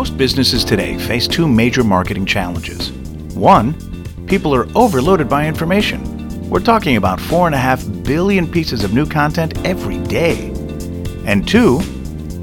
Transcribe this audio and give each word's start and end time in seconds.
Most 0.00 0.16
businesses 0.16 0.64
today 0.64 0.96
face 0.96 1.28
two 1.28 1.46
major 1.46 1.84
marketing 1.84 2.24
challenges. 2.24 2.90
One, 3.34 3.74
people 4.26 4.54
are 4.54 4.66
overloaded 4.74 5.28
by 5.28 5.46
information. 5.46 6.48
We're 6.48 6.60
talking 6.60 6.96
about 6.96 7.18
4.5 7.18 8.02
billion 8.02 8.50
pieces 8.50 8.82
of 8.82 8.94
new 8.94 9.04
content 9.04 9.58
every 9.66 9.98
day. 10.04 10.52
And 11.26 11.46
two, 11.46 11.80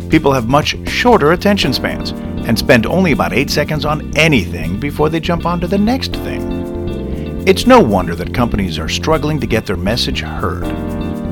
people 0.07 0.31
have 0.33 0.47
much 0.47 0.87
shorter 0.87 1.31
attention 1.31 1.73
spans 1.73 2.11
and 2.47 2.59
spend 2.59 2.85
only 2.85 3.11
about 3.11 3.33
8 3.33 3.49
seconds 3.49 3.85
on 3.85 4.15
anything 4.15 4.79
before 4.79 5.09
they 5.09 5.19
jump 5.19 5.47
on 5.47 5.59
to 5.61 5.67
the 5.67 5.79
next 5.79 6.13
thing. 6.13 7.43
It's 7.47 7.65
no 7.65 7.81
wonder 7.81 8.13
that 8.13 8.35
companies 8.35 8.77
are 8.77 8.87
struggling 8.87 9.39
to 9.39 9.47
get 9.47 9.65
their 9.65 9.77
message 9.77 10.21
heard. 10.21 10.86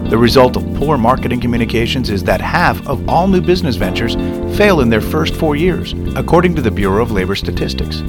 The 0.10 0.18
result 0.20 0.56
of 0.56 0.64
poor 0.76 1.00
marketing 1.00 1.42
communications 1.42 2.12
is 2.12 2.24
that 2.26 2.40
half 2.40 2.86
of 2.88 3.10
all 3.10 3.28
new 3.28 3.42
business 3.42 3.76
ventures 3.76 4.14
fail 4.56 4.82
in 4.82 4.90
their 4.90 5.02
first 5.02 5.34
four 5.34 5.56
years, 5.56 5.94
according 6.16 6.54
to 6.56 6.62
the 6.62 6.70
Bureau 6.70 7.02
of 7.02 7.12
Labor 7.12 7.36
Statistics. 7.36 8.02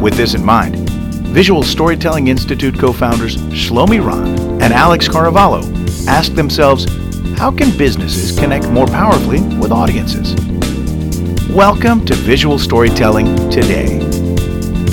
With 0.00 0.14
this 0.16 0.32
in 0.32 0.42
mind, 0.42 0.88
Visual 1.28 1.62
Storytelling 1.62 2.28
Institute 2.28 2.78
co 2.78 2.94
founders 2.94 3.36
Shlomi 3.36 4.04
Ron 4.04 4.62
and 4.62 4.72
Alex 4.72 5.06
Caravallo 5.06 5.62
asked 6.08 6.34
themselves 6.34 6.86
how 7.36 7.50
can 7.50 7.76
businesses 7.76 8.38
connect 8.38 8.70
more 8.70 8.86
powerfully 8.86 9.42
with 9.58 9.70
audiences? 9.70 10.34
Welcome 11.50 12.06
to 12.06 12.14
Visual 12.14 12.58
Storytelling 12.58 13.50
Today. 13.50 14.11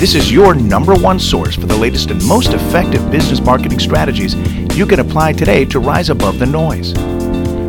This 0.00 0.14
is 0.14 0.32
your 0.32 0.54
number 0.54 0.94
one 0.94 1.18
source 1.20 1.54
for 1.54 1.66
the 1.66 1.76
latest 1.76 2.10
and 2.10 2.24
most 2.24 2.54
effective 2.54 3.10
business 3.10 3.38
marketing 3.38 3.78
strategies 3.78 4.34
you 4.74 4.86
can 4.86 5.00
apply 5.00 5.34
today 5.34 5.66
to 5.66 5.78
rise 5.78 6.08
above 6.08 6.38
the 6.38 6.46
noise. 6.46 6.94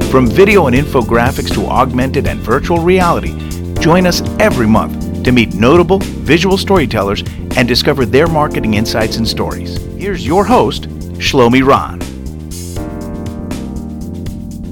From 0.09 0.27
video 0.27 0.67
and 0.67 0.73
infographics 0.73 1.53
to 1.55 1.65
augmented 1.65 2.27
and 2.27 2.39
virtual 2.39 2.77
reality, 2.77 3.33
join 3.81 4.07
us 4.07 4.21
every 4.39 4.65
month 4.65 5.25
to 5.25 5.33
meet 5.33 5.55
notable 5.55 5.99
visual 5.99 6.57
storytellers 6.57 7.21
and 7.57 7.67
discover 7.67 8.05
their 8.05 8.27
marketing 8.27 8.75
insights 8.75 9.17
and 9.17 9.27
stories. 9.27 9.75
Here's 9.97 10.25
your 10.25 10.45
host, 10.45 10.83
Shlomi 11.19 11.67
Ron. 11.67 11.99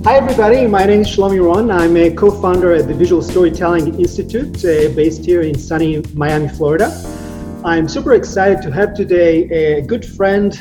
Hi, 0.06 0.16
everybody. 0.16 0.66
My 0.66 0.86
name 0.86 1.02
is 1.02 1.08
Shlomi 1.08 1.46
Ron. 1.46 1.70
I'm 1.72 1.98
a 1.98 2.10
co 2.10 2.32
founder 2.32 2.74
at 2.74 2.88
the 2.88 2.94
Visual 2.94 3.22
Storytelling 3.22 4.00
Institute 4.00 4.64
uh, 4.64 4.96
based 4.96 5.26
here 5.26 5.42
in 5.42 5.60
sunny 5.60 6.02
Miami, 6.14 6.48
Florida. 6.48 7.19
I'm 7.66 7.90
super 7.90 8.14
excited 8.14 8.62
to 8.62 8.72
have 8.72 8.94
today 8.94 9.44
a 9.50 9.82
good 9.82 10.06
friend 10.06 10.54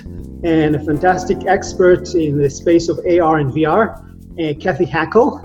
and 0.42 0.74
a 0.74 0.80
fantastic 0.80 1.46
expert 1.46 2.12
in 2.16 2.36
the 2.36 2.50
space 2.50 2.88
of 2.88 2.98
AR 2.98 3.38
and 3.38 3.52
VR, 3.52 4.00
uh, 4.40 4.54
Cathy 4.58 4.84
Hackl. 4.84 5.44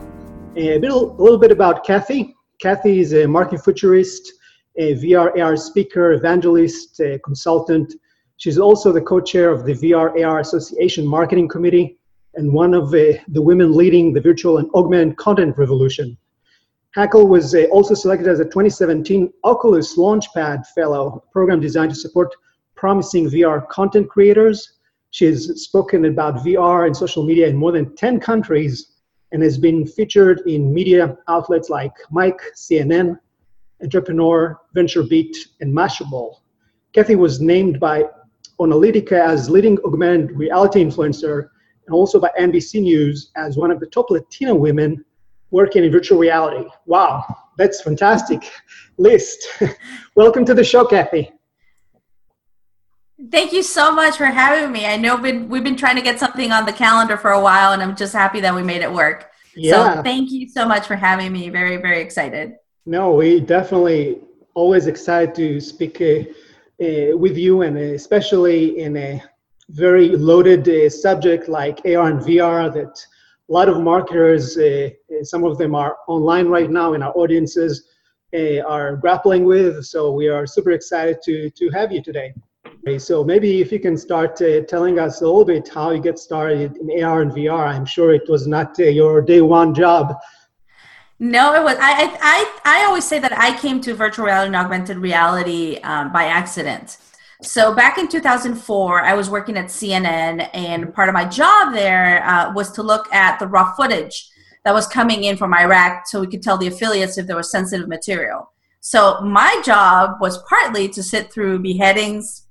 A, 0.57 0.79
bit, 0.79 0.91
a 0.91 0.95
little 0.97 1.37
bit 1.37 1.51
about 1.51 1.85
Kathy. 1.85 2.33
Kathy 2.59 3.01
is 3.01 3.13
a 3.13 3.27
marketing 3.27 3.59
futurist, 3.59 4.33
a 4.77 4.95
VR 4.95 5.39
AR 5.39 5.55
speaker, 5.55 6.13
evangelist, 6.13 6.99
consultant. 7.23 7.93
She's 8.37 8.57
also 8.57 8.91
the 8.91 9.01
co-chair 9.01 9.51
of 9.51 9.63
the 9.63 9.73
VR 9.73 10.25
AR 10.25 10.39
Association 10.39 11.05
Marketing 11.05 11.47
Committee 11.47 11.99
and 12.33 12.51
one 12.51 12.73
of 12.73 12.89
the, 12.89 13.19
the 13.27 13.43
women 13.43 13.73
leading 13.73 14.11
the 14.11 14.21
virtual 14.21 14.57
and 14.57 14.71
augmented 14.73 15.17
content 15.17 15.55
revolution. 15.59 16.17
Hackl 16.95 17.27
was 17.27 17.55
uh, 17.55 17.63
also 17.71 17.95
selected 17.95 18.27
as 18.27 18.39
a 18.39 18.45
2017 18.45 19.33
Oculus 19.43 19.97
Launchpad 19.97 20.67
Fellow, 20.75 21.23
a 21.27 21.31
program 21.31 21.59
designed 21.59 21.89
to 21.89 21.95
support 21.95 22.35
promising 22.75 23.27
VR 23.29 23.67
content 23.69 24.07
creators. 24.07 24.73
She 25.09 25.25
has 25.25 25.63
spoken 25.63 26.05
about 26.05 26.45
VR 26.45 26.85
and 26.85 26.95
social 26.95 27.23
media 27.25 27.47
in 27.47 27.55
more 27.55 27.71
than 27.71 27.95
10 27.95 28.19
countries 28.19 28.91
and 29.31 29.41
has 29.41 29.57
been 29.57 29.87
featured 29.87 30.41
in 30.45 30.71
media 30.71 31.17
outlets 31.27 31.69
like 31.69 31.93
Mic, 32.11 32.37
CNN, 32.55 33.17
Entrepreneur, 33.81 34.59
VentureBeat, 34.75 35.35
and 35.61 35.75
Mashable. 35.75 36.35
Cathy 36.93 37.15
was 37.15 37.41
named 37.41 37.79
by 37.79 38.05
Onalytica 38.59 39.13
as 39.13 39.49
leading 39.49 39.79
augmented 39.83 40.37
reality 40.37 40.83
influencer 40.83 41.49
and 41.87 41.95
also 41.95 42.19
by 42.19 42.29
NBC 42.39 42.83
News 42.83 43.31
as 43.35 43.57
one 43.57 43.71
of 43.71 43.79
the 43.79 43.87
top 43.87 44.11
Latina 44.11 44.53
women 44.53 45.03
working 45.53 45.83
in 45.83 45.91
virtual 45.91 46.17
reality. 46.17 46.67
Wow, 46.87 47.23
that's 47.57 47.79
fantastic 47.81 48.51
list. 48.97 49.47
Welcome 50.15 50.45
to 50.45 50.53
the 50.55 50.63
show, 50.63 50.83
Kathy. 50.83 51.31
Thank 53.31 53.53
you 53.53 53.61
so 53.61 53.93
much 53.93 54.17
for 54.17 54.25
having 54.25 54.71
me. 54.71 54.87
I 54.87 54.97
know 54.97 55.15
we've 55.15 55.23
been, 55.23 55.49
we've 55.49 55.63
been 55.63 55.77
trying 55.77 55.95
to 55.95 56.01
get 56.01 56.19
something 56.19 56.51
on 56.51 56.65
the 56.65 56.73
calendar 56.73 57.17
for 57.17 57.31
a 57.31 57.39
while, 57.39 57.71
and 57.71 57.83
I'm 57.83 57.95
just 57.95 58.13
happy 58.13 58.41
that 58.41 58.53
we 58.53 58.63
made 58.63 58.81
it 58.81 58.91
work. 58.91 59.29
Yeah. 59.55 59.97
So 59.97 60.01
thank 60.01 60.31
you 60.31 60.49
so 60.49 60.67
much 60.67 60.87
for 60.87 60.95
having 60.95 61.31
me. 61.31 61.49
Very, 61.49 61.77
very 61.77 62.01
excited. 62.01 62.55
No, 62.87 63.13
we 63.13 63.39
definitely 63.39 64.21
always 64.55 64.87
excited 64.87 65.35
to 65.35 65.61
speak 65.61 66.01
uh, 66.01 66.23
uh, 66.83 67.15
with 67.15 67.37
you, 67.37 67.61
and 67.61 67.77
especially 67.77 68.79
in 68.79 68.97
a 68.97 69.23
very 69.69 70.09
loaded 70.09 70.67
uh, 70.67 70.89
subject 70.89 71.47
like 71.47 71.79
AR 71.85 72.09
and 72.09 72.19
VR 72.21 72.73
that 72.73 73.05
a 73.49 73.53
lot 73.53 73.67
of 73.67 73.81
marketers, 73.81 74.57
uh, 74.57 74.89
uh, 75.11 75.23
some 75.23 75.43
of 75.43 75.57
them 75.57 75.75
are 75.75 75.97
online 76.07 76.47
right 76.47 76.69
now 76.69 76.93
in 76.93 77.03
our 77.03 77.11
audiences, 77.17 77.89
uh, 78.33 78.59
are 78.61 78.95
grappling 78.95 79.43
with. 79.43 79.83
So 79.85 80.11
we 80.11 80.29
are 80.29 80.47
super 80.47 80.71
excited 80.71 81.17
to, 81.23 81.49
to 81.49 81.69
have 81.69 81.91
you 81.91 82.01
today. 82.01 82.33
Okay, 82.65 82.99
so 82.99 83.23
maybe 83.23 83.61
if 83.61 83.71
you 83.71 83.79
can 83.79 83.97
start 83.97 84.41
uh, 84.41 84.61
telling 84.61 84.99
us 84.99 85.21
a 85.21 85.25
little 85.25 85.45
bit 85.45 85.69
how 85.69 85.91
you 85.91 86.01
get 86.01 86.19
started 86.19 86.77
in 86.77 87.03
AR 87.03 87.21
and 87.21 87.31
VR. 87.31 87.67
I'm 87.67 87.85
sure 87.85 88.13
it 88.13 88.29
was 88.29 88.47
not 88.47 88.79
uh, 88.79 88.83
your 88.83 89.21
day 89.21 89.41
one 89.41 89.73
job. 89.73 90.15
No, 91.19 91.53
it 91.53 91.63
was. 91.63 91.77
I, 91.79 92.17
I, 92.21 92.59
I 92.65 92.85
always 92.85 93.05
say 93.05 93.19
that 93.19 93.37
I 93.37 93.57
came 93.57 93.79
to 93.81 93.93
virtual 93.93 94.25
reality 94.25 94.47
and 94.47 94.55
augmented 94.55 94.97
reality 94.97 95.77
um, 95.83 96.11
by 96.11 96.25
accident. 96.25 96.97
So 97.43 97.75
back 97.75 97.97
in 97.97 98.07
2004, 98.07 99.01
I 99.01 99.13
was 99.13 99.29
working 99.29 99.57
at 99.57 99.65
CNN, 99.65 100.49
and 100.53 100.93
part 100.93 101.09
of 101.09 101.13
my 101.13 101.25
job 101.25 101.73
there 101.73 102.25
uh, 102.25 102.53
was 102.53 102.71
to 102.71 102.83
look 102.83 103.13
at 103.13 103.37
the 103.39 103.47
raw 103.47 103.73
footage 103.75 104.29
that 104.63 104.73
was 104.73 104.87
coming 104.87 105.25
in 105.25 105.35
from 105.35 105.53
Iraq 105.53 106.07
so 106.07 106.21
we 106.21 106.27
could 106.27 106.41
tell 106.41 106.57
the 106.57 106.67
affiliates 106.67 107.17
if 107.17 107.27
there 107.27 107.35
was 107.35 107.51
sensitive 107.51 107.89
material. 107.89 108.49
So 108.79 109.19
my 109.21 109.61
job 109.65 110.21
was 110.21 110.41
partly 110.43 110.87
to 110.89 111.03
sit 111.03 111.33
through 111.33 111.59
beheadings, 111.59 112.47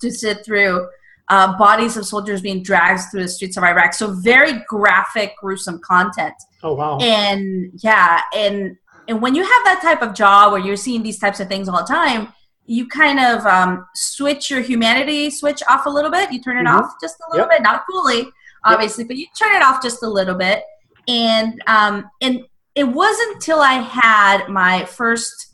to 0.00 0.10
sit 0.10 0.44
through 0.44 0.88
uh, 1.28 1.56
bodies 1.58 1.96
of 1.96 2.06
soldiers 2.06 2.40
being 2.40 2.62
dragged 2.62 3.02
through 3.10 3.22
the 3.22 3.28
streets 3.28 3.56
of 3.56 3.64
Iraq. 3.64 3.94
So 3.94 4.12
very 4.12 4.62
graphic, 4.68 5.34
gruesome 5.40 5.80
content. 5.80 6.34
Oh 6.62 6.74
wow! 6.74 6.98
And 6.98 7.72
yeah, 7.82 8.20
and 8.36 8.76
and 9.08 9.20
when 9.20 9.34
you 9.34 9.42
have 9.42 9.64
that 9.64 9.80
type 9.82 10.02
of 10.02 10.14
job 10.14 10.52
where 10.52 10.60
you're 10.60 10.76
seeing 10.76 11.02
these 11.02 11.18
types 11.18 11.40
of 11.40 11.48
things 11.48 11.68
all 11.68 11.78
the 11.78 11.92
time, 11.92 12.28
you 12.66 12.86
kind 12.86 13.18
of 13.18 13.44
um, 13.46 13.86
switch 13.94 14.50
your 14.50 14.60
humanity 14.60 15.30
switch 15.30 15.62
off 15.68 15.86
a 15.86 15.90
little 15.90 16.10
bit. 16.10 16.32
You 16.32 16.40
turn 16.40 16.56
it 16.56 16.64
mm-hmm. 16.68 16.84
off 16.84 16.94
just 17.00 17.16
a 17.20 17.30
little 17.30 17.46
yep. 17.46 17.58
bit, 17.58 17.62
not 17.62 17.84
fully, 17.90 18.26
obviously, 18.64 19.02
yep. 19.02 19.08
but 19.08 19.16
you 19.16 19.26
turn 19.38 19.54
it 19.54 19.62
off 19.62 19.82
just 19.82 20.02
a 20.02 20.08
little 20.08 20.36
bit. 20.36 20.62
And 21.08 21.60
um, 21.66 22.08
and 22.20 22.40
it 22.74 22.84
wasn't 22.84 23.34
until 23.34 23.60
I 23.60 23.74
had 23.74 24.48
my 24.48 24.84
first 24.84 25.48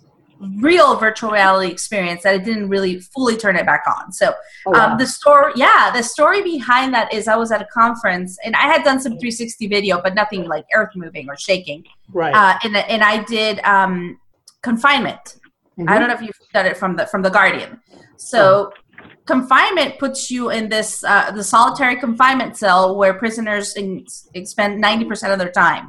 real 0.59 0.95
virtual 0.95 1.33
reality 1.33 1.73
experience 1.73 2.23
that 2.23 2.33
I 2.35 2.39
didn't 2.39 2.69
really 2.69 3.01
fully 3.01 3.37
turn 3.37 3.57
it 3.57 3.67
back 3.67 3.83
on. 3.89 4.13
So 4.13 4.33
oh, 4.67 4.71
wow. 4.71 4.93
um, 4.93 4.99
the 4.99 5.07
story, 5.07 5.53
yeah, 5.57 5.91
the 5.93 6.03
story 6.03 6.43
behind 6.43 6.95
that 6.95 7.13
is 7.13 7.27
I 7.27 7.35
was 7.35 7.51
at 7.51 7.61
a 7.61 7.67
conference 7.75 8.39
and 8.45 8.55
I 8.55 8.67
had 8.67 8.85
done 8.85 9.01
some 9.01 9.13
360 9.13 9.67
video, 9.67 10.01
but 10.01 10.15
nothing 10.15 10.47
like 10.47 10.65
earth 10.73 10.91
moving 10.95 11.29
or 11.29 11.37
shaking. 11.37 11.83
Right. 12.13 12.33
Uh, 12.33 12.57
and 12.63 12.77
and 12.77 13.03
I 13.03 13.25
did 13.25 13.59
um, 13.61 14.21
confinement 14.63 15.39
Mm-hmm. 15.79 15.89
I 15.89 15.99
don't 15.99 16.09
know 16.09 16.15
if 16.15 16.23
you've 16.23 16.35
done 16.59 16.67
it 16.67 16.77
from 16.77 16.93
the 16.97 17.05
from 17.13 17.23
the 17.23 17.33
Guardian. 17.39 17.81
So 18.17 18.41
oh. 18.41 19.03
confinement 19.33 19.99
puts 19.99 20.31
you 20.31 20.51
in 20.51 20.69
this 20.69 20.91
uh, 21.05 21.31
the 21.39 21.45
solitary 21.55 21.97
confinement 22.07 22.57
cell 22.63 22.97
where 23.00 23.15
prisoners 23.15 23.67
in, 23.77 24.06
spend 24.55 24.81
ninety 24.81 25.05
percent 25.11 25.32
of 25.32 25.38
their 25.38 25.55
time. 25.65 25.85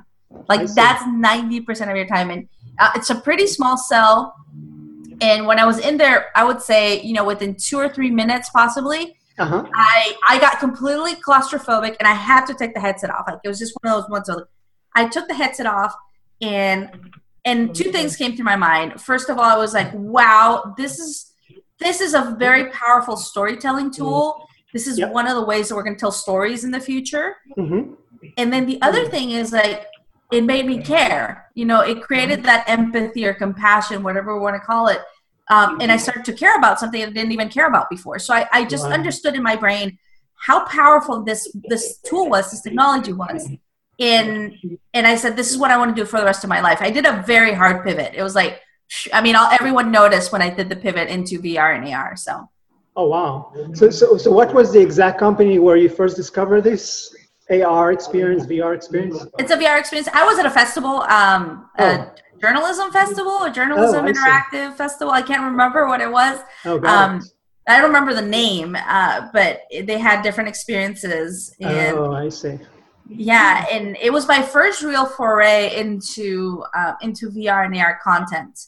Like 0.52 0.62
that's 0.80 1.04
ninety 1.08 1.60
percent 1.68 1.90
of 1.92 1.98
your 1.98 2.10
time, 2.16 2.30
and 2.30 2.48
uh, 2.78 2.92
it's 2.96 3.10
a 3.10 3.20
pretty 3.28 3.48
small 3.48 3.78
cell. 3.78 4.36
And 5.22 5.46
when 5.46 5.60
I 5.60 5.66
was 5.66 5.80
in 5.80 5.98
there, 5.98 6.28
I 6.36 6.44
would 6.48 6.62
say 6.62 7.02
you 7.02 7.14
know 7.14 7.26
within 7.26 7.56
two 7.56 7.78
or 7.78 7.90
three 7.90 8.12
minutes, 8.12 8.50
possibly. 8.62 9.16
Uh-huh. 9.40 9.64
I 9.74 10.16
I 10.28 10.40
got 10.40 10.60
completely 10.60 11.16
claustrophobic 11.16 11.96
and 12.00 12.08
I 12.14 12.14
had 12.14 12.46
to 12.48 12.54
take 12.54 12.74
the 12.74 12.82
headset 12.82 13.10
off. 13.10 13.24
Like 13.28 13.40
it 13.44 13.48
was 13.48 13.58
just 13.58 13.74
one 13.82 13.94
of 13.94 14.02
those 14.02 14.10
ones. 14.10 14.28
So 14.28 14.46
I 14.96 15.08
took 15.08 15.28
the 15.30 15.34
headset 15.34 15.66
off 15.66 15.94
and 16.42 16.90
and 17.46 17.74
two 17.74 17.92
things 17.92 18.16
came 18.16 18.36
through 18.36 18.46
my 18.46 18.56
mind. 18.56 19.02
First 19.02 19.30
of 19.30 19.38
all, 19.38 19.44
I 19.44 19.58
was 19.58 19.74
like, 19.74 19.92
wow, 19.94 20.74
this 20.78 21.00
is 21.00 21.34
this 21.80 22.02
is 22.02 22.14
a 22.14 22.36
very 22.38 22.70
powerful 22.72 23.16
storytelling 23.16 23.92
tool. 23.92 24.46
This 24.74 24.86
is 24.86 25.00
yep. 25.00 25.12
one 25.12 25.28
of 25.28 25.36
the 25.36 25.44
ways 25.44 25.70
that 25.70 25.76
we're 25.76 25.84
going 25.84 25.96
to 25.96 26.00
tell 26.00 26.12
stories 26.12 26.64
in 26.64 26.72
the 26.72 26.80
future. 26.80 27.38
Mm-hmm. 27.58 27.94
And 28.38 28.52
then 28.52 28.66
the 28.66 28.82
other 28.82 29.08
thing 29.08 29.32
is 29.32 29.54
like 29.54 29.88
it 30.32 30.44
made 30.44 30.66
me 30.66 30.82
care. 30.82 31.50
You 31.56 31.66
know, 31.66 31.82
it 31.82 32.02
created 32.02 32.44
that 32.44 32.68
empathy 32.68 33.26
or 33.26 33.34
compassion, 33.34 34.04
whatever 34.04 34.36
we 34.36 34.42
want 34.42 34.56
to 34.56 34.60
call 34.60 34.88
it. 34.88 35.00
Um, 35.50 35.80
and 35.82 35.92
I 35.92 35.98
started 35.98 36.26
to 36.26 36.34
care 36.34 36.56
about 36.58 36.80
something 36.80 37.02
I 37.02 37.08
didn't 37.08 37.32
even 37.32 37.50
care 37.50 37.68
about 37.68 37.90
before. 37.90 38.20
So 38.20 38.36
I, 38.36 38.48
I 38.52 38.66
just 38.66 38.86
wow. 38.86 38.94
understood 38.94 39.36
in 39.36 39.42
my 39.42 39.56
brain 39.56 39.98
how 40.36 40.66
powerful 40.66 41.24
this 41.24 41.52
this 41.68 41.98
tool 42.00 42.30
was, 42.30 42.52
this 42.52 42.62
technology 42.62 43.14
was 43.14 43.50
and 44.00 44.54
and 44.94 45.07
I 45.07 45.16
said, 45.16 45.36
this 45.36 45.51
is 45.51 45.57
what 45.57 45.72
I 45.72 45.78
want 45.78 45.96
to 45.96 46.01
do 46.01 46.06
for 46.06 46.19
the 46.19 46.25
rest 46.25 46.44
of 46.44 46.50
my 46.50 46.62
life. 46.62 46.80
I 46.81 46.90
did 46.90 47.06
a 47.06 47.24
very 47.28 47.54
hard 47.54 47.84
pivot. 47.86 48.13
It 48.16 48.24
was 48.24 48.36
like 48.36 48.62
I 49.13 49.22
mean, 49.22 49.36
all, 49.36 49.48
everyone 49.51 49.92
noticed 49.92 50.31
when 50.31 50.42
I 50.42 50.50
did 50.50 50.69
the 50.69 50.75
pivot 50.75 51.10
into 51.10 51.40
VR 51.40 51.75
and 51.75 51.88
AR. 51.94 52.16
So. 52.16 52.50
Oh 52.96 53.07
wow! 53.07 53.54
So 53.75 53.90
so 53.90 54.18
so 54.18 54.31
what 54.31 54.54
was 54.54 54.74
the 54.74 54.80
exact 54.81 55.19
company 55.19 55.60
where 55.60 55.78
you 55.78 55.88
first 55.88 56.18
discovered 56.18 56.62
this 56.62 57.16
AR 57.50 57.92
experience, 57.92 58.46
VR 58.46 58.75
experience? 58.75 59.25
It's 59.38 59.51
a 59.51 59.57
VR 59.57 59.80
experience. 59.80 60.10
I 60.12 60.25
was 60.25 60.40
at 60.40 60.45
a 60.45 60.50
festival, 60.50 61.04
um, 61.04 61.69
oh. 61.78 61.86
a 61.86 62.13
journalism 62.42 62.92
festival, 62.92 63.44
a 63.44 63.52
journalism 63.52 64.06
oh, 64.06 64.12
interactive 64.12 64.72
see. 64.72 64.78
festival. 64.78 65.13
I 65.13 65.22
can't 65.22 65.44
remember 65.44 65.88
what 65.88 66.02
it 66.02 66.12
was. 66.12 66.40
Oh, 66.66 66.80
got 66.80 67.12
um. 67.12 67.22
I 67.68 67.78
don't 67.78 67.88
remember 67.88 68.16
the 68.16 68.24
name, 68.24 68.75
uh, 68.75 69.30
but 69.31 69.62
they 69.72 70.00
had 70.00 70.24
different 70.24 70.50
experiences. 70.50 71.56
And 71.62 71.95
oh, 71.95 72.13
I 72.13 72.30
see. 72.30 72.57
Yeah, 73.10 73.66
and 73.72 73.98
it 74.00 74.14
was 74.14 74.28
my 74.28 74.42
first 74.42 74.84
real 74.84 75.06
foray 75.06 75.76
into 75.76 76.64
uh, 76.76 76.94
into 77.02 77.30
VR 77.32 77.66
and 77.66 77.76
AR 77.76 78.00
content. 78.04 78.60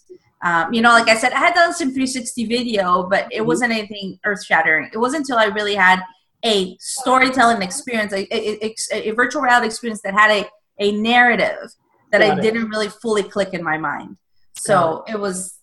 Um, 0.43 0.73
you 0.73 0.81
know, 0.81 0.89
like 0.89 1.07
I 1.07 1.15
said, 1.15 1.33
I 1.33 1.37
had 1.37 1.53
done 1.53 1.73
some 1.73 1.89
360 1.89 2.45
video, 2.45 3.03
but 3.03 3.27
it 3.31 3.37
mm-hmm. 3.37 3.47
wasn't 3.47 3.71
anything 3.71 4.19
earth 4.25 4.43
shattering. 4.43 4.89
It 4.91 4.97
wasn't 4.97 5.21
until 5.21 5.37
I 5.37 5.45
really 5.45 5.75
had 5.75 6.01
a 6.43 6.75
storytelling 6.79 7.61
experience, 7.61 8.11
a, 8.13 8.27
a, 8.35 8.65
a, 8.65 9.09
a, 9.09 9.11
virtual 9.11 9.43
reality 9.43 9.67
experience 9.67 10.01
that 10.01 10.15
had 10.15 10.31
a, 10.31 10.49
a 10.79 10.91
narrative 10.93 11.71
that 12.11 12.21
Got 12.21 12.31
I 12.31 12.39
it. 12.39 12.41
didn't 12.41 12.69
really 12.69 12.89
fully 12.89 13.21
click 13.21 13.53
in 13.53 13.63
my 13.63 13.77
mind. 13.77 14.17
So 14.55 15.03
it. 15.07 15.13
it 15.13 15.19
was 15.19 15.59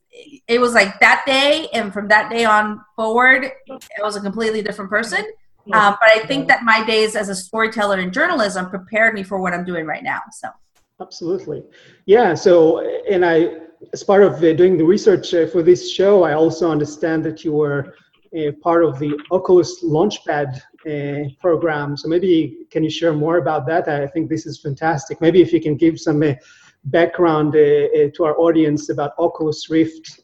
it 0.46 0.60
was 0.60 0.74
like 0.74 0.98
that 1.00 1.22
day, 1.26 1.68
and 1.72 1.92
from 1.92 2.08
that 2.08 2.30
day 2.30 2.44
on 2.44 2.80
forward, 2.96 3.50
I 3.70 4.02
was 4.02 4.16
a 4.16 4.20
completely 4.20 4.62
different 4.62 4.90
person. 4.90 5.24
Um, 5.72 5.96
but 6.00 6.10
I 6.10 6.26
think 6.26 6.48
that 6.48 6.62
my 6.64 6.84
days 6.84 7.16
as 7.16 7.28
a 7.28 7.34
storyteller 7.34 7.98
in 7.98 8.12
journalism 8.12 8.70
prepared 8.70 9.14
me 9.14 9.22
for 9.22 9.40
what 9.40 9.52
I'm 9.52 9.64
doing 9.64 9.86
right 9.86 10.02
now. 10.02 10.20
So 10.32 10.48
absolutely, 11.00 11.62
yeah. 12.06 12.34
So 12.34 12.80
and 13.10 13.24
I 13.24 13.58
as 13.92 14.02
part 14.02 14.22
of 14.22 14.34
uh, 14.42 14.52
doing 14.54 14.76
the 14.76 14.84
research 14.84 15.32
uh, 15.34 15.46
for 15.46 15.62
this 15.62 15.90
show, 15.90 16.24
I 16.24 16.34
also 16.34 16.70
understand 16.70 17.24
that 17.24 17.44
you 17.44 17.52
were 17.52 17.94
uh, 18.36 18.52
part 18.60 18.84
of 18.84 18.98
the 18.98 19.18
Oculus 19.30 19.82
Launchpad 19.82 20.60
uh, 20.86 21.28
program. 21.40 21.96
So 21.96 22.08
maybe 22.08 22.66
can 22.70 22.84
you 22.84 22.90
share 22.90 23.12
more 23.12 23.38
about 23.38 23.66
that? 23.66 23.88
I 23.88 24.06
think 24.06 24.28
this 24.28 24.46
is 24.46 24.60
fantastic. 24.60 25.20
Maybe 25.20 25.40
if 25.40 25.52
you 25.52 25.60
can 25.60 25.76
give 25.76 25.98
some 26.00 26.22
uh, 26.22 26.34
background 26.84 27.54
uh, 27.54 28.10
to 28.14 28.24
our 28.24 28.38
audience 28.38 28.90
about 28.90 29.12
Oculus 29.18 29.70
Rift. 29.70 30.20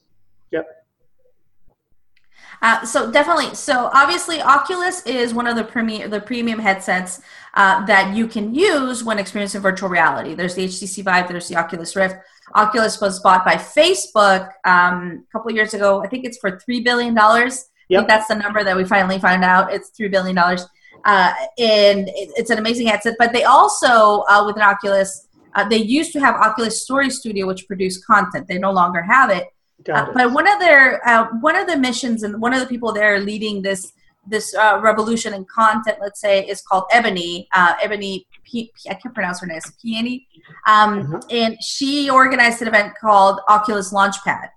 Uh, 2.63 2.85
so 2.85 3.11
definitely. 3.11 3.55
So 3.55 3.91
obviously, 3.93 4.41
Oculus 4.41 5.03
is 5.07 5.35
one 5.35 5.47
of 5.47 5.57
the 5.57 5.65
premium 5.65 6.11
the 6.11 6.21
premium 6.21 6.59
headsets 6.59 7.21
uh, 7.55 7.85
that 7.87 8.15
you 8.15 8.27
can 8.27 8.55
use 8.55 9.05
when 9.05 9.19
experiencing 9.19 9.61
virtual 9.61 9.89
reality. 9.89 10.35
There's 10.35 10.55
the 10.55 10.65
HTC 10.65 11.05
Vive. 11.05 11.29
There's 11.29 11.49
the 11.49 11.57
Oculus 11.57 11.95
Rift. 11.95 12.17
Oculus 12.55 13.01
was 13.01 13.21
bought 13.21 13.45
by 13.45 13.55
Facebook 13.55 14.51
um, 14.65 15.25
a 15.29 15.33
couple 15.33 15.51
years 15.53 15.75
ago. 15.75 16.03
I 16.03 16.09
think 16.09 16.25
it's 16.25 16.39
for 16.39 16.59
three 16.59 16.81
billion 16.81 17.15
dollars. 17.15 17.71
Yep. 17.89 17.99
I 17.99 18.01
think 18.01 18.09
that's 18.09 18.29
the 18.29 18.37
number 18.37 18.65
that 18.65 18.77
we 18.77 18.85
finally 18.85 19.19
found 19.19 19.45
out. 19.45 19.73
It's 19.73 19.91
three 19.91 20.09
billion 20.09 20.37
dollars, 20.37 20.67
uh, 21.05 21.33
and 21.59 22.09
it's 22.15 22.51
an 22.51 22.59
amazing 22.59 22.87
headset. 22.87 23.17
But 23.19 23.33
they 23.33 23.45
also, 23.45 24.25
uh, 24.29 24.45
with 24.47 24.57
an 24.57 24.63
Oculus, 24.63 25.29
uh, 25.55 25.69
they 25.69 25.79
used 25.79 26.13
to 26.13 26.21
have 26.21 26.35
Oculus 26.35 26.83
Story 26.83 27.11
Studio, 27.11 27.47
which 27.47 27.67
produced 27.67 28.07
content. 28.07 28.49
They 28.49 28.59
no 28.59 28.73
longer 28.73 29.03
have 29.03 29.31
it. 29.31 29.47
Uh, 29.89 30.13
but 30.13 30.33
one 30.33 30.51
of 30.51 30.59
their 30.59 31.07
uh, 31.07 31.27
one 31.41 31.57
of 31.57 31.67
the 31.67 31.77
missions 31.77 32.23
and 32.23 32.41
one 32.41 32.55
of 32.55 32.61
the 32.61 32.67
people 32.67 32.93
there 32.93 33.21
leading 33.21 33.63
this 33.63 33.93
this 34.27 34.55
uh, 34.55 34.81
revolution 34.83 35.35
in 35.35 35.45
content, 35.45 35.99
let's 36.01 36.21
say, 36.21 36.47
is 36.47 36.63
called 36.63 36.85
Ebony. 36.91 37.49
Uh, 37.53 37.75
Ebony 37.83 38.27
P- 38.45 38.73
P- 38.75 38.91
I 38.91 38.95
can't 38.95 39.15
pronounce 39.15 39.41
her 39.41 39.47
name. 39.47 39.61
Peony. 39.83 40.27
Um, 40.67 41.03
mm-hmm. 41.03 41.19
And 41.31 41.63
she 41.63 42.09
organized 42.11 42.63
an 42.63 42.69
event 42.69 42.95
called 43.01 43.41
Oculus 43.49 43.93
Launchpad. 43.93 44.49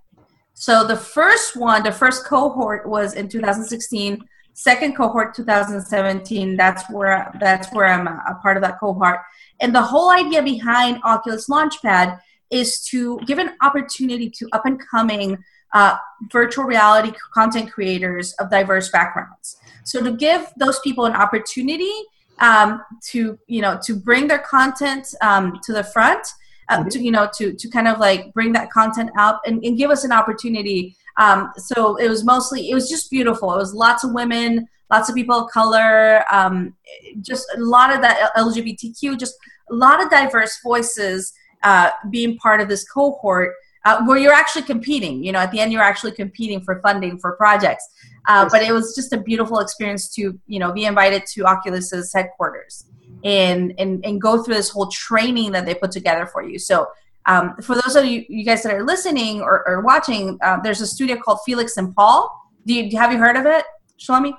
So 0.54 0.86
the 0.86 0.96
first 0.96 1.56
one, 1.56 1.84
the 1.84 1.92
first 1.92 2.26
cohort 2.26 2.88
was 2.88 3.14
in 3.14 3.30
2016. 3.30 4.24
Second 4.54 4.96
cohort, 4.96 5.36
2017. 5.36 6.58
That's 6.58 6.90
where 6.90 7.32
that's 7.40 7.72
where 7.74 7.86
I'm 7.86 8.08
a, 8.08 8.24
a 8.30 8.36
part 8.42 8.58
of 8.58 8.64
that 8.64 8.80
cohort. 8.80 9.20
And 9.60 9.74
the 9.74 9.82
whole 9.82 10.10
idea 10.10 10.42
behind 10.42 11.00
Oculus 11.04 11.48
Launchpad 11.48 12.20
is 12.50 12.82
to 12.92 13.20
give 13.26 13.40
an 13.40 13.52
opportunity 13.62 14.30
to 14.30 14.48
up 14.54 14.66
and 14.66 14.80
coming 14.90 15.38
uh, 15.74 15.96
virtual 16.32 16.64
reality 16.64 17.12
content 17.34 17.72
creators 17.72 18.34
of 18.34 18.50
diverse 18.50 18.90
backgrounds. 18.90 19.58
So 19.84 20.04
to 20.04 20.12
give 20.12 20.48
those 20.58 20.80
people 20.80 21.06
an 21.06 21.14
opportunity 21.14 21.92
um, 22.40 22.84
to 23.06 23.38
you 23.48 23.62
know 23.62 23.80
to 23.84 23.96
bring 23.96 24.28
their 24.28 24.40
content 24.40 25.08
um, 25.22 25.60
to 25.64 25.74
the 25.74 25.84
front 25.84 26.28
uh, 26.70 26.80
mm-hmm. 26.80 26.90
to 26.90 27.00
you 27.00 27.12
know 27.12 27.30
to 27.38 27.54
to 27.54 27.70
kind 27.70 27.88
of 27.88 28.00
like 28.00 28.34
bring 28.34 28.54
that 28.54 28.70
content 28.70 29.10
out 29.18 29.40
and, 29.46 29.64
and 29.64 29.78
give 29.78 29.90
us 29.90 30.04
an 30.04 30.12
opportunity 30.12 30.96
um, 31.18 31.52
so 31.58 31.96
it 31.96 32.08
was 32.08 32.24
mostly 32.24 32.70
it 32.70 32.74
was 32.74 32.90
just 32.90 33.10
beautiful 33.10 33.54
it 33.54 33.58
was 33.58 33.74
lots 33.74 34.04
of 34.04 34.14
women 34.14 34.68
lots 34.92 35.10
of 35.10 35.16
people 35.16 35.36
of 35.36 35.52
color 35.52 36.24
um, 36.32 36.76
just 37.22 37.48
a 37.56 37.60
lot 37.60 37.94
of 37.94 38.02
that 38.02 38.32
lgbtq 38.38 39.20
just 39.20 39.36
a 39.72 39.74
lot 39.74 40.04
of 40.04 40.10
diverse 40.10 40.60
voices 40.64 41.34
uh, 41.68 41.90
being 42.18 42.32
part 42.38 42.60
of 42.62 42.68
this 42.74 42.84
cohort 42.96 43.52
uh, 43.88 44.04
where 44.08 44.20
you're 44.24 44.40
actually 44.44 44.66
competing. 44.74 45.16
You 45.26 45.32
know, 45.34 45.40
at 45.40 45.52
the 45.52 45.60
end, 45.60 45.70
you're 45.74 45.90
actually 45.94 46.14
competing 46.24 46.60
for 46.62 46.74
funding 46.86 47.14
for 47.24 47.30
projects. 47.44 47.86
Uh, 48.32 48.48
but 48.52 48.62
it 48.62 48.72
was 48.78 48.96
just 49.00 49.14
a 49.18 49.20
beautiful 49.30 49.60
experience 49.60 50.04
to, 50.16 50.22
you 50.54 50.60
know, 50.62 50.72
be 50.80 50.86
invited 50.86 51.22
to 51.34 51.40
Oculus's 51.54 52.14
headquarters 52.18 52.86
and 53.24 53.74
and 53.82 54.06
and 54.06 54.22
go 54.28 54.44
through 54.44 54.58
this 54.62 54.70
whole 54.70 54.90
training 55.06 55.50
that 55.56 55.66
they 55.66 55.76
put 55.84 55.92
together 56.00 56.26
for 56.34 56.42
you. 56.50 56.58
So. 56.60 56.88
Um, 57.34 57.46
for 57.68 57.76
those 57.82 57.98
of 58.00 58.06
you, 58.06 58.24
you 58.30 58.46
guys 58.50 58.64
that 58.64 58.74
are 58.74 58.86
listening 58.94 59.42
or, 59.42 59.56
or 59.68 59.82
watching, 59.82 60.40
uh, 60.42 60.62
there's 60.64 60.80
a 60.80 60.88
studio 60.88 61.18
called 61.18 61.40
Felix 61.46 61.76
and 61.76 61.94
Paul. 61.94 62.20
Do 62.66 62.72
you 62.74 62.98
have 62.98 63.12
you 63.12 63.20
heard 63.26 63.36
of 63.36 63.46
it, 63.46 63.66
Shlomi? 64.00 64.32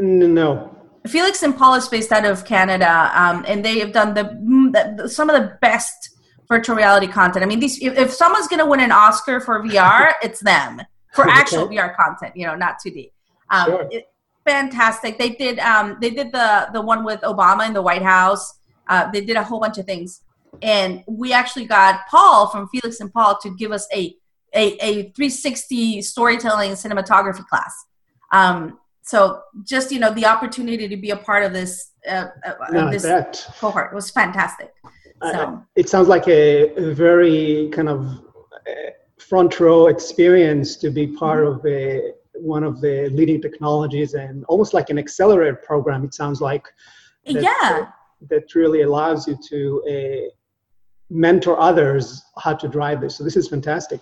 No. 0.00 0.48
Felix 1.06 1.44
and 1.46 1.56
Paul 1.56 1.74
is 1.74 1.86
based 1.88 2.10
out 2.10 2.24
of 2.24 2.44
Canada, 2.44 3.12
um, 3.14 3.44
and 3.46 3.64
they 3.64 3.78
have 3.78 3.92
done 3.92 4.14
the, 4.14 4.24
the, 4.96 5.08
some 5.08 5.30
of 5.30 5.40
the 5.40 5.46
best 5.60 6.11
virtual 6.48 6.76
reality 6.76 7.06
content. 7.06 7.44
I 7.44 7.46
mean, 7.46 7.60
these 7.60 7.80
if, 7.80 7.96
if 7.96 8.12
someone's 8.12 8.48
going 8.48 8.60
to 8.60 8.66
win 8.66 8.80
an 8.80 8.92
Oscar 8.92 9.40
for 9.40 9.62
VR, 9.62 10.14
it's 10.22 10.40
them 10.40 10.80
for 11.14 11.28
actual 11.28 11.68
VR 11.68 11.94
content. 11.96 12.36
You 12.36 12.46
know, 12.46 12.54
not 12.54 12.76
2D. 12.84 13.10
Um, 13.50 13.66
sure. 13.66 13.88
It, 13.90 14.08
fantastic. 14.46 15.18
They 15.18 15.30
did 15.30 15.58
um, 15.58 15.98
they 16.00 16.10
did 16.10 16.32
the 16.32 16.68
the 16.72 16.80
one 16.80 17.04
with 17.04 17.20
Obama 17.20 17.66
in 17.66 17.72
the 17.72 17.82
White 17.82 18.02
House. 18.02 18.58
Uh, 18.88 19.10
they 19.10 19.24
did 19.24 19.36
a 19.36 19.44
whole 19.44 19.60
bunch 19.60 19.78
of 19.78 19.86
things, 19.86 20.22
and 20.60 21.02
we 21.06 21.32
actually 21.32 21.66
got 21.66 22.00
Paul 22.10 22.48
from 22.48 22.68
Felix 22.68 23.00
and 23.00 23.12
Paul 23.12 23.38
to 23.42 23.54
give 23.56 23.72
us 23.72 23.86
a 23.94 24.14
a, 24.54 24.76
a 24.84 24.92
360 25.12 26.02
storytelling 26.02 26.72
cinematography 26.72 27.46
class. 27.46 27.72
Um, 28.32 28.78
so 29.02 29.42
just 29.64 29.90
you 29.90 29.98
know 29.98 30.12
the 30.12 30.26
opportunity 30.26 30.88
to 30.88 30.96
be 30.96 31.10
a 31.10 31.16
part 31.16 31.44
of 31.44 31.52
this 31.52 31.92
uh, 32.08 32.26
uh, 32.44 32.90
this 32.90 33.04
cohort 33.58 33.94
was 33.94 34.10
fantastic. 34.10 34.72
So. 35.22 35.62
it 35.76 35.88
sounds 35.88 36.08
like 36.08 36.26
a, 36.26 36.74
a, 36.74 36.94
very 36.94 37.68
kind 37.72 37.88
of 37.88 38.06
uh, 38.06 38.90
front 39.18 39.60
row 39.60 39.86
experience 39.86 40.76
to 40.76 40.90
be 40.90 41.06
part 41.06 41.44
mm-hmm. 41.44 41.58
of 41.58 41.66
a, 41.66 42.12
one 42.34 42.64
of 42.64 42.80
the 42.80 43.08
leading 43.10 43.40
technologies 43.40 44.14
and 44.14 44.44
almost 44.46 44.74
like 44.74 44.90
an 44.90 44.98
accelerator 44.98 45.54
program. 45.54 46.04
It 46.04 46.12
sounds 46.12 46.40
like 46.40 46.66
that, 47.26 47.42
yeah 47.42 47.86
that 48.28 48.54
really 48.54 48.82
allows 48.82 49.26
you 49.26 49.36
to 49.48 49.82
uh, 49.90 50.30
mentor 51.10 51.58
others 51.60 52.22
how 52.38 52.54
to 52.54 52.68
drive 52.68 53.00
this. 53.00 53.16
So 53.16 53.24
this 53.24 53.36
is 53.36 53.48
fantastic. 53.48 54.00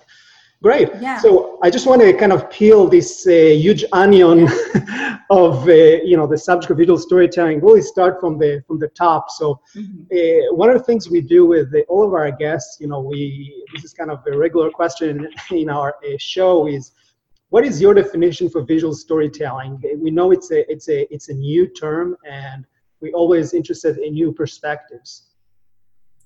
Great. 0.62 0.90
Yeah. 1.00 1.18
So 1.18 1.58
I 1.62 1.70
just 1.70 1.86
want 1.86 2.02
to 2.02 2.12
kind 2.12 2.32
of 2.32 2.50
peel 2.50 2.86
this 2.86 3.26
uh, 3.26 3.30
huge 3.30 3.82
onion 3.92 4.46
of 5.30 5.66
uh, 5.66 5.72
you 5.72 6.18
know 6.18 6.26
the 6.26 6.36
subject 6.36 6.70
of 6.70 6.76
visual 6.76 6.98
storytelling. 6.98 7.62
Really 7.62 7.80
start 7.80 8.20
from 8.20 8.38
the 8.38 8.62
from 8.66 8.78
the 8.78 8.88
top. 8.88 9.30
So 9.30 9.58
mm-hmm. 9.74 10.02
uh, 10.12 10.54
one 10.54 10.68
of 10.68 10.76
the 10.76 10.84
things 10.84 11.08
we 11.08 11.22
do 11.22 11.46
with 11.46 11.72
the, 11.72 11.84
all 11.84 12.06
of 12.06 12.12
our 12.12 12.30
guests, 12.30 12.76
you 12.78 12.88
know, 12.88 13.00
we 13.00 13.64
this 13.74 13.84
is 13.84 13.94
kind 13.94 14.10
of 14.10 14.18
a 14.30 14.36
regular 14.36 14.70
question 14.70 15.28
in 15.50 15.70
our 15.70 15.94
uh, 16.04 16.16
show 16.18 16.66
is, 16.68 16.92
what 17.48 17.64
is 17.64 17.80
your 17.80 17.94
definition 17.94 18.50
for 18.50 18.60
visual 18.60 18.92
storytelling? 18.92 19.80
We 19.96 20.10
know 20.10 20.30
it's 20.30 20.50
a 20.50 20.70
it's 20.70 20.90
a 20.90 21.10
it's 21.12 21.30
a 21.30 21.34
new 21.34 21.68
term, 21.68 22.18
and 22.30 22.66
we're 23.00 23.14
always 23.14 23.54
interested 23.54 23.96
in 23.96 24.12
new 24.12 24.30
perspectives. 24.30 25.29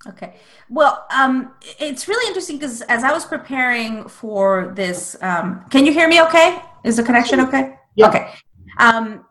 Okay. 0.07 0.35
Well, 0.69 1.05
um, 1.13 1.53
it's 1.79 2.07
really 2.07 2.27
interesting 2.27 2.57
because 2.57 2.81
as 2.83 3.03
I 3.03 3.11
was 3.11 3.25
preparing 3.25 4.07
for 4.07 4.71
this, 4.75 5.15
um, 5.21 5.65
can 5.69 5.85
you 5.85 5.91
hear 5.91 6.07
me 6.07 6.21
okay? 6.23 6.61
Is 6.83 6.97
the 6.97 7.03
connection 7.03 7.39
okay? 7.41 7.75
Yeah. 7.95 8.09
Okay. 8.09 8.31
Um, 8.77 9.25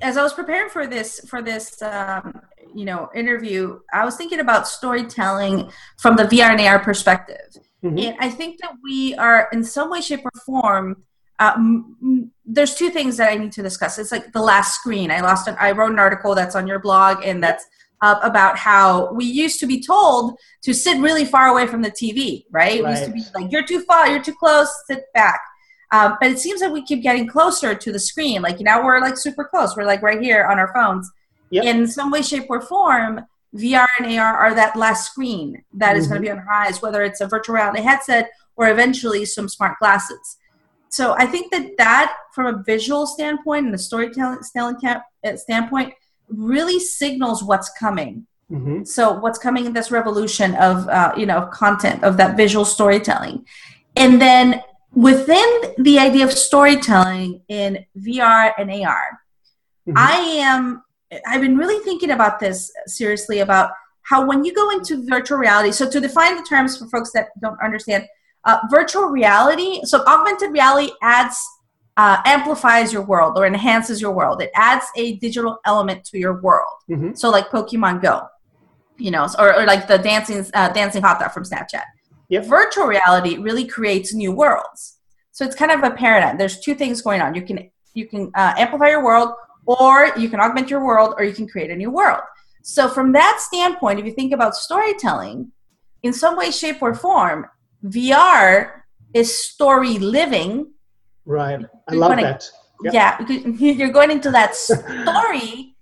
as 0.00 0.16
I 0.16 0.22
was 0.22 0.32
preparing 0.32 0.70
for 0.70 0.86
this, 0.86 1.20
for 1.28 1.42
this, 1.42 1.82
um, 1.82 2.40
you 2.74 2.84
know, 2.84 3.10
interview, 3.14 3.80
I 3.92 4.04
was 4.04 4.16
thinking 4.16 4.38
about 4.38 4.68
storytelling 4.68 5.70
from 5.98 6.16
the 6.16 6.24
VR 6.24 6.50
and 6.50 6.60
AR 6.60 6.78
perspective. 6.78 7.58
Mm-hmm. 7.82 7.98
And 7.98 8.16
I 8.20 8.30
think 8.30 8.60
that 8.60 8.74
we 8.82 9.14
are 9.16 9.48
in 9.52 9.64
some 9.64 9.90
way, 9.90 10.00
shape, 10.00 10.24
or 10.24 10.30
form, 10.46 11.02
uh, 11.40 11.54
m- 11.56 12.30
there's 12.44 12.74
two 12.74 12.90
things 12.90 13.16
that 13.16 13.30
I 13.30 13.36
need 13.36 13.52
to 13.52 13.62
discuss. 13.62 13.98
It's 13.98 14.12
like 14.12 14.32
the 14.32 14.42
last 14.42 14.76
screen. 14.76 15.10
I 15.10 15.20
lost 15.20 15.48
an, 15.48 15.56
I 15.58 15.72
wrote 15.72 15.90
an 15.90 15.98
article 15.98 16.34
that's 16.34 16.54
on 16.54 16.66
your 16.66 16.78
blog 16.78 17.24
and 17.24 17.42
that's 17.42 17.66
uh, 18.02 18.18
about 18.22 18.58
how 18.58 19.12
we 19.12 19.24
used 19.24 19.60
to 19.60 19.66
be 19.66 19.80
told 19.80 20.36
to 20.62 20.74
sit 20.74 21.00
really 21.00 21.24
far 21.24 21.48
away 21.48 21.66
from 21.66 21.82
the 21.82 21.90
TV, 21.90 22.44
right? 22.50 22.82
right. 22.82 22.84
We 22.84 22.90
used 22.90 23.04
to 23.04 23.12
be 23.12 23.40
like, 23.40 23.52
you're 23.52 23.64
too 23.64 23.82
far, 23.84 24.08
you're 24.08 24.22
too 24.22 24.34
close, 24.34 24.68
sit 24.86 25.04
back. 25.14 25.40
Um, 25.92 26.16
but 26.20 26.30
it 26.30 26.38
seems 26.38 26.60
like 26.60 26.72
we 26.72 26.84
keep 26.84 27.02
getting 27.02 27.28
closer 27.28 27.74
to 27.74 27.92
the 27.92 27.98
screen. 27.98 28.42
Like 28.42 28.60
now 28.60 28.84
we're 28.84 29.00
like 29.00 29.16
super 29.16 29.44
close. 29.44 29.76
We're 29.76 29.84
like 29.84 30.02
right 30.02 30.20
here 30.20 30.44
on 30.44 30.58
our 30.58 30.72
phones. 30.74 31.10
Yep. 31.50 31.64
In 31.64 31.86
some 31.86 32.10
way, 32.10 32.22
shape, 32.22 32.46
or 32.48 32.62
form, 32.62 33.20
VR 33.54 33.86
and 34.00 34.18
AR 34.18 34.34
are 34.34 34.54
that 34.54 34.74
last 34.74 35.10
screen 35.10 35.62
that 35.74 35.90
mm-hmm. 35.90 35.98
is 35.98 36.08
going 36.08 36.20
to 36.20 36.26
be 36.26 36.30
on 36.30 36.38
our 36.38 36.50
eyes, 36.50 36.80
whether 36.80 37.02
it's 37.02 37.20
a 37.20 37.26
virtual 37.26 37.56
reality 37.56 37.82
headset 37.82 38.30
or 38.56 38.70
eventually 38.70 39.24
some 39.26 39.48
smart 39.48 39.78
glasses. 39.78 40.38
So 40.88 41.14
I 41.16 41.26
think 41.26 41.52
that 41.52 41.76
that, 41.78 42.16
from 42.34 42.46
a 42.46 42.62
visual 42.62 43.06
standpoint 43.06 43.66
and 43.66 43.74
a 43.74 43.78
storytelling 43.78 44.42
standpoint, 44.42 45.94
really 46.34 46.78
signals 46.78 47.42
what's 47.42 47.70
coming. 47.78 48.26
Mm-hmm. 48.50 48.84
So 48.84 49.12
what's 49.12 49.38
coming 49.38 49.66
in 49.66 49.72
this 49.72 49.90
revolution 49.90 50.54
of 50.56 50.88
uh, 50.88 51.12
you 51.16 51.26
know 51.26 51.48
content 51.52 52.04
of 52.04 52.16
that 52.18 52.36
visual 52.36 52.64
storytelling, 52.64 53.46
and 53.96 54.20
then 54.20 54.62
within 54.94 55.74
the 55.78 55.98
idea 55.98 56.24
of 56.24 56.32
storytelling 56.32 57.40
in 57.48 57.84
VR 57.96 58.52
and 58.58 58.70
AR, 58.70 59.20
mm-hmm. 59.88 59.94
I 59.96 60.16
am 60.40 60.82
I've 61.26 61.40
been 61.40 61.56
really 61.56 61.82
thinking 61.84 62.10
about 62.10 62.40
this 62.40 62.70
seriously 62.86 63.40
about 63.40 63.70
how 64.02 64.26
when 64.26 64.44
you 64.44 64.52
go 64.52 64.70
into 64.70 65.06
virtual 65.08 65.38
reality. 65.38 65.72
So 65.72 65.88
to 65.88 66.00
define 66.00 66.36
the 66.36 66.42
terms 66.42 66.76
for 66.76 66.86
folks 66.88 67.12
that 67.12 67.28
don't 67.40 67.58
understand, 67.62 68.04
uh, 68.44 68.58
virtual 68.70 69.04
reality. 69.04 69.80
So 69.84 70.04
augmented 70.06 70.50
reality 70.50 70.92
adds 71.02 71.38
uh, 71.96 72.22
amplifies 72.24 72.92
your 72.92 73.02
world 73.02 73.36
or 73.36 73.46
enhances 73.46 74.00
your 74.00 74.12
world. 74.12 74.40
It 74.42 74.50
adds 74.54 74.86
a 74.96 75.16
digital 75.16 75.58
element 75.64 76.04
to 76.06 76.18
your 76.18 76.40
world. 76.40 76.78
Mm-hmm. 76.90 77.14
So 77.14 77.30
like 77.30 77.48
Pokemon 77.50 78.02
Go, 78.02 78.26
you 78.96 79.10
know, 79.10 79.28
or, 79.38 79.60
or 79.60 79.66
like 79.66 79.86
the 79.88 79.98
dancing 79.98 80.46
uh, 80.54 80.70
dancing 80.70 81.02
hot 81.02 81.20
dog 81.20 81.32
from 81.32 81.44
Snapchat. 81.44 81.84
Yep. 82.28 82.46
Virtual 82.46 82.86
reality 82.86 83.36
really 83.36 83.66
creates 83.66 84.14
new 84.14 84.32
worlds. 84.32 84.98
So 85.32 85.44
it's 85.44 85.54
kind 85.54 85.70
of 85.70 85.82
a 85.82 85.94
paradigm. 85.94 86.38
There's 86.38 86.60
two 86.60 86.74
things 86.74 87.02
going 87.02 87.20
on. 87.20 87.34
You 87.34 87.42
can 87.42 87.70
you 87.94 88.06
can 88.06 88.30
uh, 88.34 88.54
amplify 88.56 88.88
your 88.88 89.04
world, 89.04 89.34
or 89.66 90.12
you 90.16 90.30
can 90.30 90.40
augment 90.40 90.70
your 90.70 90.84
world, 90.84 91.14
or 91.18 91.24
you 91.24 91.32
can 91.32 91.46
create 91.46 91.70
a 91.70 91.76
new 91.76 91.90
world. 91.90 92.22
So 92.62 92.88
from 92.88 93.12
that 93.12 93.40
standpoint, 93.40 93.98
if 93.98 94.06
you 94.06 94.12
think 94.12 94.32
about 94.32 94.54
storytelling, 94.54 95.52
in 96.02 96.12
some 96.12 96.36
way, 96.36 96.50
shape, 96.50 96.80
or 96.80 96.94
form, 96.94 97.46
VR 97.84 98.82
is 99.12 99.36
story 99.38 99.98
living 99.98 100.72
Right. 101.24 101.64
I 101.88 101.94
love 101.94 102.16
that. 102.16 102.48
Yep. 102.84 102.94
Yeah, 102.94 103.26
you're 103.28 103.92
going 103.92 104.10
into 104.10 104.30
that 104.30 104.54
story. 104.56 105.74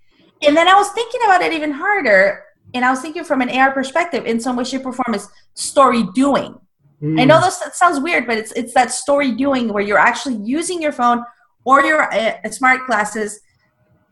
and 0.42 0.56
then 0.56 0.68
I 0.68 0.74
was 0.74 0.90
thinking 0.90 1.20
about 1.24 1.42
it 1.42 1.52
even 1.52 1.72
harder. 1.72 2.44
And 2.72 2.84
I 2.84 2.90
was 2.90 3.00
thinking 3.00 3.24
from 3.24 3.40
an 3.40 3.50
AR 3.50 3.72
perspective, 3.72 4.26
in 4.26 4.38
some 4.38 4.54
way, 4.54 4.64
shape, 4.64 4.86
or 4.86 4.92
form, 4.92 5.14
is 5.14 5.28
story 5.54 6.04
doing. 6.14 6.58
Mm. 7.02 7.20
I 7.20 7.24
know 7.24 7.40
this 7.40 7.60
sounds 7.72 8.00
weird, 8.00 8.26
but 8.26 8.38
it's 8.38 8.52
it's 8.52 8.74
that 8.74 8.92
story 8.92 9.32
doing 9.32 9.72
where 9.72 9.82
you're 9.82 9.98
actually 9.98 10.36
using 10.44 10.80
your 10.80 10.92
phone 10.92 11.24
or 11.64 11.82
your 11.82 12.12
uh, 12.12 12.50
smart 12.50 12.86
glasses 12.86 13.40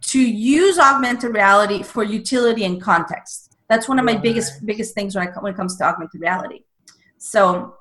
to 0.00 0.20
use 0.20 0.78
augmented 0.78 1.34
reality 1.34 1.82
for 1.82 2.02
utility 2.02 2.64
and 2.64 2.80
context. 2.80 3.56
That's 3.68 3.88
one 3.88 3.98
of 3.98 4.04
my 4.04 4.12
right. 4.12 4.22
biggest 4.22 4.64
biggest 4.64 4.94
things 4.94 5.14
when, 5.14 5.28
I, 5.28 5.30
when 5.40 5.52
it 5.52 5.56
comes 5.56 5.76
to 5.76 5.84
augmented 5.84 6.20
reality. 6.20 6.60
So 7.18 7.76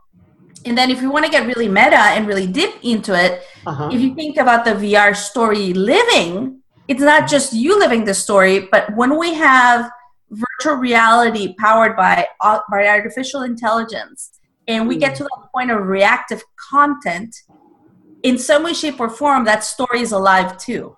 and 0.66 0.78
then 0.78 0.90
if 0.90 1.02
you 1.02 1.12
want 1.12 1.26
to 1.26 1.32
get 1.32 1.46
really 1.46 1.68
meta 1.68 1.98
and 1.98 2.28
really 2.28 2.48
deep 2.48 2.76
into 2.84 3.14
it, 3.14 3.44
uh-huh. 3.66 3.90
if 3.92 4.02
you 4.02 4.16
think 4.16 4.38
about 4.38 4.66
the 4.66 4.72
VR 4.72 5.16
story 5.16 5.74
living, 5.74 6.62
it's 6.88 7.02
not 7.02 7.30
just 7.30 7.54
you 7.54 7.78
living 7.80 8.06
the 8.06 8.14
story, 8.14 8.68
but 8.72 8.94
when 8.96 9.18
we 9.18 9.34
have 9.34 9.90
virtual 10.30 10.76
reality 10.76 11.56
powered 11.58 11.96
by, 11.96 12.26
by 12.42 12.88
artificial 12.88 13.44
intelligence 13.44 14.32
and 14.68 14.88
we 14.88 14.98
get 14.98 15.16
to 15.16 15.24
the 15.24 15.38
point 15.54 15.72
of 15.72 15.86
reactive 15.86 16.44
content, 16.70 17.36
in 18.24 18.38
some 18.38 18.64
way, 18.64 18.74
shape, 18.74 19.00
or 19.00 19.10
form, 19.10 19.46
that 19.46 19.64
story 19.64 20.02
is 20.02 20.12
alive 20.12 20.58
too. 20.58 20.96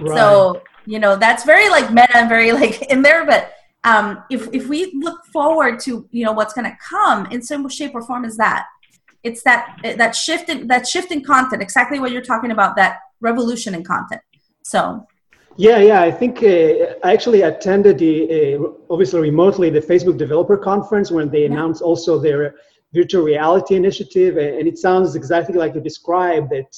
Right. 0.00 0.16
So, 0.16 0.62
you 0.84 0.98
know, 0.98 1.16
that's 1.16 1.44
very 1.44 1.68
like 1.68 1.92
meta 1.92 2.16
and 2.16 2.28
very 2.28 2.52
like 2.52 2.82
in 2.90 3.02
there, 3.02 3.24
but 3.24 3.52
um, 3.84 4.22
if, 4.30 4.48
if 4.52 4.68
we 4.68 4.92
look 4.94 5.24
forward 5.26 5.80
to, 5.80 6.08
you 6.10 6.24
know, 6.24 6.32
what's 6.32 6.54
going 6.54 6.70
to 6.70 6.76
come 6.88 7.26
in 7.26 7.42
some 7.42 7.68
shape 7.68 7.94
or 7.94 8.02
form 8.02 8.24
is 8.24 8.36
that. 8.36 8.66
It's 9.24 9.44
that 9.44 9.76
that 9.84 10.16
shift 10.16 10.48
in 10.48 10.66
that 10.66 10.84
shift 10.84 11.12
in 11.12 11.22
content 11.22 11.62
exactly 11.62 12.00
what 12.00 12.10
you're 12.10 12.22
talking 12.22 12.50
about 12.50 12.74
that 12.74 12.98
revolution 13.20 13.72
in 13.72 13.84
content. 13.84 14.20
So. 14.64 15.06
Yeah 15.56 15.78
yeah 15.78 16.00
i 16.00 16.10
think 16.10 16.42
uh, 16.42 16.96
i 17.04 17.12
actually 17.12 17.42
attended 17.42 17.98
the 17.98 18.56
uh, 18.56 18.68
obviously 18.88 19.20
remotely 19.20 19.68
the 19.68 19.80
facebook 19.80 20.16
developer 20.16 20.56
conference 20.56 21.10
when 21.10 21.28
they 21.28 21.40
yeah. 21.40 21.52
announced 21.52 21.82
also 21.82 22.18
their 22.18 22.54
virtual 22.94 23.22
reality 23.22 23.74
initiative 23.74 24.38
and 24.38 24.66
it 24.66 24.78
sounds 24.78 25.14
exactly 25.14 25.56
like 25.56 25.74
you 25.74 25.82
described 25.82 26.48
that 26.50 26.70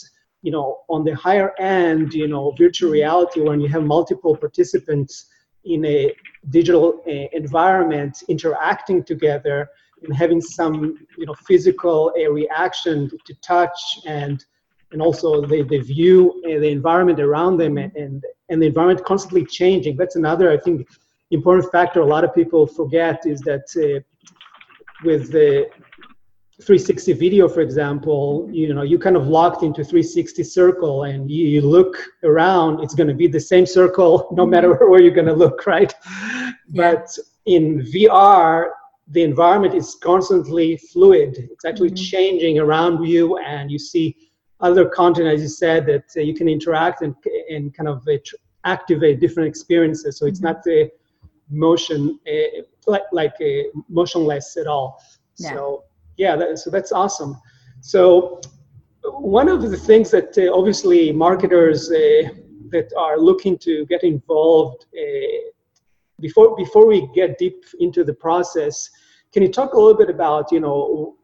you 0.43 0.51
know 0.51 0.81
on 0.89 1.05
the 1.05 1.15
higher 1.15 1.53
end 1.61 2.13
you 2.15 2.27
know 2.27 2.53
virtual 2.59 2.91
reality 2.91 3.41
when 3.41 3.61
you 3.61 3.69
have 3.69 3.85
multiple 3.85 4.37
participants 4.37 5.27
in 5.65 5.85
a 5.85 6.13
digital 6.51 7.03
uh, 7.07 7.11
environment 7.33 8.23
interacting 8.29 9.03
together 9.03 9.69
and 10.03 10.15
having 10.15 10.41
some 10.41 10.99
you 11.17 11.27
know 11.27 11.35
physical 11.47 12.13
a 12.19 12.27
reaction 12.27 13.11
to 13.27 13.35
touch 13.41 13.79
and 14.07 14.45
and 14.93 15.03
also 15.03 15.45
the, 15.45 15.63
the 15.63 15.81
view 15.81 16.41
and 16.45 16.63
the 16.63 16.69
environment 16.69 17.19
around 17.19 17.57
them 17.57 17.79
and, 17.79 17.95
and 17.97 18.23
and 18.51 18.61
the 18.63 18.67
environment 18.67 19.05
constantly 19.05 19.45
changing. 19.45 19.97
That's 19.97 20.17
another 20.17 20.51
i 20.51 20.57
think 20.57 20.87
important 21.31 21.71
factor 21.73 22.01
a 22.01 22.07
lot 22.07 22.25
of 22.25 22.35
people 22.35 22.67
forget 22.67 23.27
is 23.27 23.41
that 23.41 23.67
uh, 23.77 24.01
with 25.05 25.33
the 25.33 25.69
360 26.63 27.13
video 27.15 27.49
for 27.49 27.61
example 27.61 28.49
you 28.53 28.73
know 28.73 28.83
you 28.83 28.97
kind 28.99 29.17
of 29.17 29.27
locked 29.27 29.65
into 29.65 29.83
360 29.83 30.45
circle 30.45 31.03
and 31.03 31.29
you, 31.29 31.47
you 31.47 31.61
look 31.61 31.97
around 32.23 32.81
it's 32.81 32.95
going 32.95 33.09
to 33.09 33.15
be 33.15 33.27
the 33.27 33.41
same 33.41 33.67
circle 33.67 34.29
no 34.33 34.47
matter 34.47 34.89
where 34.89 35.03
you're 35.03 35.11
going 35.11 35.27
to 35.27 35.35
look 35.35 35.67
right 35.67 35.93
yeah. 36.05 36.53
but 36.71 37.19
in 37.47 37.81
vr 37.81 38.71
the 39.09 39.23
environment 39.23 39.75
is 39.75 39.97
constantly 39.97 40.77
fluid. 40.77 41.37
It's 41.51 41.65
actually 41.65 41.91
mm-hmm. 41.91 42.05
changing 42.05 42.59
around 42.59 43.05
you, 43.05 43.39
and 43.39 43.71
you 43.71 43.79
see 43.79 44.17
other 44.61 44.89
content, 44.89 45.29
as 45.29 45.43
you 45.43 45.49
said, 45.49 45.87
that 45.87 46.05
uh, 46.17 46.21
you 46.21 46.35
can 46.35 46.49
interact 46.49 47.03
and, 47.03 47.15
and 47.51 47.75
kind 47.75 47.89
of 47.89 48.07
uh, 48.09 48.17
activate 48.65 49.21
different 49.21 49.49
experiences. 49.49 50.19
So 50.19 50.27
it's 50.27 50.39
mm-hmm. 50.39 50.47
not 50.47 50.63
the 50.63 50.91
motion 51.51 52.19
uh, 52.27 52.63
like 52.87 53.03
like 53.13 53.35
uh, 53.41 53.69
motionless 53.89 54.57
at 54.57 54.67
all. 54.67 55.03
Yeah. 55.37 55.51
So 55.51 55.85
yeah, 56.17 56.37
that, 56.37 56.59
so 56.59 56.71
that's 56.71 56.93
awesome. 56.93 57.37
So 57.81 58.41
one 59.03 59.49
of 59.49 59.63
the 59.71 59.77
things 59.77 60.11
that 60.11 60.37
uh, 60.39 60.57
obviously 60.57 61.13
marketers 61.13 61.91
uh, 61.91 62.29
that 62.71 62.93
are 62.97 63.19
looking 63.19 63.59
to 63.59 63.85
get 63.87 64.03
involved 64.03 64.87
before 66.21 66.57
before 66.57 66.87
we 66.87 67.09
get 67.15 67.39
deep 67.39 67.65
into 67.81 68.05
the 68.05 68.15
process, 68.15 68.89
can 69.33 69.43
you 69.43 69.51
talk 69.51 69.75
a 69.75 69.77
little 69.79 69.97
bit 69.97 70.11
about 70.11 70.51
you 70.53 70.61
know 70.61 71.17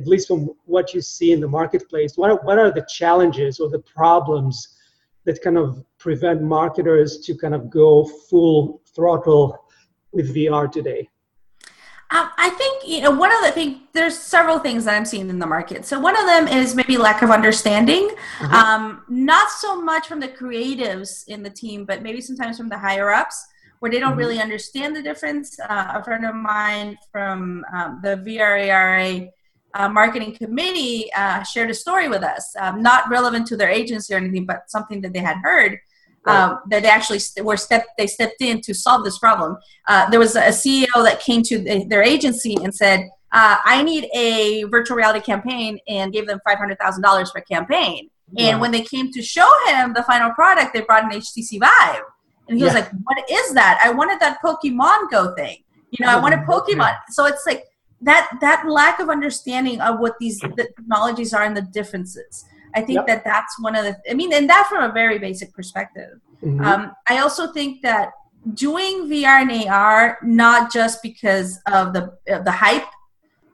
at 0.00 0.06
least 0.06 0.28
from 0.28 0.50
what 0.64 0.94
you 0.94 1.00
see 1.00 1.32
in 1.32 1.40
the 1.40 1.48
marketplace, 1.48 2.16
what 2.16 2.30
are, 2.30 2.40
what 2.44 2.58
are 2.58 2.72
the 2.72 2.86
challenges 2.88 3.60
or 3.60 3.68
the 3.68 3.80
problems 3.80 4.76
that 5.24 5.42
kind 5.42 5.58
of 5.58 5.84
prevent 5.98 6.42
marketers 6.42 7.18
to 7.18 7.36
kind 7.36 7.54
of 7.54 7.68
go 7.70 8.04
full 8.04 8.80
throttle 8.94 9.64
with 10.12 10.34
VR 10.34 10.70
today? 10.70 11.08
Um, 12.12 12.28
I 12.38 12.50
think 12.50 12.88
you 12.88 13.02
know 13.02 13.12
one 13.12 13.32
of 13.32 13.42
the 13.42 13.52
things. 13.52 13.78
There's 13.92 14.18
several 14.18 14.58
things 14.58 14.84
that 14.84 14.96
I'm 14.96 15.04
seeing 15.04 15.30
in 15.30 15.38
the 15.38 15.46
market. 15.46 15.84
So 15.84 16.00
one 16.00 16.16
of 16.16 16.26
them 16.26 16.48
is 16.48 16.74
maybe 16.74 16.96
lack 16.96 17.22
of 17.22 17.30
understanding, 17.30 18.10
mm-hmm. 18.38 18.52
um, 18.52 19.04
not 19.08 19.50
so 19.50 19.80
much 19.80 20.08
from 20.08 20.18
the 20.18 20.28
creatives 20.28 21.26
in 21.28 21.42
the 21.42 21.50
team, 21.50 21.84
but 21.84 22.02
maybe 22.02 22.20
sometimes 22.20 22.56
from 22.56 22.68
the 22.68 22.78
higher 22.78 23.10
ups 23.10 23.46
where 23.78 23.90
they 23.90 23.98
don't 23.98 24.10
mm-hmm. 24.10 24.18
really 24.18 24.40
understand 24.40 24.94
the 24.94 25.02
difference. 25.02 25.58
Uh, 25.60 25.92
a 25.94 26.04
friend 26.04 26.24
of 26.24 26.34
mine 26.34 26.98
from 27.12 27.64
um, 27.74 28.00
the 28.02 28.16
VRARA 28.16 29.30
uh, 29.74 29.88
marketing 29.88 30.34
committee 30.34 31.10
uh, 31.16 31.42
shared 31.42 31.70
a 31.70 31.74
story 31.74 32.08
with 32.08 32.22
us, 32.22 32.54
um, 32.58 32.82
not 32.82 33.08
relevant 33.08 33.46
to 33.46 33.56
their 33.56 33.68
agency 33.68 34.14
or 34.14 34.16
anything, 34.16 34.46
but 34.46 34.70
something 34.70 35.00
that 35.00 35.12
they 35.12 35.20
had 35.20 35.36
heard. 35.42 35.78
Um, 36.26 36.58
that 36.68 36.82
they 36.82 36.88
actually 36.88 37.18
st- 37.18 37.46
were 37.46 37.56
stepped 37.56 37.88
they 37.96 38.06
stepped 38.06 38.42
in 38.42 38.60
to 38.60 38.74
solve 38.74 39.04
this 39.04 39.18
problem. 39.18 39.56
Uh, 39.88 40.10
there 40.10 40.20
was 40.20 40.36
a 40.36 40.48
CEO 40.48 40.86
that 40.96 41.18
came 41.20 41.42
to 41.44 41.58
the, 41.58 41.86
their 41.88 42.02
agency 42.02 42.56
and 42.62 42.74
said, 42.74 43.08
uh, 43.32 43.56
"I 43.64 43.82
need 43.82 44.06
a 44.14 44.64
virtual 44.64 44.98
reality 44.98 45.20
campaign," 45.20 45.78
and 45.88 46.12
gave 46.12 46.26
them 46.26 46.38
five 46.46 46.58
hundred 46.58 46.78
thousand 46.78 47.02
dollars 47.02 47.30
for 47.30 47.38
a 47.38 47.44
campaign. 47.44 48.10
And 48.38 48.60
when 48.60 48.70
they 48.70 48.82
came 48.82 49.10
to 49.12 49.22
show 49.22 49.48
him 49.66 49.92
the 49.92 50.02
final 50.04 50.30
product, 50.32 50.72
they 50.72 50.82
brought 50.82 51.04
an 51.04 51.10
HTC 51.10 51.58
Vive. 51.58 52.02
And 52.48 52.58
he 52.58 52.64
yeah. 52.64 52.66
was 52.66 52.74
like, 52.74 52.90
What 53.04 53.30
is 53.30 53.54
that? 53.54 53.80
I 53.84 53.90
wanted 53.90 54.20
that 54.20 54.38
Pokemon 54.44 55.10
Go 55.10 55.34
thing. 55.34 55.58
You 55.90 56.04
know, 56.04 56.12
I 56.12 56.20
wanted 56.20 56.40
Pokemon. 56.40 56.96
So 57.10 57.26
it's 57.26 57.44
like 57.46 57.64
that 58.02 58.30
that 58.40 58.64
lack 58.68 59.00
of 59.00 59.08
understanding 59.08 59.80
of 59.80 59.98
what 59.98 60.14
these 60.20 60.38
the 60.40 60.68
technologies 60.76 61.34
are 61.34 61.42
and 61.42 61.56
the 61.56 61.62
differences. 61.62 62.44
I 62.74 62.82
think 62.82 62.96
yep. 62.96 63.06
that 63.06 63.24
that's 63.24 63.60
one 63.60 63.76
of 63.76 63.84
the. 63.84 63.96
I 64.08 64.14
mean, 64.14 64.32
and 64.32 64.48
that 64.48 64.66
from 64.68 64.88
a 64.88 64.92
very 64.92 65.18
basic 65.18 65.52
perspective. 65.52 66.20
Mm-hmm. 66.42 66.64
Um, 66.64 66.92
I 67.08 67.18
also 67.18 67.52
think 67.52 67.82
that 67.82 68.10
doing 68.54 69.08
VR 69.08 69.42
and 69.42 69.68
AR 69.68 70.18
not 70.22 70.72
just 70.72 71.02
because 71.02 71.60
of 71.66 71.92
the 71.92 72.16
of 72.28 72.44
the 72.44 72.52
hype 72.52 72.86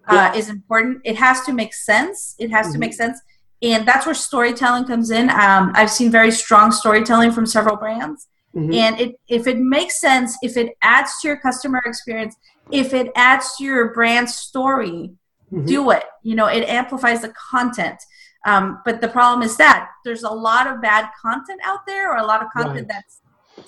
uh, 0.09 0.33
is 0.37 0.49
important. 0.49 1.01
It 1.05 1.17
has 1.17 1.43
to 1.43 1.53
make 1.53 1.75
sense. 1.75 2.35
It 2.39 2.51
has 2.51 2.67
mm-hmm. 2.67 2.73
to 2.75 2.79
make 2.79 2.95
sense, 2.95 3.21
and 3.63 3.87
that's 3.87 4.07
where 4.07 4.15
storytelling 4.15 4.85
comes 4.85 5.11
in. 5.11 5.31
Um, 5.31 5.73
I've 5.75 5.91
seen 5.91 6.11
very 6.11 6.31
strong 6.31 6.71
storytelling 6.71 7.33
from 7.33 7.47
several 7.47 7.77
brands, 7.77 8.29
mm-hmm. 8.55 8.73
and 8.73 9.01
it 9.01 9.17
if 9.29 9.47
it 9.47 9.59
makes 9.59 10.01
sense, 10.01 10.37
if 10.43 10.57
it 10.57 10.77
adds 10.83 11.13
to 11.21 11.29
your 11.29 11.39
customer 11.39 11.83
experience, 11.85 12.37
if 12.71 12.95
it 12.95 13.11
adds 13.17 13.57
to 13.57 13.65
your 13.65 13.93
brand 13.93 14.31
story, 14.31 15.13
mm-hmm. 15.53 15.67
do 15.67 15.91
it. 15.91 16.05
You 16.23 16.35
know, 16.35 16.47
it 16.47 16.69
amplifies 16.69 17.23
the 17.23 17.33
content. 17.51 17.99
Um, 18.47 18.81
but 18.85 19.01
the 19.01 19.09
problem 19.09 19.43
is 19.43 19.57
that 19.57 19.91
there's 20.05 20.23
a 20.23 20.31
lot 20.31 20.67
of 20.67 20.81
bad 20.81 21.11
content 21.21 21.61
out 21.65 21.81
there, 21.87 22.13
or 22.13 22.17
a 22.17 22.25
lot 22.25 22.43
of 22.43 22.49
content 22.53 22.89
right. 22.89 22.89
that's 22.89 23.21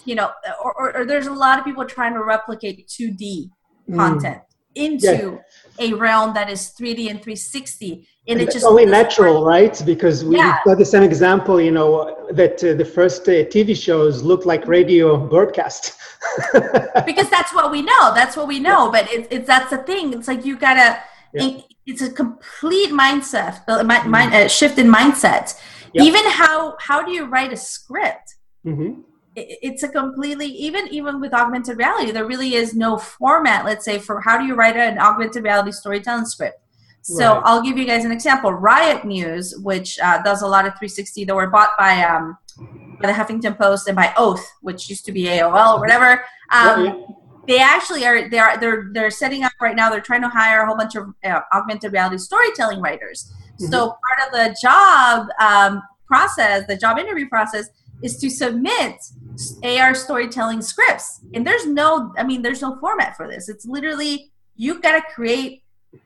you 0.04 0.14
know, 0.14 0.30
or, 0.62 0.74
or, 0.78 0.96
or, 0.98 1.04
there's 1.06 1.28
a 1.28 1.32
lot 1.32 1.58
of 1.58 1.64
people 1.64 1.84
trying 1.84 2.12
to 2.12 2.22
replicate 2.22 2.86
2D 2.88 3.50
mm. 3.88 3.96
content 3.96 4.42
into 4.74 5.40
yeah. 5.78 5.86
a 5.86 5.92
realm 5.94 6.34
that 6.34 6.50
is 6.50 6.72
3D 6.78 7.10
and 7.10 7.22
360. 7.22 8.06
And, 8.28 8.40
and 8.40 8.48
it 8.48 8.52
just 8.52 8.64
only 8.64 8.84
natural, 8.84 9.44
right? 9.44 9.80
Because 9.84 10.24
we 10.24 10.36
yeah. 10.36 10.58
got 10.64 10.78
the 10.78 10.84
same 10.84 11.02
example, 11.02 11.60
you 11.60 11.70
know, 11.70 12.28
that 12.32 12.62
uh, 12.62 12.74
the 12.74 12.84
first 12.84 13.22
uh, 13.22 13.44
TV 13.54 13.76
shows 13.76 14.22
look 14.22 14.44
like 14.44 14.66
radio 14.66 15.16
broadcast. 15.16 15.94
because 17.06 17.30
that's 17.30 17.54
what 17.54 17.70
we 17.70 17.80
know. 17.80 18.14
That's 18.14 18.36
what 18.36 18.46
we 18.46 18.60
know. 18.60 18.90
But 18.90 19.10
it's, 19.10 19.28
it's 19.30 19.46
that's 19.46 19.70
the 19.70 19.78
thing. 19.78 20.12
It's 20.12 20.28
like 20.28 20.44
you 20.44 20.58
gotta. 20.58 21.00
Yeah. 21.32 21.60
It, 21.88 21.94
it's 21.94 22.02
a 22.02 22.10
complete 22.10 22.90
mindset, 22.90 23.62
uh, 23.68 23.82
mind, 23.84 24.34
uh, 24.34 24.48
shift 24.48 24.78
in 24.78 24.86
mindset. 24.92 25.58
Even 25.94 26.22
how 26.26 26.76
how 26.78 27.02
do 27.02 27.12
you 27.12 27.24
write 27.24 27.52
a 27.52 27.56
script? 27.56 28.36
Mm-hmm 28.64 29.00
it's 29.38 29.82
a 29.82 29.88
completely 29.88 30.46
even 30.46 30.88
even 30.88 31.20
with 31.20 31.32
augmented 31.32 31.78
reality 31.78 32.10
there 32.10 32.26
really 32.26 32.54
is 32.54 32.74
no 32.74 32.96
format 32.96 33.64
let's 33.64 33.84
say 33.84 33.98
for 33.98 34.20
how 34.20 34.38
do 34.38 34.44
you 34.44 34.54
write 34.54 34.76
an 34.76 34.98
augmented 34.98 35.44
reality 35.44 35.70
storytelling 35.70 36.24
script 36.24 36.60
so 37.02 37.34
right. 37.34 37.42
i'll 37.44 37.62
give 37.62 37.78
you 37.78 37.84
guys 37.84 38.04
an 38.04 38.12
example 38.12 38.50
RYOT 38.50 39.04
news 39.04 39.56
which 39.58 39.98
uh, 40.00 40.22
does 40.22 40.42
a 40.42 40.46
lot 40.46 40.66
of 40.66 40.72
360 40.72 41.24
that 41.24 41.34
were 41.34 41.48
bought 41.48 41.70
by 41.78 42.02
um, 42.02 42.36
by 43.00 43.06
the 43.06 43.12
huffington 43.12 43.56
post 43.56 43.86
and 43.86 43.96
by 43.96 44.12
oath 44.16 44.44
which 44.60 44.88
used 44.88 45.04
to 45.04 45.12
be 45.12 45.24
aol 45.24 45.76
or 45.76 45.80
whatever 45.80 46.24
um. 46.50 47.04
They 47.48 47.58
actually 47.58 48.04
are 48.04 48.28
they 48.28 48.38
are 48.38 48.56
they're 48.58 48.90
they're 48.92 49.10
setting 49.10 49.42
up 49.42 49.52
right 49.60 49.74
now 49.74 49.90
they're 49.90 50.00
trying 50.00 50.22
to 50.22 50.28
hire 50.28 50.60
a 50.60 50.66
whole 50.66 50.76
bunch 50.76 50.94
of 50.94 51.08
uh, 51.24 51.40
augmented 51.52 51.92
reality 51.92 52.18
storytelling 52.18 52.80
writers 52.80 53.32
mm-hmm. 53.54 53.72
so 53.72 53.88
part 53.88 54.18
of 54.26 54.32
the 54.32 54.56
job 54.62 55.26
um, 55.40 55.82
process 56.06 56.64
the 56.68 56.76
job 56.76 56.98
interview 56.98 57.28
process 57.28 57.70
is 58.02 58.16
to 58.18 58.30
submit 58.30 58.96
AR 59.62 59.94
storytelling 59.94 60.62
scripts. 60.62 61.20
And 61.34 61.46
there's 61.46 61.66
no, 61.66 62.12
I 62.16 62.24
mean, 62.24 62.42
there's 62.42 62.62
no 62.62 62.78
format 62.80 63.16
for 63.16 63.28
this. 63.28 63.48
It's 63.48 63.66
literally, 63.66 64.30
you've 64.56 64.82
got 64.82 64.92
to 64.92 65.02
create 65.14 65.62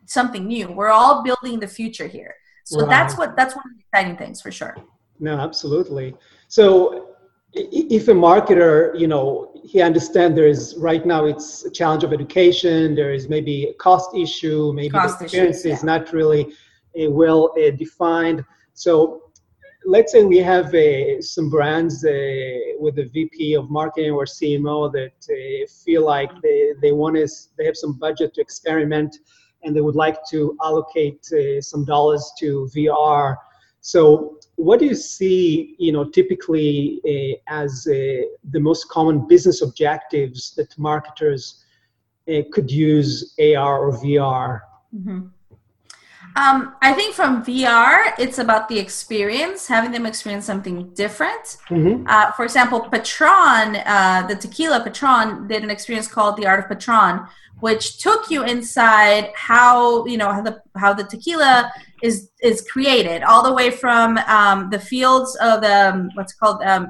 something 0.06 0.46
new. 0.46 0.70
We're 0.70 0.90
all 0.90 1.22
building 1.22 1.60
the 1.60 1.68
future 1.68 2.06
here. 2.06 2.34
So 2.64 2.80
right. 2.80 2.88
that's 2.88 3.18
what, 3.18 3.36
that's 3.36 3.54
one 3.54 3.64
of 3.66 3.76
the 3.76 3.80
exciting 3.80 4.16
things 4.16 4.40
for 4.40 4.52
sure. 4.52 4.76
No, 5.18 5.38
absolutely. 5.38 6.14
So 6.48 7.16
if 7.52 8.08
a 8.08 8.12
marketer, 8.12 8.98
you 8.98 9.06
know, 9.06 9.51
he 9.62 9.80
understands 9.80 10.36
there 10.36 10.48
is 10.48 10.74
right 10.78 11.04
now 11.06 11.24
it's 11.24 11.64
a 11.64 11.70
challenge 11.70 12.04
of 12.04 12.12
education, 12.12 12.94
there 12.94 13.12
is 13.12 13.28
maybe 13.28 13.64
a 13.64 13.74
cost 13.74 14.14
issue, 14.14 14.72
maybe 14.74 14.90
cost 14.90 15.18
the 15.18 15.24
experience 15.24 15.58
issues, 15.58 15.66
yeah. 15.66 15.74
is 15.74 15.84
not 15.84 16.12
really 16.12 16.52
uh, 17.00 17.10
well 17.10 17.54
uh, 17.58 17.70
defined. 17.70 18.44
So 18.74 19.22
let's 19.84 20.12
say 20.12 20.24
we 20.24 20.38
have 20.38 20.74
uh, 20.74 21.20
some 21.20 21.50
brands 21.50 22.04
uh, 22.04 22.10
with 22.78 22.96
the 22.96 23.08
VP 23.12 23.54
of 23.54 23.70
marketing 23.70 24.12
or 24.12 24.24
CMO 24.24 24.92
that 24.92 25.12
uh, 25.30 25.66
feel 25.84 26.04
like 26.04 26.30
they, 26.42 26.72
they 26.80 26.92
want 26.92 27.16
to, 27.16 27.28
they 27.56 27.64
have 27.64 27.76
some 27.76 27.98
budget 27.98 28.34
to 28.34 28.40
experiment 28.40 29.16
and 29.62 29.76
they 29.76 29.80
would 29.80 29.94
like 29.94 30.18
to 30.30 30.56
allocate 30.62 31.24
uh, 31.32 31.60
some 31.60 31.84
dollars 31.84 32.32
to 32.38 32.68
VR. 32.74 33.36
So 33.80 34.38
what 34.62 34.78
do 34.78 34.86
you 34.86 34.94
see, 34.94 35.74
you 35.78 35.90
know, 35.90 36.04
typically 36.04 37.00
uh, 37.04 37.52
as 37.52 37.86
uh, 37.88 38.22
the 38.50 38.60
most 38.60 38.88
common 38.88 39.26
business 39.26 39.60
objectives 39.60 40.54
that 40.56 40.78
marketers 40.78 41.64
could 42.52 42.70
use 42.70 43.34
AR 43.40 43.80
or 43.80 43.92
VR? 43.98 44.60
Mm-hmm. 44.94 45.20
Um, 46.34 46.76
I 46.80 46.92
think 46.94 47.14
from 47.14 47.44
VR, 47.44 48.14
it's 48.18 48.38
about 48.38 48.68
the 48.68 48.78
experience, 48.78 49.66
having 49.66 49.90
them 49.90 50.06
experience 50.06 50.46
something 50.46 50.94
different. 50.94 51.58
Mm-hmm. 51.68 52.06
Uh, 52.06 52.30
for 52.32 52.44
example, 52.44 52.80
Patron, 52.88 53.76
uh, 53.76 54.24
the 54.28 54.36
tequila 54.36 54.82
Patron, 54.82 55.46
did 55.48 55.62
an 55.62 55.70
experience 55.70 56.06
called 56.06 56.36
the 56.38 56.46
Art 56.46 56.60
of 56.60 56.68
Patron, 56.68 57.26
which 57.60 57.98
took 57.98 58.30
you 58.30 58.44
inside 58.44 59.30
how 59.34 60.06
you 60.06 60.16
know 60.16 60.32
how 60.32 60.42
the 60.42 60.62
how 60.76 60.92
the 60.94 61.04
tequila 61.04 61.70
is 62.02 62.30
is 62.42 62.66
created, 62.68 63.22
all 63.22 63.42
the 63.42 63.52
way 63.52 63.70
from 63.70 64.18
um, 64.26 64.68
the 64.70 64.78
fields 64.78 65.36
of 65.36 65.60
the 65.60 65.90
um, 65.90 66.10
what's 66.14 66.34
called 66.34 66.62
um, 66.64 66.88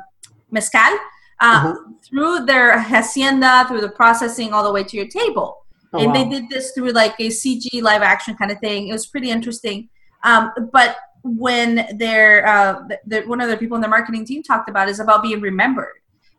mezcal 0.50 0.98
uh, 1.40 1.66
mm-hmm. 1.66 1.92
through 2.02 2.46
their 2.46 2.78
hacienda, 2.78 3.66
through 3.68 3.80
the 3.80 3.90
processing, 3.90 4.52
all 4.52 4.64
the 4.64 4.72
way 4.72 4.82
to 4.82 4.96
your 4.96 5.08
table. 5.08 5.58
Oh, 5.92 5.98
and 5.98 6.08
wow. 6.08 6.14
they 6.14 6.28
did 6.28 6.48
this 6.48 6.72
through 6.72 6.92
like 6.92 7.14
a 7.18 7.28
CG 7.28 7.82
live 7.82 8.02
action 8.02 8.34
kind 8.36 8.50
of 8.50 8.58
thing. 8.60 8.88
It 8.88 8.92
was 8.92 9.06
pretty 9.06 9.30
interesting. 9.30 9.88
Um, 10.24 10.50
but 10.72 10.96
when 11.22 11.86
they're 11.96 12.46
uh, 12.46 12.82
the, 13.06 13.22
one 13.22 13.40
of 13.40 13.48
the 13.48 13.56
people 13.56 13.76
in 13.76 13.82
the 13.82 13.88
marketing 13.88 14.24
team 14.24 14.42
talked 14.42 14.68
about 14.68 14.88
is 14.88 15.00
about 15.00 15.22
being 15.22 15.40
remembered 15.40 15.94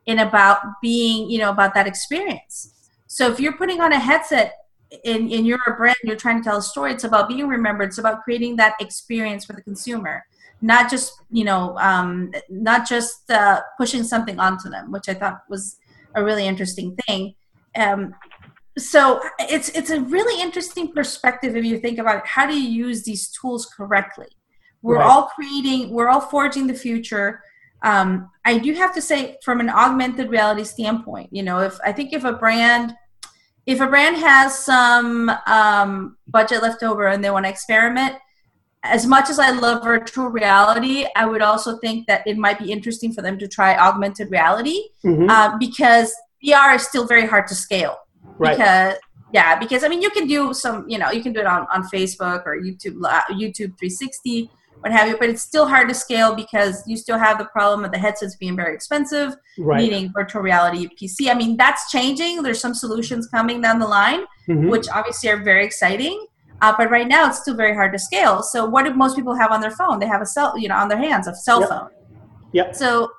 and 0.08 0.20
about 0.20 0.60
being 0.82 1.30
you 1.30 1.38
know 1.40 1.52
about 1.52 1.74
that 1.74 1.88
experience. 1.88 2.74
So 3.08 3.32
if 3.32 3.40
you're 3.40 3.58
putting 3.58 3.80
on 3.80 3.94
a 3.94 4.00
headset 4.00 4.56
and, 5.06 5.32
and 5.32 5.46
you're 5.46 5.60
a 5.68 5.76
brand, 5.76 5.96
you're 6.04 6.16
trying 6.16 6.42
to 6.42 6.50
tell 6.50 6.58
a 6.58 6.62
story. 6.62 6.92
It's 6.92 7.04
about 7.04 7.28
being 7.28 7.48
remembered. 7.48 7.90
It's 7.90 7.98
about 7.98 8.24
creating 8.24 8.56
that 8.58 8.76
experience 8.80 9.46
for 9.46 9.54
the 9.54 9.62
consumer, 9.62 10.26
not 10.62 10.90
just 10.90 11.14
you 11.32 11.44
know 11.44 11.78
um, 11.80 12.32
not 12.50 12.88
just 12.88 13.30
uh, 13.30 13.62
pushing 13.78 14.04
something 14.04 14.40
onto 14.40 14.70
them, 14.70 14.92
which 14.92 15.10
I 15.10 15.14
thought 15.14 15.44
was 15.50 15.78
a 16.16 16.24
really 16.24 16.46
interesting 16.46 16.96
thing. 17.08 17.36
Um, 17.76 18.14
so 18.78 19.22
it's 19.40 19.70
it's 19.70 19.92
a 19.92 20.02
really 20.02 20.42
interesting 20.42 20.92
perspective 20.92 21.56
if 21.56 21.64
you 21.64 21.80
think 21.80 22.00
about 22.00 22.18
it. 22.18 22.26
how 22.26 22.46
do 22.46 22.60
you 22.60 22.70
use 22.70 23.04
these 23.04 23.30
tools 23.30 23.68
correctly 23.68 24.28
we're 24.82 24.98
right. 24.98 25.06
all 25.06 25.28
creating 25.28 25.92
we're 25.92 26.10
all 26.10 26.22
forging 26.22 26.66
the 26.66 26.74
future 26.74 27.42
um, 27.84 28.30
i 28.46 28.58
do 28.58 28.74
have 28.74 28.94
to 28.94 29.02
say 29.02 29.38
from 29.44 29.60
an 29.60 29.70
augmented 29.70 30.30
reality 30.30 30.64
standpoint 30.64 31.30
you 31.32 31.44
know 31.44 31.60
if 31.60 31.78
i 31.86 31.92
think 31.92 32.14
if 32.14 32.24
a 32.24 32.34
brand 32.34 32.96
if 33.66 33.80
a 33.80 33.88
brand 33.88 34.18
has 34.18 34.58
some 34.58 35.32
um, 35.48 36.18
budget 36.28 36.62
left 36.62 36.84
over 36.84 37.08
and 37.08 37.24
they 37.24 37.30
want 37.30 37.46
to 37.46 37.50
experiment 37.50 38.16
as 38.84 39.06
much 39.06 39.30
as 39.30 39.40
i 39.40 39.50
love 39.50 39.84
virtual 39.84 40.28
reality 40.28 41.06
i 41.16 41.26
would 41.26 41.42
also 41.42 41.78
think 41.78 42.06
that 42.08 42.26
it 42.28 42.38
might 42.38 42.60
be 42.60 42.72
interesting 42.72 43.14
for 43.14 43.22
them 43.22 43.38
to 43.38 43.48
try 43.48 43.78
augmented 43.78 44.30
reality 44.30 44.82
mm-hmm. 45.04 45.30
uh, 45.30 45.58
because 45.58 46.14
vr 46.44 46.76
is 46.76 46.86
still 46.86 47.08
very 47.08 47.26
hard 47.26 47.48
to 47.48 47.56
scale 47.56 47.98
right. 48.38 48.58
because 48.58 48.96
yeah 49.32 49.58
because 49.58 49.84
i 49.84 49.88
mean 49.88 50.02
you 50.02 50.10
can 50.10 50.28
do 50.28 50.54
some 50.54 50.88
you 50.90 50.98
know 50.98 51.12
you 51.12 51.24
can 51.24 51.32
do 51.32 51.40
it 51.40 51.48
on, 51.48 51.66
on 51.72 51.84
facebook 51.84 52.46
or 52.46 52.58
youtube 52.58 53.00
youtube 53.32 53.72
360 53.80 54.50
what 54.84 54.92
have 54.92 55.08
you 55.08 55.18
but 55.18 55.30
it's 55.30 55.42
still 55.42 55.66
hard 55.66 55.88
to 55.88 55.94
scale 55.94 56.36
because 56.36 56.84
you 56.86 56.98
still 56.98 57.18
have 57.18 57.38
the 57.38 57.46
problem 57.46 57.86
of 57.86 57.92
the 57.92 57.98
headsets 57.98 58.36
being 58.36 58.56
very 58.56 58.76
expensive 58.76 59.34
right. 59.58 59.82
needing 59.82 60.12
virtual 60.12 60.42
reality 60.42 60.90
pc 61.02 61.32
i 61.32 61.34
mean 61.34 61.56
that's 61.56 61.90
changing 61.90 62.44
there's 62.44 62.60
some 62.60 62.74
solutions 62.74 63.28
coming 63.28 63.62
down 63.62 63.80
the 63.80 63.88
line 63.88 64.22
mm-hmm. 64.48 64.68
which 64.68 64.88
obviously 64.90 65.30
are 65.30 65.42
very 65.42 65.66
exciting 65.66 66.28
uh, 66.62 66.74
but 66.78 66.90
right 66.92 67.08
now 67.08 67.28
it's 67.28 67.40
still 67.40 67.56
very 67.56 67.74
hard 67.74 67.94
to 67.94 68.00
scale 68.00 68.44
so 68.44 68.66
what 68.66 68.84
do 68.84 68.94
most 68.94 69.16
people 69.16 69.34
have 69.34 69.52
on 69.52 69.62
their 69.62 69.72
phone 69.72 70.00
they 70.00 70.08
have 70.08 70.22
a 70.22 70.26
cell 70.26 70.58
you 70.58 70.68
know 70.68 70.76
on 70.76 70.90
their 70.90 70.98
hands 70.98 71.28
a 71.28 71.34
cell 71.36 71.62
yep. 71.62 71.70
phone 71.70 71.90
yep 72.52 72.76
so 72.76 73.10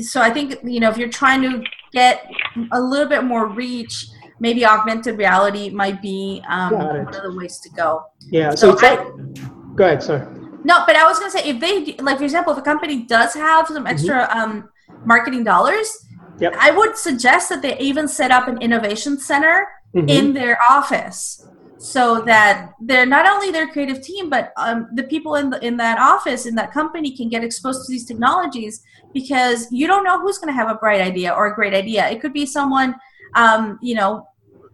so 0.00 0.22
i 0.22 0.30
think 0.30 0.56
you 0.64 0.80
know 0.80 0.88
if 0.88 0.96
you're 0.96 1.08
trying 1.08 1.42
to 1.42 1.62
get 1.92 2.26
a 2.72 2.80
little 2.80 3.08
bit 3.08 3.22
more 3.24 3.46
reach 3.48 4.06
maybe 4.40 4.64
augmented 4.64 5.18
reality 5.18 5.68
might 5.68 6.00
be 6.00 6.42
um, 6.48 6.72
one 6.72 7.14
of 7.14 7.22
the 7.22 7.34
ways 7.36 7.60
to 7.60 7.68
go. 7.70 8.02
Yeah. 8.30 8.54
So, 8.54 8.74
so 8.74 8.86
I, 8.86 8.94
like, 8.94 9.76
go 9.76 9.84
ahead, 9.84 10.02
sorry. 10.02 10.39
No, 10.64 10.84
but 10.86 10.96
I 10.96 11.04
was 11.04 11.18
gonna 11.18 11.30
say 11.30 11.48
if 11.48 11.60
they 11.60 11.94
like, 12.02 12.18
for 12.18 12.24
example, 12.24 12.52
if 12.52 12.58
a 12.58 12.62
company 12.62 13.02
does 13.04 13.34
have 13.34 13.66
some 13.66 13.78
mm-hmm. 13.78 13.86
extra 13.86 14.28
mm-hmm. 14.28 14.38
um, 14.38 14.68
marketing 15.04 15.44
dollars, 15.44 16.06
yep. 16.38 16.54
I 16.58 16.70
would 16.70 16.96
suggest 16.96 17.48
that 17.48 17.62
they 17.62 17.78
even 17.78 18.08
set 18.08 18.30
up 18.30 18.48
an 18.48 18.60
innovation 18.60 19.18
center 19.18 19.66
mm-hmm. 19.94 20.08
in 20.08 20.32
their 20.32 20.58
office 20.68 21.46
so 21.78 22.20
that 22.20 22.74
they're 22.78 23.06
not 23.06 23.26
only 23.26 23.50
their 23.50 23.66
creative 23.66 24.02
team 24.02 24.28
but 24.28 24.52
um, 24.58 24.86
the 24.94 25.02
people 25.04 25.36
in 25.36 25.48
the, 25.48 25.64
in 25.64 25.78
that 25.78 25.98
office 25.98 26.44
in 26.44 26.54
that 26.54 26.70
company 26.72 27.16
can 27.16 27.30
get 27.30 27.42
exposed 27.42 27.86
to 27.86 27.90
these 27.90 28.04
technologies 28.04 28.82
because 29.14 29.66
you 29.72 29.86
don't 29.86 30.04
know 30.04 30.20
who's 30.20 30.36
going 30.36 30.52
to 30.52 30.54
have 30.54 30.68
a 30.68 30.74
bright 30.74 31.00
idea 31.00 31.32
or 31.32 31.46
a 31.46 31.54
great 31.54 31.72
idea 31.72 32.06
it 32.10 32.20
could 32.20 32.34
be 32.34 32.44
someone 32.44 32.94
um, 33.34 33.78
you 33.80 33.94
know 33.94 34.26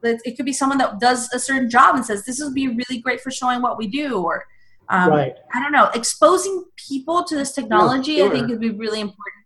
it 0.03 0.37
could 0.37 0.45
be 0.45 0.53
someone 0.53 0.79
that 0.79 0.99
does 0.99 1.33
a 1.33 1.39
certain 1.39 1.71
job 1.71 1.95
and 1.95 2.05
says 2.05 2.25
this 2.25 2.41
would 2.43 2.55
be 2.55 2.69
really 2.69 2.99
great 3.01 3.21
for 3.21 3.31
showing 3.31 3.63
what 3.63 3.79
we 3.79 3.87
do 3.87 4.21
or 4.23 4.45
um, 4.89 5.11
right. 5.11 5.35
i 5.55 5.61
don't 5.61 5.73
know 5.73 5.91
exposing 5.95 6.65
people 6.77 7.25
to 7.25 7.37
this 7.37 7.53
technology 7.53 8.19
no, 8.19 8.25
sure. 8.25 8.33
i 8.33 8.37
think 8.37 8.49
would 8.49 8.61
be 8.61 8.71
really 8.71 9.01
important 9.01 9.37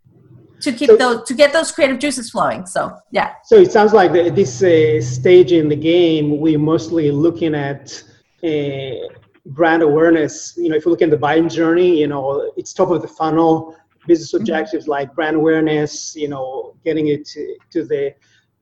to 0.61 0.71
keep 0.71 0.89
so, 0.89 0.95
those 0.95 1.27
to 1.27 1.33
get 1.33 1.51
those 1.51 1.71
creative 1.71 1.99
juices 1.99 2.29
flowing. 2.29 2.65
So 2.65 2.95
yeah. 3.11 3.33
So 3.43 3.55
it 3.57 3.71
sounds 3.71 3.93
like 3.93 4.13
the, 4.13 4.29
this 4.29 4.63
uh, 4.63 5.01
stage 5.01 5.51
in 5.51 5.67
the 5.67 5.75
game, 5.75 6.39
we're 6.39 6.59
mostly 6.59 7.11
looking 7.11 7.55
at 7.55 8.03
uh, 8.43 9.07
brand 9.47 9.83
awareness. 9.83 10.53
You 10.57 10.69
know, 10.69 10.75
if 10.75 10.85
you 10.85 10.91
look 10.91 11.01
at 11.01 11.09
the 11.09 11.17
buying 11.17 11.49
journey, 11.49 11.99
you 11.99 12.07
know, 12.07 12.51
it's 12.57 12.73
top 12.73 12.91
of 12.91 13.01
the 13.01 13.07
funnel. 13.07 13.75
Business 14.07 14.33
mm-hmm. 14.33 14.41
objectives 14.41 14.85
mm-hmm. 14.85 14.91
like 14.91 15.15
brand 15.15 15.35
awareness, 15.35 16.15
you 16.15 16.27
know, 16.27 16.75
getting 16.85 17.07
it 17.07 17.25
to, 17.27 17.57
to 17.71 17.83
the 17.83 18.13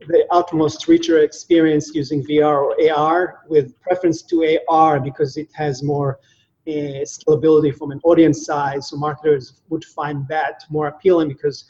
the 0.08 0.26
utmost 0.32 0.88
richer 0.88 1.20
experience 1.20 1.94
using 1.94 2.24
VR 2.24 2.56
or 2.63 2.89
AR 2.89 3.42
with 3.50 3.78
preference 3.82 4.22
to 4.22 4.58
AR 4.70 4.98
because 4.98 5.36
it 5.36 5.50
has 5.54 5.84
more 5.84 6.20
uh, 6.67 7.06
scalability 7.06 7.76
from 7.76 7.91
an 7.91 8.00
audience 8.04 8.45
size. 8.45 8.89
So 8.89 8.98
marketers 8.98 9.62
would 9.69 9.86
find 9.86 10.28
that 10.28 10.63
more 10.69 10.88
appealing 10.88 11.30
because 11.30 11.65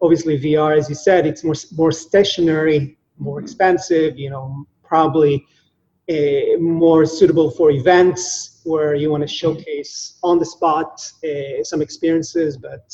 obviously 0.00 0.38
VR, 0.38 0.76
as 0.76 0.88
you 0.88 0.94
said, 0.94 1.26
it's 1.26 1.44
more 1.44 1.54
more 1.76 1.92
stationary, 1.92 2.98
more 3.18 3.40
expensive. 3.40 4.18
You 4.18 4.30
know, 4.30 4.66
probably 4.82 5.46
uh, 6.10 6.58
more 6.58 7.06
suitable 7.06 7.50
for 7.50 7.70
events 7.70 8.60
where 8.64 8.94
you 8.94 9.10
want 9.10 9.22
to 9.22 9.26
showcase 9.28 10.18
on 10.22 10.38
the 10.38 10.44
spot 10.44 11.00
uh, 11.24 11.62
some 11.62 11.80
experiences, 11.80 12.56
but 12.56 12.92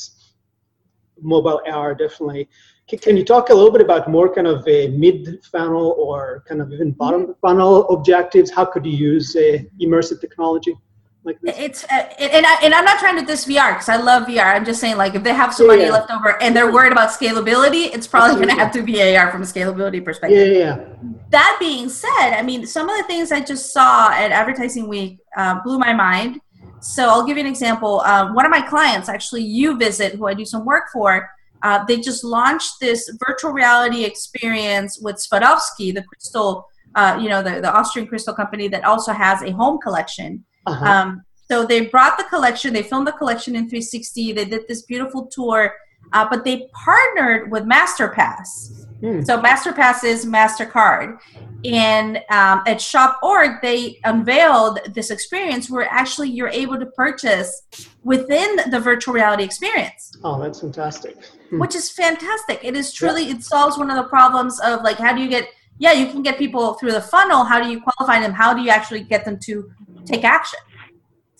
mobile 1.21 1.61
AR 1.67 1.95
definitely. 1.95 2.47
Can 2.87 3.15
you 3.17 3.23
talk 3.23 3.49
a 3.49 3.53
little 3.53 3.71
bit 3.71 3.81
about 3.81 4.09
more 4.09 4.33
kind 4.33 4.47
of 4.47 4.67
a 4.67 4.87
mid 4.87 5.43
funnel 5.51 5.95
or 5.99 6.43
kind 6.47 6.59
of 6.59 6.71
even 6.71 6.91
bottom 6.91 7.35
funnel 7.39 7.87
objectives? 7.89 8.49
How 8.49 8.65
could 8.65 8.83
you 8.85 8.93
use 8.93 9.35
uh, 9.35 9.59
immersive 9.79 10.21
technology? 10.21 10.75
Like? 11.23 11.37
It's 11.43 11.83
uh, 11.85 12.09
and 12.17 12.45
I, 12.45 12.59
and 12.63 12.73
I'm 12.73 12.85
not 12.85 12.97
trying 12.99 13.19
to 13.19 13.25
diss 13.25 13.45
VR 13.45 13.73
because 13.73 13.89
I 13.89 13.97
love 13.97 14.23
VR. 14.23 14.55
I'm 14.55 14.63
just 14.63 14.79
saying 14.79 14.95
like 14.95 15.15
if 15.15 15.23
they 15.23 15.33
have 15.33 15.53
some 15.53 15.67
money 15.67 15.83
yeah. 15.83 15.91
left 15.91 16.09
over 16.11 16.41
and 16.41 16.55
they're 16.55 16.71
worried 16.71 16.93
about 16.93 17.09
scalability, 17.09 17.93
it's 17.93 18.07
probably 18.07 18.35
going 18.35 18.47
to 18.47 18.55
have 18.55 18.71
to 18.73 18.81
be 18.81 19.01
AR 19.01 19.29
from 19.29 19.41
a 19.41 19.45
scalability 19.45 20.03
perspective. 20.03 20.47
Yeah, 20.47 20.77
yeah. 20.77 20.85
That 21.29 21.57
being 21.59 21.89
said, 21.89 22.35
I 22.35 22.41
mean 22.41 22.65
some 22.65 22.89
of 22.89 22.97
the 22.97 23.03
things 23.03 23.33
I 23.33 23.41
just 23.41 23.73
saw 23.73 24.11
at 24.11 24.31
Advertising 24.31 24.87
Week 24.87 25.19
uh, 25.35 25.61
blew 25.61 25.77
my 25.77 25.93
mind. 25.93 26.39
So 26.81 27.09
I'll 27.09 27.25
give 27.25 27.35
you 27.35 27.43
an 27.43 27.49
example. 27.49 27.99
Uh, 27.99 28.31
one 28.31 28.45
of 28.45 28.51
my 28.51 28.61
clients, 28.61 29.09
actually, 29.09 29.43
YouVisit 29.45 30.15
who 30.15 30.27
I 30.27 30.33
do 30.33 30.45
some 30.45 30.63
work 30.63 30.85
for. 30.93 31.29
Uh, 31.61 31.83
they 31.83 31.99
just 31.99 32.23
launched 32.23 32.79
this 32.79 33.13
virtual 33.27 33.51
reality 33.51 34.05
experience 34.05 34.97
with 35.01 35.17
Swarovski, 35.17 35.93
the 35.93 36.03
crystal, 36.03 36.65
uh, 36.95 37.19
you 37.21 37.27
know, 37.27 37.43
the, 37.43 37.59
the 37.59 37.69
Austrian 37.69 38.07
crystal 38.07 38.33
company 38.33 38.69
that 38.69 38.85
also 38.85 39.11
has 39.11 39.41
a 39.41 39.51
home 39.51 39.77
collection 39.79 40.45
uh-huh. 40.69 40.85
Um, 40.85 41.23
so 41.49 41.65
they 41.65 41.87
brought 41.87 42.17
the 42.17 42.25
collection, 42.25 42.73
they 42.73 42.83
filmed 42.83 43.07
the 43.07 43.11
collection 43.11 43.55
in 43.55 43.63
360, 43.63 44.33
they 44.33 44.45
did 44.45 44.67
this 44.67 44.83
beautiful 44.83 45.25
tour, 45.25 45.73
uh, 46.13 46.27
but 46.29 46.43
they 46.43 46.69
partnered 46.73 47.51
with 47.51 47.63
MasterPass. 47.63 48.85
Hmm. 48.99 49.21
So 49.21 49.41
MasterPass 49.41 50.03
is 50.03 50.25
MasterCard. 50.25 51.19
And 51.65 52.17
um, 52.29 52.63
at 52.67 52.79
Shop.org, 52.79 53.61
they 53.61 53.99
unveiled 54.03 54.79
this 54.93 55.11
experience 55.11 55.69
where 55.69 55.87
actually 55.89 56.29
you're 56.29 56.49
able 56.49 56.79
to 56.79 56.85
purchase 56.85 57.63
within 58.03 58.57
the 58.71 58.79
virtual 58.79 59.13
reality 59.13 59.43
experience. 59.43 60.11
Oh, 60.23 60.41
that's 60.41 60.61
fantastic. 60.61 61.17
Hmm. 61.49 61.59
Which 61.59 61.75
is 61.75 61.89
fantastic. 61.89 62.59
It 62.63 62.75
is 62.75 62.93
truly, 62.93 63.25
yeah. 63.25 63.35
it 63.35 63.43
solves 63.43 63.77
one 63.77 63.89
of 63.89 63.97
the 63.97 64.09
problems 64.09 64.59
of 64.61 64.83
like, 64.83 64.97
how 64.97 65.13
do 65.13 65.21
you 65.21 65.29
get, 65.29 65.49
yeah, 65.79 65.93
you 65.93 66.07
can 66.07 66.21
get 66.21 66.37
people 66.37 66.73
through 66.73 66.91
the 66.91 67.01
funnel. 67.01 67.43
How 67.43 67.61
do 67.61 67.69
you 67.69 67.81
qualify 67.81 68.19
them? 68.19 68.33
How 68.33 68.53
do 68.53 68.61
you 68.61 68.69
actually 68.69 69.01
get 69.01 69.25
them 69.25 69.39
to 69.43 69.71
take 70.11 70.23
action. 70.23 70.59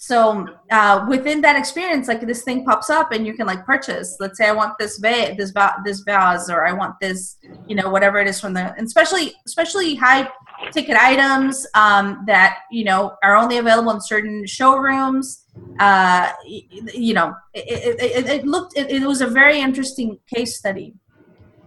So 0.01 0.47
uh, 0.71 1.05
within 1.09 1.41
that 1.41 1.57
experience 1.57 2.07
like 2.07 2.25
this 2.25 2.43
thing 2.43 2.63
pops 2.63 2.89
up 2.89 3.11
and 3.11 3.27
you 3.27 3.33
can 3.33 3.45
like 3.45 3.65
purchase. 3.65 4.15
Let's 4.21 4.37
say 4.37 4.47
i 4.47 4.53
want 4.53 4.77
this 4.79 4.97
vase 4.97 5.35
this 5.37 5.51
va- 5.51 5.81
this 5.83 5.99
vase 5.99 6.49
or 6.49 6.65
i 6.65 6.71
want 6.71 6.95
this 7.01 7.35
you 7.67 7.75
know 7.75 7.89
whatever 7.89 8.17
it 8.17 8.27
is 8.27 8.39
from 8.39 8.53
the 8.53 8.73
especially 8.81 9.33
especially 9.45 9.95
high 9.95 10.29
ticket 10.71 10.95
items 10.95 11.67
um, 11.75 12.23
that 12.27 12.59
you 12.71 12.85
know 12.85 13.15
are 13.23 13.35
only 13.35 13.57
available 13.57 13.91
in 13.91 14.01
certain 14.01 14.45
showrooms. 14.45 15.45
Uh, 15.79 16.31
you 16.45 17.13
know 17.13 17.33
it, 17.53 17.99
it, 17.99 18.01
it, 18.01 18.29
it 18.29 18.45
looked 18.45 18.77
it, 18.77 18.89
it, 18.89 19.05
was 19.05 19.19
a 19.19 19.27
very 19.27 19.59
interesting 19.59 20.17
case 20.33 20.57
study 20.57 20.93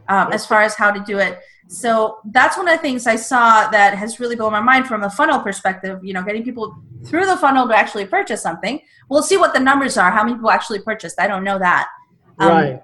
um, 0.08 0.32
as 0.32 0.46
far 0.46 0.62
as 0.62 0.74
how 0.74 0.90
to 0.90 1.00
do 1.00 1.18
it 1.18 1.38
so 1.72 2.18
that's 2.26 2.58
one 2.58 2.68
of 2.68 2.76
the 2.76 2.82
things 2.82 3.06
I 3.06 3.16
saw 3.16 3.70
that 3.70 3.94
has 3.94 4.20
really 4.20 4.36
blown 4.36 4.52
my 4.52 4.60
mind 4.60 4.86
from 4.86 5.04
a 5.04 5.10
funnel 5.10 5.40
perspective. 5.40 6.04
You 6.04 6.12
know, 6.12 6.22
getting 6.22 6.44
people 6.44 6.76
through 7.06 7.24
the 7.24 7.36
funnel 7.38 7.66
to 7.66 7.74
actually 7.74 8.04
purchase 8.04 8.42
something. 8.42 8.80
We'll 9.08 9.22
see 9.22 9.38
what 9.38 9.54
the 9.54 9.60
numbers 9.60 9.96
are. 9.96 10.10
How 10.10 10.22
many 10.22 10.36
people 10.36 10.50
actually 10.50 10.80
purchased? 10.80 11.18
I 11.18 11.26
don't 11.26 11.44
know 11.44 11.58
that. 11.58 11.88
Um, 12.38 12.48
right. 12.50 12.82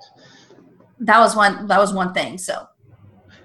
That 1.01 1.18
was 1.18 1.37
one. 1.37 1.66
That 1.66 1.79
was 1.79 1.92
one 1.92 2.14
thing. 2.14 2.38
So. 2.38 2.66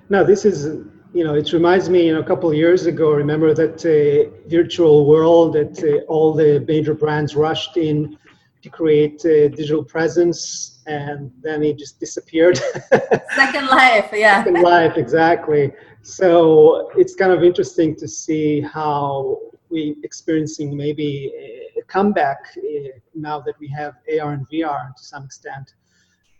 No, 0.09 0.23
this 0.23 0.45
is 0.45 0.85
you 1.13 1.25
know 1.25 1.35
it 1.35 1.51
reminds 1.51 1.89
me 1.89 2.07
you 2.07 2.13
know 2.13 2.21
a 2.21 2.25
couple 2.25 2.49
of 2.49 2.55
years 2.55 2.85
ago 2.85 3.11
remember 3.11 3.53
that 3.53 3.85
uh, 3.85 4.31
virtual 4.49 5.05
world 5.05 5.53
that 5.53 5.77
uh, 5.83 6.11
all 6.11 6.33
the 6.33 6.63
major 6.67 6.95
brands 6.95 7.35
rushed 7.35 7.77
in 7.77 8.17
to 8.63 8.69
create 8.69 9.23
a 9.25 9.49
digital 9.49 9.83
presence 9.83 10.72
and 10.87 11.31
then 11.41 11.61
he 11.61 11.73
just 11.73 11.99
disappeared. 11.99 12.57
Second 13.35 13.67
life, 13.67 14.09
yeah. 14.13 14.43
Second 14.43 14.61
life, 14.61 14.97
exactly. 14.97 15.71
So 16.01 16.89
it's 16.97 17.15
kind 17.15 17.31
of 17.31 17.43
interesting 17.43 17.95
to 17.97 18.07
see 18.07 18.61
how 18.61 19.39
we 19.69 19.95
experiencing 20.03 20.75
maybe 20.75 21.31
a 21.77 21.81
comeback 21.83 22.39
uh, 22.57 22.89
now 23.15 23.39
that 23.41 23.55
we 23.59 23.67
have 23.69 23.95
AR 24.19 24.33
and 24.33 24.47
VR 24.49 24.95
to 24.95 25.03
some 25.03 25.23
extent. 25.25 25.73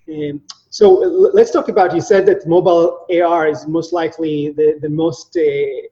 Um, 0.10 0.42
so 0.70 0.90
let's 1.34 1.52
talk 1.52 1.70
about. 1.70 1.96
You 1.96 2.02
said 2.02 2.26
that 2.26 2.46
mobile 2.46 3.06
AR 3.10 3.48
is 3.48 3.68
most 3.68 3.94
likely 3.94 4.50
the 4.50 4.78
the 4.82 4.90
most 4.90 5.38
uh, 5.38 5.88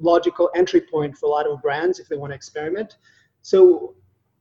logical 0.00 0.50
entry 0.54 0.80
point 0.80 1.16
for 1.16 1.26
a 1.26 1.28
lot 1.28 1.46
of 1.46 1.62
brands 1.62 2.00
if 2.00 2.08
they 2.08 2.16
want 2.16 2.32
to 2.32 2.34
experiment. 2.34 2.96
So 3.42 3.94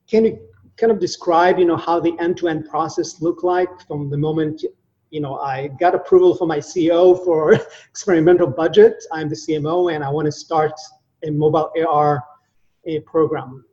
can 0.09 0.25
you 0.25 0.39
kind 0.77 0.91
of 0.91 0.99
describe, 0.99 1.59
you 1.59 1.65
know, 1.65 1.75
how 1.75 1.99
the 1.99 2.15
end-to-end 2.19 2.69
process 2.69 3.21
look 3.21 3.43
like 3.43 3.69
from 3.87 4.09
the 4.09 4.17
moment, 4.17 4.63
you 5.09 5.21
know, 5.21 5.39
I 5.39 5.69
got 5.79 5.95
approval 5.95 6.35
from 6.35 6.49
my 6.49 6.59
CEO 6.59 7.23
for 7.25 7.53
experimental 7.89 8.47
budget. 8.47 9.03
I'm 9.11 9.29
the 9.29 9.35
CMO, 9.35 9.93
and 9.93 10.03
I 10.03 10.09
want 10.09 10.25
to 10.25 10.31
start 10.31 10.73
a 11.23 11.31
mobile 11.31 11.71
AR 11.87 12.23
a 12.85 12.99
program. 13.01 13.65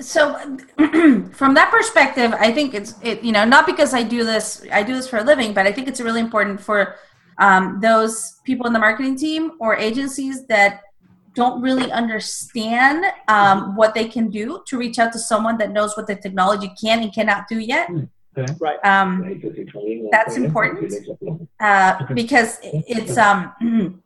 So, 0.00 0.34
from 1.32 1.54
that 1.54 1.70
perspective, 1.70 2.32
I 2.32 2.50
think 2.52 2.74
it's 2.74 2.94
it. 3.02 3.22
You 3.22 3.30
know, 3.30 3.44
not 3.44 3.66
because 3.66 3.94
I 3.94 4.02
do 4.02 4.24
this, 4.24 4.66
I 4.72 4.82
do 4.82 4.94
this 4.94 5.06
for 5.06 5.18
a 5.18 5.22
living, 5.22 5.52
but 5.52 5.66
I 5.66 5.72
think 5.72 5.86
it's 5.86 6.00
really 6.00 6.20
important 6.20 6.60
for 6.60 6.96
um, 7.38 7.78
those 7.80 8.40
people 8.44 8.66
in 8.66 8.72
the 8.72 8.78
marketing 8.78 9.16
team 9.16 9.52
or 9.60 9.76
agencies 9.76 10.46
that 10.46 10.80
don't 11.34 11.62
really 11.62 11.90
understand 11.90 13.04
um, 13.28 13.74
what 13.76 13.94
they 13.94 14.06
can 14.06 14.28
do 14.28 14.62
to 14.66 14.78
reach 14.78 14.98
out 14.98 15.12
to 15.12 15.18
someone 15.18 15.56
that 15.58 15.72
knows 15.72 15.96
what 15.96 16.06
the 16.06 16.14
technology 16.14 16.70
can 16.80 17.02
and 17.02 17.14
cannot 17.14 17.48
do 17.48 17.58
yet. 17.58 17.88
Hmm. 17.88 18.04
Right. 18.60 18.78
Um, 18.82 19.42
that's 20.10 20.36
important 20.36 20.94
uh, 21.60 22.06
because 22.14 22.58
it's 22.62 23.18
um, 23.18 24.02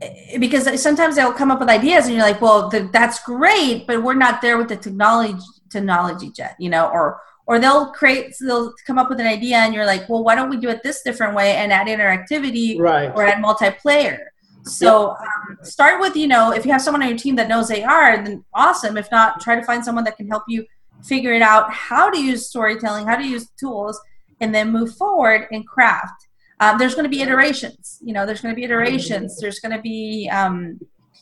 because 0.38 0.82
sometimes 0.82 1.16
they'll 1.16 1.32
come 1.32 1.50
up 1.50 1.60
with 1.60 1.70
ideas 1.70 2.04
and 2.04 2.14
you're 2.14 2.22
like, 2.24 2.42
well, 2.42 2.68
the, 2.68 2.90
that's 2.92 3.22
great, 3.22 3.86
but 3.86 4.02
we're 4.02 4.14
not 4.14 4.42
there 4.42 4.58
with 4.58 4.68
the 4.68 4.76
technology 4.76 5.38
technology 5.70 6.30
yet, 6.36 6.54
you 6.58 6.68
know, 6.68 6.88
or 6.88 7.20
or 7.46 7.58
they'll 7.58 7.92
create 7.92 8.34
they'll 8.40 8.74
come 8.86 8.98
up 8.98 9.08
with 9.08 9.20
an 9.20 9.26
idea 9.26 9.56
and 9.56 9.72
you're 9.72 9.86
like, 9.86 10.06
well, 10.08 10.22
why 10.22 10.34
don't 10.34 10.50
we 10.50 10.58
do 10.58 10.68
it 10.68 10.82
this 10.82 11.02
different 11.02 11.34
way 11.34 11.56
and 11.56 11.72
add 11.72 11.86
interactivity 11.86 12.78
right. 12.78 13.10
or 13.14 13.24
add 13.24 13.42
multiplayer? 13.42 14.18
So 14.66 15.10
um, 15.10 15.58
start 15.62 16.00
with, 16.00 16.16
you 16.16 16.26
know, 16.26 16.52
if 16.52 16.66
you 16.66 16.72
have 16.72 16.82
someone 16.82 17.02
on 17.02 17.08
your 17.08 17.18
team 17.18 17.36
that 17.36 17.48
knows 17.48 17.70
AR, 17.70 18.22
then 18.22 18.44
awesome. 18.52 18.96
If 18.96 19.10
not, 19.10 19.40
try 19.40 19.54
to 19.54 19.64
find 19.64 19.84
someone 19.84 20.04
that 20.04 20.16
can 20.16 20.28
help 20.28 20.42
you 20.48 20.66
figure 21.04 21.32
it 21.32 21.42
out 21.42 21.72
how 21.72 22.10
to 22.10 22.20
use 22.20 22.48
storytelling, 22.48 23.06
how 23.06 23.16
to 23.16 23.26
use 23.26 23.48
tools, 23.58 24.00
and 24.40 24.54
then 24.54 24.72
move 24.72 24.94
forward 24.96 25.46
and 25.52 25.66
craft. 25.66 26.26
Um, 26.58 26.78
there's 26.78 26.94
going 26.94 27.04
to 27.04 27.10
be 27.10 27.22
iterations. 27.22 27.98
You 28.02 28.12
know, 28.12 28.26
there's 28.26 28.40
going 28.40 28.54
to 28.54 28.56
be 28.56 28.64
iterations. 28.64 29.38
There's 29.40 29.60
going 29.60 29.76
to 29.76 29.82
be, 29.82 30.28
um, 30.32 30.80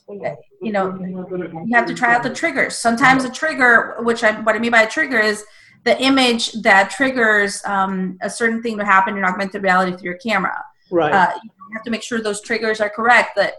you 0.08 0.72
know, 0.72 0.96
you 0.98 1.74
have 1.74 1.86
to 1.86 1.94
try 1.94 2.14
out 2.14 2.22
the 2.22 2.32
triggers. 2.32 2.76
Sometimes 2.76 3.24
a 3.24 3.30
trigger, 3.30 3.96
which 4.00 4.22
I, 4.22 4.40
what 4.40 4.54
I 4.54 4.58
mean 4.58 4.70
by 4.70 4.82
a 4.82 4.90
trigger 4.90 5.18
is 5.18 5.44
the 5.84 6.00
image 6.00 6.52
that 6.62 6.90
triggers 6.90 7.62
um, 7.64 8.16
a 8.22 8.30
certain 8.30 8.62
thing 8.62 8.78
to 8.78 8.84
happen 8.84 9.18
in 9.18 9.24
augmented 9.24 9.62
reality 9.62 9.96
through 9.96 10.10
your 10.10 10.18
camera. 10.18 10.64
Right. 10.90 11.12
Uh, 11.12 11.32
you 11.42 11.50
have 11.74 11.82
to 11.84 11.90
make 11.90 12.02
sure 12.02 12.20
those 12.20 12.40
triggers 12.40 12.80
are 12.80 12.90
correct. 12.90 13.36
That 13.36 13.54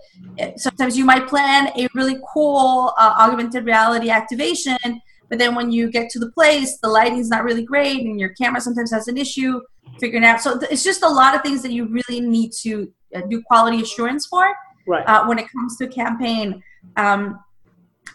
sometimes 0.59 0.97
you 0.97 1.05
might 1.05 1.27
plan 1.27 1.67
a 1.77 1.88
really 1.93 2.17
cool 2.33 2.93
uh, 2.97 3.15
augmented 3.19 3.65
reality 3.65 4.09
activation, 4.09 4.77
but 5.29 5.39
then 5.39 5.55
when 5.55 5.71
you 5.71 5.89
get 5.89 6.09
to 6.11 6.19
the 6.19 6.31
place, 6.31 6.77
the 6.79 6.88
lighting's 6.88 7.29
not 7.29 7.43
really 7.43 7.63
great, 7.63 8.01
and 8.01 8.19
your 8.19 8.29
camera 8.29 8.61
sometimes 8.61 8.91
has 8.91 9.07
an 9.07 9.17
issue 9.17 9.59
figuring 9.99 10.25
out. 10.25 10.41
So 10.41 10.59
it's 10.69 10.83
just 10.83 11.03
a 11.03 11.09
lot 11.09 11.35
of 11.35 11.41
things 11.41 11.61
that 11.63 11.71
you 11.71 11.88
really 11.88 12.21
need 12.21 12.51
to 12.61 12.91
uh, 13.15 13.21
do 13.29 13.41
quality 13.41 13.81
assurance 13.81 14.25
for 14.27 14.53
right. 14.88 15.05
uh, 15.07 15.25
when 15.25 15.39
it 15.39 15.49
comes 15.51 15.77
to 15.77 15.85
a 15.85 15.88
campaign. 15.88 16.61
Um, 16.97 17.39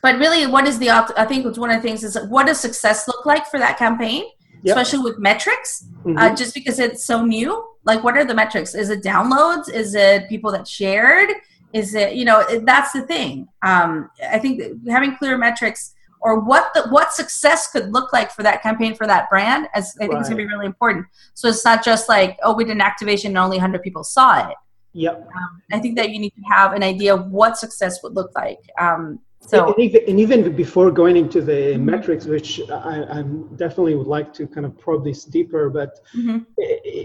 but 0.03 0.19
really, 0.19 0.47
what 0.47 0.67
is 0.67 0.79
the? 0.79 0.91
I 0.91 1.27
think 1.27 1.45
it's 1.45 1.59
one 1.59 1.71
of 1.71 1.77
the 1.77 1.87
things 1.87 2.05
is 2.05 2.17
what 2.29 2.47
does 2.47 2.59
success 2.59 3.07
look 3.07 3.27
like 3.27 3.47
for 3.47 3.59
that 3.59 3.77
campaign? 3.77 4.25
Yep. 4.63 4.77
especially 4.77 5.05
with 5.05 5.19
metrics, 5.19 5.85
uh, 5.85 6.09
mm-hmm. 6.09 6.19
uh, 6.19 6.35
just 6.35 6.55
because 6.55 6.79
it's 6.79 7.05
so 7.05 7.25
new. 7.25 7.67
Like, 7.85 8.05
what 8.05 8.17
are 8.17 8.25
the 8.25 8.35
metrics? 8.35 8.75
Is 8.75 8.91
it 8.91 9.03
downloads? 9.03 9.71
Is 9.73 9.95
it 9.95 10.29
people 10.29 10.53
that 10.53 10.69
shared? 10.69 11.31
Is 11.73 11.95
it 11.95 12.15
you 12.15 12.25
know 12.25 12.45
that's 12.65 12.93
the 12.93 13.03
thing. 13.03 13.49
Um, 13.63 14.11
I 14.29 14.39
think 14.39 14.63
having 14.89 15.17
clear 15.17 15.39
metrics 15.39 15.95
or 16.21 16.41
what 16.41 16.73
the 16.75 16.83
what 16.91 17.13
success 17.13 17.71
could 17.71 17.93
look 17.93 18.13
like 18.13 18.31
for 18.33 18.43
that 18.43 18.63
campaign 18.63 18.95
for 18.95 19.07
that 19.07 19.31
brand, 19.31 19.69
as 19.75 19.95
I 19.97 20.01
think 20.01 20.13
right. 20.13 20.23
is 20.23 20.29
gonna 20.29 20.37
be 20.37 20.47
really 20.47 20.67
important. 20.67 21.07
So 21.35 21.49
it's 21.49 21.65
not 21.65 21.85
just 21.85 22.09
like 22.09 22.39
oh 22.43 22.55
we 22.55 22.65
did 22.65 22.73
an 22.73 22.81
activation 22.81 23.31
and 23.31 23.39
only 23.39 23.57
100 23.57 23.83
people 23.83 24.05
saw 24.05 24.49
it. 24.49 24.57
Yep. 24.93 25.29
Um, 25.35 25.63
I 25.73 25.79
think 25.79 25.97
that 25.97 26.11
you 26.11 26.19
need 26.19 26.31
to 26.31 26.43
have 26.51 26.73
an 26.73 26.83
idea 26.83 27.15
of 27.15 27.31
what 27.31 27.57
success 27.57 28.03
would 28.03 28.15
look 28.15 28.33
like. 28.35 28.59
Um, 28.79 29.21
so 29.41 29.73
and 29.73 29.79
even, 29.79 30.03
and 30.07 30.21
even, 30.21 30.55
before 30.55 30.91
going 30.91 31.17
into 31.17 31.41
the 31.41 31.53
mm-hmm. 31.53 31.85
metrics, 31.85 32.27
which 32.27 32.61
I, 32.71 33.05
I, 33.11 33.23
definitely 33.57 33.95
would 33.95 34.07
like 34.07 34.35
to 34.35 34.47
kind 34.47 34.67
of 34.67 34.79
probe 34.79 35.03
this 35.03 35.25
deeper, 35.25 35.71
but 35.71 35.99
mm-hmm. 36.15 36.41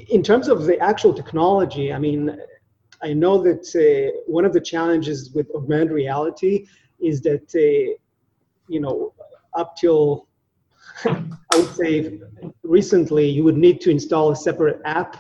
in 0.10 0.22
terms 0.22 0.50
of 0.50 0.66
the 0.66 0.78
actual 0.80 1.14
technology, 1.14 1.94
I 1.94 1.98
mean, 1.98 2.38
I 3.02 3.14
know 3.14 3.42
that 3.44 3.66
uh, 3.76 4.18
one 4.26 4.46
of 4.46 4.54
the 4.54 4.62
challenges 4.62 5.32
with 5.32 5.50
augmented 5.56 5.92
reality 5.92 6.68
is 7.00 7.22
that 7.22 7.48
uh, 7.56 7.94
you 8.68 8.80
know 8.80 9.14
up 9.54 9.76
till 9.76 10.28
I 11.06 11.56
would 11.56 11.76
say 11.76 12.20
recently 12.64 13.30
you 13.30 13.44
would 13.44 13.58
need 13.58 13.82
to 13.82 13.92
install 13.92 14.32
a 14.32 14.36
separate 14.36 14.82
app 14.86 15.18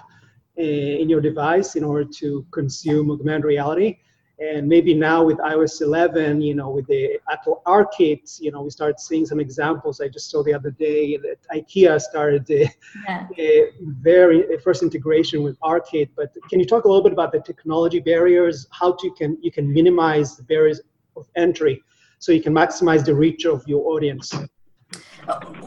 uh, 0.58 0.62
in 0.62 1.10
your 1.10 1.22
device 1.22 1.76
in 1.76 1.84
order 1.84 2.06
to 2.20 2.46
consume 2.52 3.12
augmented 3.12 3.46
reality 3.46 4.00
and 4.40 4.68
maybe 4.68 4.94
now 4.94 5.24
with 5.24 5.38
iOS 5.38 5.82
11, 5.82 6.42
you 6.42 6.56
know, 6.56 6.70
with 6.70 6.86
the 6.88 7.20
Apple 7.32 7.62
ARKit, 7.66 8.40
you 8.42 8.52
know, 8.52 8.62
we 8.62 8.70
start 8.70 9.00
seeing 9.00 9.26
some 9.26 9.40
examples. 9.40 10.02
I 10.02 10.10
just 10.10 10.30
saw 10.30 10.44
the 10.44 10.54
other 10.54 10.72
day 10.72 11.18
that 11.18 11.38
IKEA 11.54 12.02
started 12.02 12.50
a, 12.50 12.70
yeah. 13.08 13.28
a 13.38 13.72
very 13.82 14.54
a 14.54 14.60
first 14.60 14.84
integration 14.84 15.42
with 15.42 15.58
ARKit. 15.62 16.10
But 16.18 16.34
can 16.50 16.60
you 16.60 16.66
talk 16.66 16.84
a 16.84 16.88
little 16.88 17.04
bit 17.04 17.14
about 17.14 17.32
the 17.32 17.40
technology 17.40 18.00
barriers? 18.00 18.68
How 18.72 18.92
to 18.94 19.10
can 19.12 19.38
you 19.42 19.52
can 19.52 19.72
minimize 19.72 20.36
the 20.36 20.44
barriers 20.44 20.82
of 21.16 21.28
entry 21.38 21.82
so 22.20 22.34
you 22.34 22.42
can 22.42 22.54
maximize 22.54 23.06
the 23.06 23.16
reach 23.16 23.46
of 23.46 23.66
your 23.68 23.88
audience? 23.94 24.34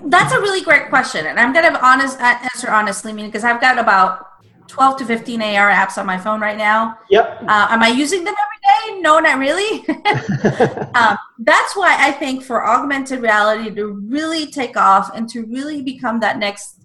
That's 0.05 0.33
a 0.33 0.41
really 0.41 0.63
great 0.63 0.89
question, 0.89 1.27
and 1.27 1.41
I'm 1.41 1.53
gonna 1.55 1.79
honest 1.83 2.21
answer 2.21 2.71
honestly, 2.71 3.13
meaning 3.15 3.31
because 3.31 3.45
I've 3.45 3.61
got 3.61 3.79
about 3.79 4.27
12 4.69 4.99
to 4.99 5.07
15 5.07 5.43
AR 5.43 5.71
apps 5.71 5.99
on 5.99 6.07
my 6.07 6.19
phone 6.19 6.41
right 6.41 6.57
now. 6.57 6.99
Yep. 7.09 7.45
Uh, 7.49 7.67
am 7.71 7.83
I 7.83 7.89
using 7.89 8.25
them 8.25 8.35
No, 9.01 9.19
not 9.19 9.39
really. 9.39 9.87
um, 10.95 11.17
that's 11.39 11.77
why 11.77 11.97
I 11.99 12.13
think 12.13 12.43
for 12.43 12.67
augmented 12.67 13.21
reality 13.21 13.75
to 13.75 13.87
really 14.09 14.47
take 14.47 14.77
off 14.77 15.15
and 15.15 15.29
to 15.31 15.45
really 15.47 15.83
become 15.83 16.21
that 16.21 16.39
next 16.39 16.77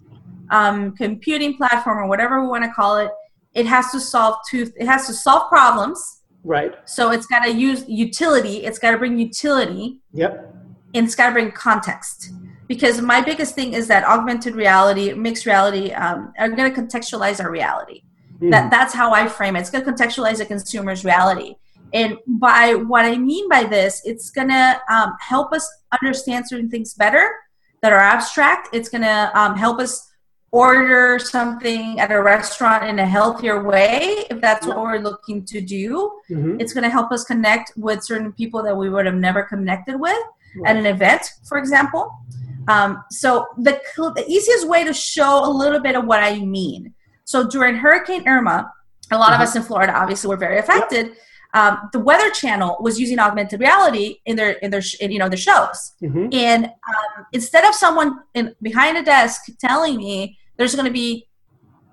um, 0.50 0.96
computing 0.96 1.56
platform 1.56 1.98
or 1.98 2.06
whatever 2.06 2.40
we 2.42 2.48
want 2.48 2.64
to 2.64 2.70
call 2.70 2.98
it, 2.98 3.10
it 3.54 3.66
has 3.66 3.90
to 3.92 4.00
solve 4.00 4.36
two. 4.48 4.70
It 4.76 4.86
has 4.86 5.06
to 5.06 5.14
solve 5.14 5.48
problems. 5.48 6.22
Right. 6.42 6.74
So 6.84 7.10
it's 7.10 7.26
got 7.26 7.44
to 7.44 7.52
use 7.52 7.84
utility. 7.88 8.64
It's 8.64 8.78
got 8.78 8.90
to 8.90 8.98
bring 8.98 9.18
utility. 9.18 10.00
Yep. 10.12 10.54
And 10.94 11.06
it's 11.06 11.14
got 11.14 11.28
to 11.28 11.32
bring 11.32 11.50
context. 11.52 12.30
Because 12.66 13.00
my 13.00 13.20
biggest 13.20 13.54
thing 13.54 13.74
is 13.74 13.88
that 13.88 14.04
augmented 14.04 14.54
reality, 14.54 15.12
mixed 15.12 15.46
reality, 15.46 15.92
um, 15.92 16.32
are 16.38 16.48
going 16.48 16.72
to 16.72 16.80
contextualize 16.80 17.42
our 17.42 17.50
reality. 17.50 18.02
Mm. 18.40 18.50
That 18.50 18.70
that's 18.70 18.94
how 18.94 19.12
I 19.12 19.28
frame 19.28 19.56
it. 19.56 19.60
It's 19.60 19.70
going 19.70 19.84
to 19.84 19.90
contextualize 19.90 20.40
a 20.40 20.44
consumer's 20.44 21.04
reality. 21.04 21.56
And 21.94 22.18
by 22.26 22.74
what 22.74 23.04
I 23.04 23.16
mean 23.16 23.48
by 23.48 23.62
this, 23.64 24.02
it's 24.04 24.30
gonna 24.30 24.80
um, 24.90 25.14
help 25.20 25.52
us 25.52 25.66
understand 25.92 26.46
certain 26.48 26.68
things 26.68 26.92
better 26.92 27.36
that 27.82 27.92
are 27.92 28.00
abstract. 28.00 28.68
It's 28.72 28.88
gonna 28.88 29.30
um, 29.34 29.56
help 29.56 29.78
us 29.78 30.10
order 30.50 31.18
something 31.20 32.00
at 32.00 32.10
a 32.10 32.20
restaurant 32.20 32.84
in 32.84 32.98
a 32.98 33.06
healthier 33.06 33.62
way 33.62 34.24
if 34.28 34.40
that's 34.40 34.66
what 34.66 34.76
we're 34.76 34.98
looking 34.98 35.44
to 35.44 35.60
do. 35.60 36.20
Mm-hmm. 36.28 36.60
It's 36.60 36.74
gonna 36.74 36.90
help 36.90 37.12
us 37.12 37.24
connect 37.24 37.72
with 37.76 38.02
certain 38.02 38.32
people 38.32 38.60
that 38.64 38.76
we 38.76 38.90
would 38.90 39.06
have 39.06 39.14
never 39.14 39.44
connected 39.44 39.98
with 39.98 40.18
right. 40.56 40.70
at 40.70 40.76
an 40.76 40.86
event, 40.86 41.30
for 41.48 41.58
example. 41.58 42.10
Um, 42.66 43.04
so 43.10 43.46
the, 43.58 43.80
the 43.96 44.24
easiest 44.26 44.66
way 44.66 44.82
to 44.84 44.92
show 44.92 45.44
a 45.44 45.50
little 45.50 45.80
bit 45.80 45.94
of 45.94 46.06
what 46.06 46.24
I 46.24 46.40
mean. 46.40 46.92
So 47.24 47.46
during 47.46 47.76
Hurricane 47.76 48.26
Irma, 48.26 48.72
a 49.12 49.16
lot 49.16 49.26
mm-hmm. 49.26 49.42
of 49.42 49.48
us 49.48 49.54
in 49.54 49.62
Florida 49.62 49.94
obviously 49.94 50.28
were 50.28 50.36
very 50.36 50.58
affected. 50.58 51.06
Yep 51.06 51.16
um, 51.54 51.88
the 51.92 52.00
Weather 52.00 52.30
Channel 52.30 52.76
was 52.80 53.00
using 53.00 53.20
augmented 53.20 53.60
reality 53.60 54.16
in 54.26 54.34
their 54.34 54.52
in 54.54 54.72
their 54.72 54.82
in, 55.00 55.12
you 55.12 55.20
know 55.20 55.28
their 55.28 55.38
shows, 55.38 55.94
mm-hmm. 56.02 56.28
and 56.32 56.64
um, 56.66 57.26
instead 57.32 57.64
of 57.64 57.74
someone 57.74 58.18
in, 58.34 58.54
behind 58.60 58.98
a 58.98 59.02
desk 59.02 59.42
telling 59.60 59.96
me 59.96 60.36
there's 60.56 60.74
going 60.74 60.86
to 60.86 60.92
be, 60.92 61.28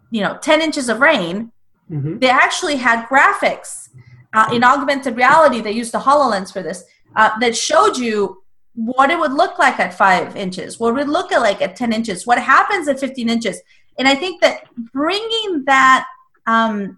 you 0.10 0.21
know, 0.21 0.38
ten 0.41 0.62
inches 0.62 0.89
of 0.89 1.00
rain, 1.00 1.52
mm-hmm. 1.89 2.17
they 2.17 2.30
actually 2.30 2.76
had 2.76 3.06
graphics 3.06 3.89
uh, 4.34 4.50
in 4.52 4.63
augmented 4.63 5.15
reality. 5.15 5.62
They 5.62 5.71
used 5.71 5.91
the 5.91 6.00
Hololens 6.00 6.52
for 6.52 6.63
this 6.63 6.84
uh, 7.15 7.38
that 7.39 7.56
showed 7.56 7.97
you 7.97 8.41
what 8.74 9.12
it 9.12 9.19
would 9.19 9.34
look 9.34 9.60
like 9.60 9.80
at 9.80 9.93
five 9.93 10.36
inches, 10.36 10.80
what 10.80 10.95
would 10.95 11.10
look 11.10 11.30
like 11.30 11.62
at 11.62 11.76
ten 11.76 11.93
inches, 11.93 12.26
what 12.26 12.39
happens 12.39 12.88
at 12.88 13.00
fifteen 13.00 13.30
inches, 13.30 13.62
and 14.00 14.08
I 14.08 14.15
think 14.15 14.41
that 14.41 14.63
bringing 14.91 15.65
that 15.65 16.08
um, 16.47 16.97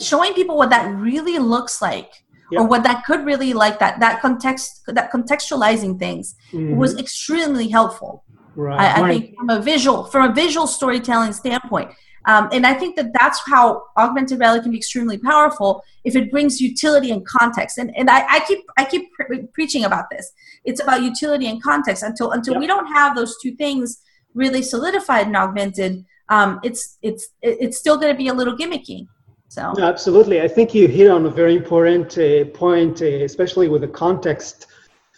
showing 0.00 0.34
people 0.34 0.56
what 0.56 0.70
that 0.70 0.94
really 0.96 1.38
looks 1.38 1.80
like 1.80 2.12
yep. 2.50 2.60
or 2.60 2.66
what 2.66 2.82
that 2.82 3.04
could 3.04 3.24
really 3.24 3.52
like 3.52 3.78
that 3.78 4.00
that 4.00 4.20
context 4.20 4.82
that 4.86 5.10
contextualizing 5.12 5.98
things 5.98 6.34
mm-hmm. 6.52 6.76
was 6.76 6.98
extremely 6.98 7.68
helpful 7.68 8.24
right. 8.54 8.80
I, 8.80 9.02
I 9.02 9.08
think 9.08 9.36
from 9.36 9.50
a 9.50 9.60
visual 9.60 10.04
from 10.04 10.30
a 10.30 10.34
visual 10.34 10.66
storytelling 10.66 11.32
standpoint 11.32 11.90
um, 12.26 12.48
and 12.52 12.66
I 12.66 12.74
think 12.74 12.96
that 12.96 13.12
that's 13.18 13.40
how 13.46 13.84
augmented 13.96 14.40
reality 14.40 14.64
can 14.64 14.72
be 14.72 14.78
extremely 14.78 15.16
powerful 15.16 15.82
if 16.04 16.16
it 16.16 16.30
brings 16.30 16.60
utility 16.60 17.12
and 17.12 17.24
context. 17.24 17.78
And, 17.78 17.96
and 17.96 18.10
I, 18.10 18.26
I 18.28 18.40
keep 18.40 18.64
I 18.76 18.84
keep 18.84 19.12
pre- 19.12 19.46
preaching 19.54 19.84
about 19.84 20.06
this. 20.10 20.32
It's 20.64 20.82
about 20.82 21.02
utility 21.02 21.46
and 21.46 21.62
context. 21.62 22.02
Until 22.02 22.32
until 22.32 22.54
yep. 22.54 22.60
we 22.60 22.66
don't 22.66 22.86
have 22.88 23.14
those 23.14 23.36
two 23.40 23.54
things 23.54 24.02
really 24.34 24.60
solidified 24.62 25.28
and 25.28 25.36
augmented, 25.36 26.04
um, 26.28 26.58
it's 26.64 26.98
it's 27.00 27.28
it's 27.42 27.78
still 27.78 27.96
going 27.96 28.12
to 28.12 28.18
be 28.18 28.28
a 28.28 28.34
little 28.34 28.56
gimmicky. 28.56 29.06
So. 29.48 29.72
No, 29.72 29.84
absolutely, 29.84 30.40
I 30.42 30.48
think 30.48 30.74
you 30.74 30.88
hit 30.88 31.08
on 31.08 31.24
a 31.26 31.30
very 31.30 31.54
important 31.54 32.18
uh, 32.18 32.44
point, 32.46 33.00
uh, 33.00 33.06
especially 33.06 33.68
with 33.68 33.82
the 33.82 33.88
context 33.88 34.66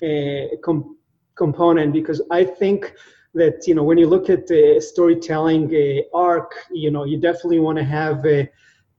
uh, 0.02 0.56
com- 0.62 0.96
component, 1.34 1.92
because 1.92 2.20
I 2.30 2.44
think 2.44 2.94
that 3.34 3.66
you 3.66 3.74
know 3.74 3.82
when 3.82 3.98
you 3.98 4.06
look 4.06 4.28
at 4.30 4.46
the 4.46 4.80
storytelling 4.80 5.74
uh, 5.74 6.16
arc, 6.16 6.52
you 6.70 6.90
know 6.90 7.04
you 7.04 7.18
definitely 7.20 7.58
want 7.58 7.78
to 7.78 7.84
have 7.84 8.24
a, 8.26 8.48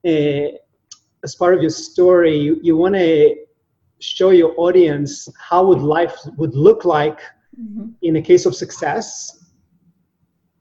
a, 0.05 0.57
as 1.23 1.35
part 1.35 1.53
of 1.53 1.61
your 1.61 1.69
story, 1.69 2.37
you, 2.37 2.59
you 2.61 2.75
want 2.75 2.95
to 2.95 3.35
show 3.99 4.29
your 4.31 4.53
audience 4.57 5.27
how 5.37 5.65
would 5.65 5.81
life 5.81 6.17
would 6.37 6.55
look 6.55 6.85
like 6.85 7.19
mm-hmm. 7.59 7.89
in 8.01 8.15
a 8.15 8.21
case 8.21 8.45
of 8.45 8.55
success 8.55 9.45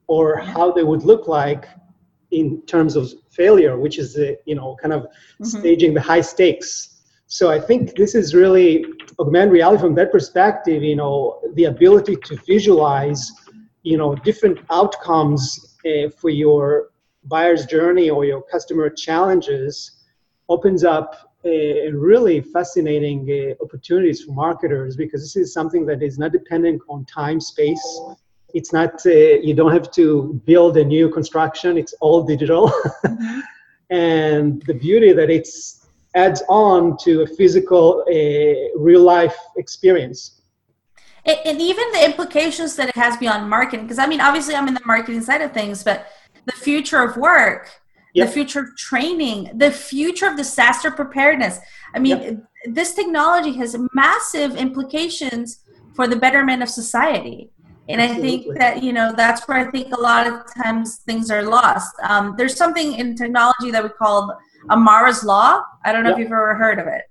or 0.07 0.37
how 0.37 0.71
they 0.71 0.83
would 0.83 1.03
look 1.03 1.27
like 1.27 1.65
in 2.31 2.61
terms 2.65 2.95
of 2.95 3.11
failure, 3.29 3.77
which 3.77 3.97
is 3.99 4.13
the, 4.13 4.37
you 4.45 4.55
know 4.55 4.75
kind 4.81 4.93
of 4.93 5.03
mm-hmm. 5.03 5.45
staging 5.45 5.93
the 5.93 6.01
high 6.01 6.21
stakes. 6.21 7.01
So 7.27 7.51
I 7.51 7.59
think 7.59 7.95
this 7.95 8.15
is 8.15 8.33
really 8.33 8.85
augmented 9.19 9.53
reality 9.53 9.81
from 9.81 9.95
that 9.95 10.11
perspective. 10.11 10.83
You 10.83 10.95
know, 10.95 11.39
the 11.53 11.65
ability 11.65 12.15
to 12.25 12.35
visualize, 12.47 13.31
you 13.83 13.97
know, 13.97 14.15
different 14.15 14.59
outcomes 14.71 15.77
uh, 15.85 16.09
for 16.09 16.29
your 16.29 16.89
buyer's 17.25 17.65
journey 17.65 18.09
or 18.09 18.25
your 18.25 18.41
customer 18.41 18.89
challenges 18.89 20.03
opens 20.47 20.83
up 20.83 21.29
a 21.45 21.89
really 21.91 22.41
fascinating 22.41 23.29
uh, 23.31 23.63
opportunities 23.63 24.23
for 24.23 24.33
marketers 24.33 24.97
because 24.97 25.21
this 25.21 25.35
is 25.37 25.53
something 25.53 25.85
that 25.85 26.03
is 26.03 26.17
not 26.19 26.31
dependent 26.33 26.81
on 26.89 27.05
time 27.05 27.39
space 27.39 28.01
it's 28.53 28.73
not 28.73 29.05
uh, 29.05 29.09
you 29.09 29.53
don't 29.53 29.71
have 29.71 29.91
to 29.91 30.41
build 30.45 30.77
a 30.77 30.83
new 30.83 31.09
construction 31.09 31.77
it's 31.77 31.93
all 32.01 32.23
digital 32.23 32.67
mm-hmm. 33.05 33.39
and 33.89 34.61
the 34.63 34.73
beauty 34.73 35.13
that 35.13 35.29
it's 35.29 35.87
adds 36.15 36.41
on 36.49 36.97
to 36.97 37.21
a 37.21 37.27
physical 37.27 38.03
uh, 38.07 38.79
real 38.79 39.03
life 39.03 39.35
experience 39.57 40.41
and, 41.25 41.37
and, 41.45 41.61
even 41.61 41.91
the 41.91 42.03
implications 42.03 42.75
that 42.75 42.89
it 42.89 42.95
has 42.95 43.15
beyond 43.17 43.49
marketing 43.49 43.85
because 43.85 43.99
i 43.99 44.07
mean 44.07 44.21
obviously 44.21 44.55
i'm 44.55 44.67
in 44.67 44.73
the 44.73 44.85
marketing 44.85 45.21
side 45.21 45.41
of 45.41 45.51
things 45.51 45.83
but 45.83 46.07
the 46.45 46.51
future 46.51 47.03
of 47.03 47.15
work 47.17 47.69
yep. 48.13 48.27
the 48.27 48.33
future 48.33 48.61
of 48.61 48.75
training 48.75 49.51
the 49.55 49.71
future 49.71 50.27
of 50.27 50.35
disaster 50.35 50.89
preparedness 50.89 51.59
i 51.93 51.99
mean 51.99 52.21
yep. 52.21 52.43
this 52.65 52.93
technology 52.93 53.53
has 53.53 53.75
massive 53.93 54.55
implications 54.55 55.59
for 55.93 56.07
the 56.07 56.15
betterment 56.15 56.63
of 56.63 56.69
society 56.69 57.51
and 57.89 57.99
Absolutely. 57.99 58.27
I 58.27 58.31
think 58.31 58.57
that, 58.59 58.83
you 58.83 58.93
know, 58.93 59.13
that's 59.15 59.47
where 59.47 59.57
I 59.57 59.71
think 59.71 59.93
a 59.93 59.99
lot 59.99 60.27
of 60.27 60.41
times 60.53 60.97
things 60.97 61.31
are 61.31 61.41
lost. 61.41 61.93
Um, 62.03 62.35
there's 62.37 62.55
something 62.55 62.93
in 62.93 63.15
technology 63.15 63.71
that 63.71 63.83
we 63.83 63.89
call 63.89 64.37
Amara's 64.69 65.23
Law. 65.23 65.63
I 65.83 65.91
don't 65.91 66.03
know 66.03 66.09
yeah. 66.09 66.15
if 66.15 66.19
you've 66.19 66.31
ever 66.31 66.53
heard 66.53 66.77
of 66.79 66.87
it. 66.87 67.01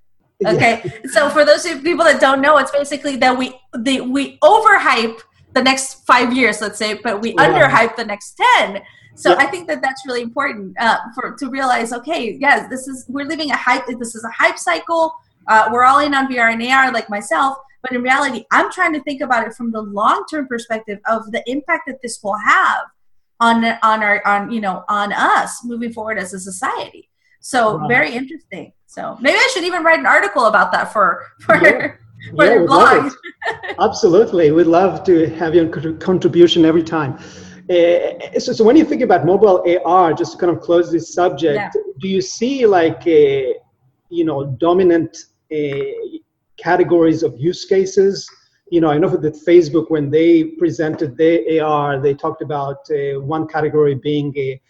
Okay. 0.46 0.80
Yeah. 0.84 1.10
so 1.10 1.30
for 1.30 1.44
those 1.44 1.64
people 1.64 2.04
that 2.04 2.20
don't 2.20 2.40
know, 2.40 2.58
it's 2.58 2.70
basically 2.70 3.16
that 3.16 3.36
we, 3.36 3.58
the, 3.76 4.02
we 4.02 4.38
overhype 4.38 5.20
the 5.52 5.62
next 5.62 6.06
five 6.06 6.32
years, 6.32 6.60
let's 6.60 6.78
say, 6.78 6.94
but 6.94 7.20
we 7.20 7.34
underhype 7.34 7.96
the 7.96 8.04
next 8.04 8.40
10. 8.56 8.80
So 9.16 9.34
I 9.36 9.46
think 9.46 9.66
that 9.66 9.82
that's 9.82 10.06
really 10.06 10.22
important 10.22 10.76
uh, 10.78 10.98
for 11.12 11.34
to 11.34 11.50
realize. 11.50 11.92
Okay, 11.92 12.38
yes, 12.40 12.70
this 12.70 12.86
is 12.86 13.04
we're 13.08 13.26
living 13.26 13.50
a 13.50 13.56
hype. 13.56 13.84
This 13.98 14.14
is 14.14 14.22
a 14.22 14.30
hype 14.30 14.58
cycle. 14.58 15.12
Uh, 15.48 15.68
we're 15.72 15.82
all 15.82 15.98
in 15.98 16.14
on 16.14 16.32
VR 16.32 16.52
and 16.52 16.62
AR, 16.62 16.92
like 16.92 17.10
myself. 17.10 17.58
But 17.88 17.96
in 17.96 18.02
reality, 18.02 18.44
I'm 18.50 18.70
trying 18.70 18.92
to 18.92 19.00
think 19.02 19.20
about 19.20 19.46
it 19.46 19.54
from 19.54 19.70
the 19.70 19.80
long 19.80 20.24
term 20.30 20.46
perspective 20.46 20.98
of 21.06 21.30
the 21.32 21.42
impact 21.50 21.84
that 21.86 22.02
this 22.02 22.20
will 22.22 22.36
have 22.36 22.84
on 23.40 23.64
on 23.64 24.02
our 24.02 24.26
on 24.26 24.50
you 24.50 24.60
know 24.60 24.84
on 24.88 25.12
us 25.12 25.64
moving 25.64 25.92
forward 25.92 26.18
as 26.18 26.34
a 26.34 26.40
society. 26.40 27.08
So 27.40 27.86
very 27.86 28.14
interesting. 28.14 28.72
So 28.86 29.16
maybe 29.20 29.36
I 29.36 29.50
should 29.52 29.64
even 29.64 29.84
write 29.84 30.00
an 30.00 30.06
article 30.06 30.46
about 30.46 30.72
that 30.72 30.92
for 30.92 31.24
for. 31.40 31.56
Yeah. 31.62 31.92
for 32.36 32.44
yeah, 32.44 32.64
blog. 32.66 33.12
Absolutely, 33.78 34.50
we'd 34.50 34.66
love 34.66 35.04
to 35.04 35.26
have 35.36 35.54
your 35.54 35.68
contribution 35.68 36.64
every 36.64 36.82
time. 36.82 37.16
Uh, 37.70 38.38
so, 38.38 38.52
so 38.52 38.64
when 38.64 38.76
you 38.76 38.84
think 38.84 39.02
about 39.02 39.26
mobile 39.26 39.62
AR, 39.84 40.14
just 40.14 40.32
to 40.32 40.38
kind 40.38 40.50
of 40.50 40.60
close 40.62 40.90
this 40.90 41.12
subject, 41.12 41.56
yeah. 41.56 41.70
do 42.00 42.08
you 42.08 42.22
see 42.22 42.66
like 42.66 43.06
a, 43.06 43.54
you 44.08 44.24
know, 44.24 44.46
dominant 44.58 45.16
uh, 45.52 45.84
categories 46.58 47.22
of 47.22 47.38
use 47.38 47.64
cases? 47.64 48.28
You 48.70 48.80
know, 48.80 48.90
I 48.90 48.98
know 48.98 49.16
that 49.16 49.34
Facebook, 49.46 49.90
when 49.90 50.10
they 50.10 50.44
presented 50.44 51.16
their 51.16 51.64
AR, 51.64 52.00
they 52.00 52.14
talked 52.14 52.42
about 52.42 52.78
uh, 52.90 53.20
one 53.20 53.46
category 53.46 53.94
being 53.94 54.36
a, 54.36 54.60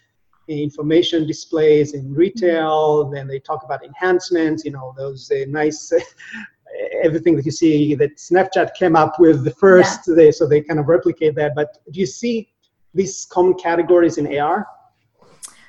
a 0.48 0.62
information 0.62 1.26
displays 1.26 1.94
in 1.94 2.14
retail. 2.14 3.10
Then 3.10 3.26
they 3.26 3.40
talk 3.40 3.64
about 3.64 3.84
enhancements. 3.84 4.64
You 4.64 4.70
know, 4.70 4.94
those 4.96 5.30
uh, 5.32 5.44
nice 5.48 5.92
everything 7.02 7.36
that 7.36 7.44
you 7.44 7.50
see 7.50 7.94
that 7.94 8.16
Snapchat 8.16 8.74
came 8.74 8.96
up 8.96 9.18
with 9.18 9.44
the 9.44 9.50
first, 9.50 10.00
yeah. 10.06 10.14
they, 10.14 10.32
so 10.32 10.46
they 10.46 10.60
kind 10.60 10.80
of 10.80 10.86
replicate 10.86 11.34
that. 11.36 11.54
But 11.54 11.78
do 11.90 12.00
you 12.00 12.06
see 12.06 12.50
these 12.94 13.26
common 13.30 13.54
categories 13.54 14.18
in 14.18 14.38
AR? 14.38 14.66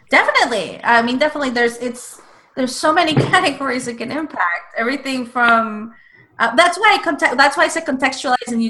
Definitely. 0.10 0.80
I 0.84 1.02
mean, 1.02 1.20
definitely. 1.20 1.52
There's 1.52 1.78
it's 1.78 2.22
there's 2.56 2.76
so 2.76 2.92
many 2.92 3.14
categories 3.34 3.86
that 3.86 3.98
can 3.98 4.12
impact 4.12 4.76
everything 4.78 5.26
from. 5.26 5.94
Uh, 6.40 6.56
that's 6.56 6.80
why 6.80 6.98
I 6.98 7.04
context. 7.04 7.38
That's 7.38 7.58
why 7.58 7.66
I 7.66 7.68
said 7.68 7.86
contextualize 7.86 8.48
and 8.48 8.62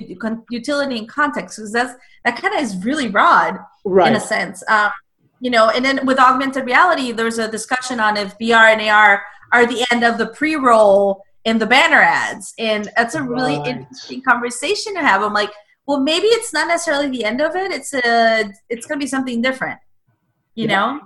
utility 0.50 0.98
in 0.98 1.08
context 1.08 1.58
because 1.58 1.72
that's 1.72 1.94
that 2.26 2.42
kind 2.42 2.56
of 2.56 2.62
is 2.62 2.76
really 2.84 3.08
broad 3.08 3.60
right. 3.86 4.10
in 4.10 4.18
a 4.18 4.20
sense. 4.20 4.64
Um, 4.68 4.92
you 5.40 5.50
know, 5.50 5.70
and 5.70 5.86
then 5.86 6.06
with 6.06 6.20
augmented 6.20 6.66
reality, 6.66 7.12
there's 7.12 7.38
a 7.38 7.50
discussion 7.50 8.00
on 8.00 8.18
if 8.18 8.38
VR 8.40 8.74
and 8.74 8.82
AR 8.82 9.24
are 9.54 9.66
the 9.66 9.86
end 9.92 10.04
of 10.04 10.18
the 10.18 10.28
pre-roll 10.28 11.24
in 11.46 11.58
the 11.58 11.66
banner 11.66 12.02
ads, 12.02 12.54
and 12.60 12.92
that's 12.98 13.16
a 13.16 13.24
really 13.24 13.58
right. 13.58 13.68
interesting 13.68 14.22
conversation 14.22 14.94
to 14.96 15.00
have. 15.00 15.22
I'm 15.22 15.34
like, 15.34 15.52
well 15.90 16.00
maybe 16.00 16.28
it's 16.28 16.54
not 16.54 16.68
necessarily 16.68 17.10
the 17.10 17.26
end 17.26 17.42
of 17.42 17.56
it 17.56 17.72
it's 17.72 17.96
a 17.96 18.54
it's 18.70 18.86
going 18.86 19.00
to 19.00 19.04
be 19.04 19.08
something 19.08 19.42
different 19.42 19.80
you 20.54 20.68
yeah. 20.68 20.76
know 20.76 21.02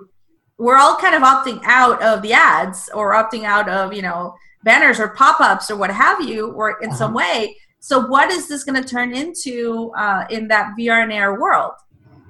we're 0.57 0.77
all 0.77 0.97
kind 0.97 1.15
of 1.15 1.21
opting 1.23 1.61
out 1.63 2.03
of 2.03 2.21
the 2.21 2.33
ads 2.33 2.89
or 2.93 3.13
opting 3.13 3.45
out 3.45 3.69
of 3.69 3.93
you 3.93 4.01
know 4.01 4.35
banners 4.63 4.99
or 4.99 5.09
pop-ups 5.09 5.69
or 5.69 5.77
what 5.77 5.89
have 5.89 6.21
you 6.21 6.51
or 6.51 6.79
in 6.81 6.89
uh-huh. 6.89 6.97
some 6.97 7.13
way 7.13 7.55
so 7.79 8.07
what 8.07 8.31
is 8.31 8.47
this 8.47 8.63
going 8.63 8.81
to 8.81 8.87
turn 8.87 9.13
into 9.13 9.91
uh, 9.97 10.25
in 10.29 10.47
that 10.47 10.73
vr 10.77 11.03
and 11.03 11.11
ar 11.11 11.39
world 11.39 11.73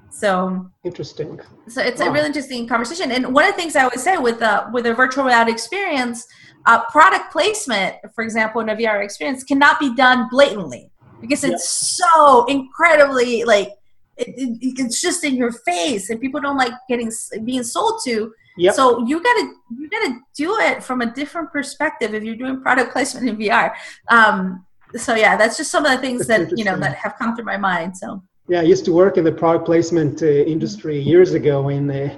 so 0.09 0.69
interesting 0.83 1.39
so 1.67 1.81
it's 1.81 2.01
wow. 2.01 2.07
a 2.07 2.11
really 2.11 2.27
interesting 2.27 2.67
conversation 2.67 3.11
and 3.11 3.33
one 3.33 3.45
of 3.45 3.51
the 3.51 3.57
things 3.57 3.75
i 3.75 3.83
always 3.83 4.03
say 4.03 4.17
with 4.17 4.41
a 4.41 4.69
with 4.73 4.85
a 4.85 4.93
virtual 4.93 5.23
reality 5.23 5.51
experience 5.51 6.25
uh, 6.65 6.83
product 6.85 7.31
placement 7.31 7.95
for 8.13 8.23
example 8.23 8.61
in 8.61 8.69
a 8.69 8.75
vr 8.75 9.03
experience 9.03 9.43
cannot 9.43 9.79
be 9.79 9.93
done 9.95 10.27
blatantly 10.29 10.89
because 11.21 11.43
it's 11.43 11.97
yep. 11.99 12.07
so 12.09 12.45
incredibly 12.45 13.43
like 13.43 13.69
it, 14.17 14.27
it, 14.37 14.57
it's 14.77 15.01
just 15.01 15.23
in 15.23 15.35
your 15.35 15.51
face 15.51 16.09
and 16.09 16.19
people 16.19 16.39
don't 16.39 16.57
like 16.57 16.73
getting 16.87 17.11
being 17.43 17.63
sold 17.63 18.01
to 18.03 18.31
yep. 18.57 18.73
so 18.73 19.05
you 19.05 19.21
gotta 19.21 19.53
you 19.77 19.89
gotta 19.89 20.19
do 20.35 20.57
it 20.59 20.83
from 20.83 21.01
a 21.01 21.13
different 21.13 21.51
perspective 21.51 22.13
if 22.13 22.23
you're 22.23 22.35
doing 22.35 22.61
product 22.61 22.91
placement 22.91 23.27
in 23.27 23.37
vr 23.37 23.73
um, 24.09 24.65
so 24.95 25.15
yeah 25.15 25.35
that's 25.35 25.57
just 25.57 25.71
some 25.71 25.85
of 25.85 25.91
the 25.91 25.97
things 25.97 26.27
that's 26.27 26.49
that 26.49 26.57
you 26.57 26.63
know 26.63 26.77
that 26.77 26.95
have 26.95 27.15
come 27.17 27.35
through 27.35 27.45
my 27.45 27.57
mind 27.57 27.95
so 27.95 28.21
yeah 28.47 28.59
i 28.59 28.63
used 28.63 28.85
to 28.85 28.93
work 28.93 29.17
in 29.17 29.23
the 29.23 29.31
product 29.31 29.65
placement 29.65 30.21
uh, 30.21 30.25
industry 30.25 30.99
years 30.99 31.33
ago 31.33 31.69
in 31.69 31.89
uh, 31.89 32.17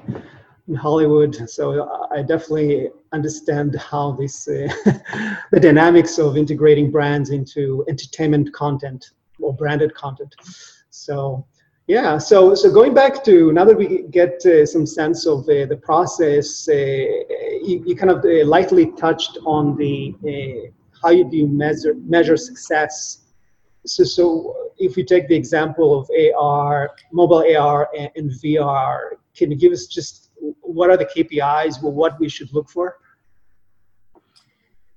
in 0.67 0.75
Hollywood. 0.75 1.49
So 1.49 2.07
I 2.11 2.21
definitely 2.21 2.89
understand 3.11 3.75
how 3.75 4.13
this 4.13 4.47
uh, 4.47 4.67
the 5.51 5.59
dynamics 5.59 6.17
of 6.17 6.37
integrating 6.37 6.91
brands 6.91 7.29
into 7.29 7.85
entertainment 7.87 8.51
content 8.53 9.11
or 9.39 9.53
branded 9.53 9.93
content. 9.93 10.35
So 10.89 11.45
yeah, 11.87 12.17
so 12.17 12.55
so 12.55 12.71
going 12.71 12.95
back 12.95 13.23
to 13.25 13.51
now 13.53 13.63
that 13.65 13.77
we 13.77 14.03
get 14.09 14.43
uh, 14.45 14.65
some 14.65 14.87
sense 14.87 15.27
of 15.27 15.41
uh, 15.41 15.67
the 15.67 15.79
process, 15.83 16.67
uh, 16.67 16.73
you, 16.73 17.83
you, 17.85 17.95
kind 17.95 18.09
of 18.09 18.25
uh, 18.25 18.43
lightly 18.45 18.91
touched 18.93 19.37
on 19.45 19.77
the 19.77 20.15
uh, 20.25 20.71
how 21.03 21.11
you 21.11 21.29
do 21.29 21.45
measure 21.47 21.93
measure 22.05 22.37
success. 22.37 23.25
So 23.85 24.03
so 24.03 24.71
if 24.79 24.95
we 24.95 25.03
take 25.03 25.27
the 25.27 25.35
example 25.35 25.99
of 25.99 26.09
AR, 26.35 26.89
mobile 27.13 27.45
AR, 27.55 27.87
and, 27.95 28.09
and 28.15 28.31
VR, 28.31 29.11
can 29.35 29.51
you 29.51 29.57
give 29.57 29.71
us 29.71 29.85
just 29.85 30.31
what 30.61 30.89
are 30.89 30.97
the 30.97 31.05
KPIs? 31.05 31.83
Well, 31.83 31.91
what 31.91 32.19
we 32.19 32.29
should 32.29 32.51
look 32.51 32.67
for? 32.67 32.97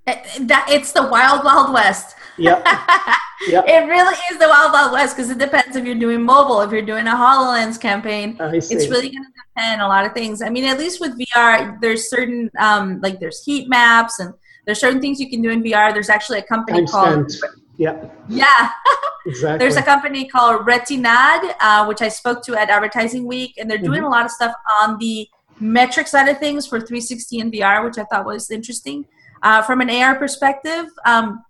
Eh, 0.08 0.22
that 0.40 0.66
it's 0.70 0.92
the 0.92 1.06
wild 1.08 1.44
wild 1.44 1.72
west. 1.72 2.16
Yeah. 2.38 2.62
yeah. 3.48 3.62
It 3.66 3.86
really 3.86 4.16
is 4.30 4.38
the 4.38 4.48
wild 4.48 4.72
wild 4.72 4.92
west 4.92 5.16
because 5.16 5.30
it 5.30 5.38
depends 5.38 5.76
if 5.76 5.84
you're 5.84 5.94
doing 5.94 6.22
mobile, 6.22 6.60
if 6.62 6.70
you're 6.72 6.82
doing 6.82 7.06
a 7.06 7.12
Hololens 7.12 7.78
campaign. 7.80 8.36
It's 8.40 8.70
really 8.88 9.10
going 9.10 9.24
to 9.24 9.32
depend 9.54 9.80
on 9.82 9.86
a 9.86 9.88
lot 9.88 10.06
of 10.06 10.12
things. 10.12 10.40
I 10.40 10.48
mean, 10.48 10.64
at 10.64 10.78
least 10.78 11.00
with 11.00 11.18
VR, 11.18 11.80
there's 11.80 12.08
certain 12.08 12.50
um, 12.58 13.00
like 13.02 13.20
there's 13.20 13.44
heat 13.44 13.68
maps 13.68 14.18
and 14.20 14.32
there's 14.64 14.80
certain 14.80 15.00
things 15.00 15.20
you 15.20 15.28
can 15.28 15.42
do 15.42 15.50
in 15.50 15.62
VR. 15.62 15.92
There's 15.92 16.10
actually 16.10 16.38
a 16.38 16.42
company 16.42 16.86
called 16.86 17.30
spent. 17.30 17.54
yeah 17.76 18.08
yeah 18.28 18.70
exactly. 19.26 19.58
there's 19.58 19.76
a 19.76 19.82
company 19.82 20.26
called 20.26 20.66
Retinad, 20.66 21.54
uh, 21.60 21.84
which 21.86 22.02
I 22.02 22.08
spoke 22.08 22.42
to 22.44 22.56
at 22.56 22.70
Advertising 22.70 23.26
Week, 23.26 23.54
and 23.58 23.70
they're 23.70 23.78
doing 23.78 24.02
mm-hmm. 24.02 24.12
a 24.12 24.16
lot 24.16 24.24
of 24.24 24.30
stuff 24.30 24.54
on 24.80 24.98
the 24.98 25.28
metric 25.60 26.06
side 26.06 26.28
of 26.28 26.38
things 26.38 26.66
for 26.66 26.78
360 26.78 27.40
and 27.40 27.52
VR, 27.52 27.84
which 27.84 27.98
I 27.98 28.04
thought 28.04 28.24
was 28.24 28.50
interesting. 28.50 29.04
Uh, 29.42 29.62
from 29.62 29.80
an 29.80 29.90
AR 29.90 30.16
perspective, 30.16 30.86
um, 31.04 31.44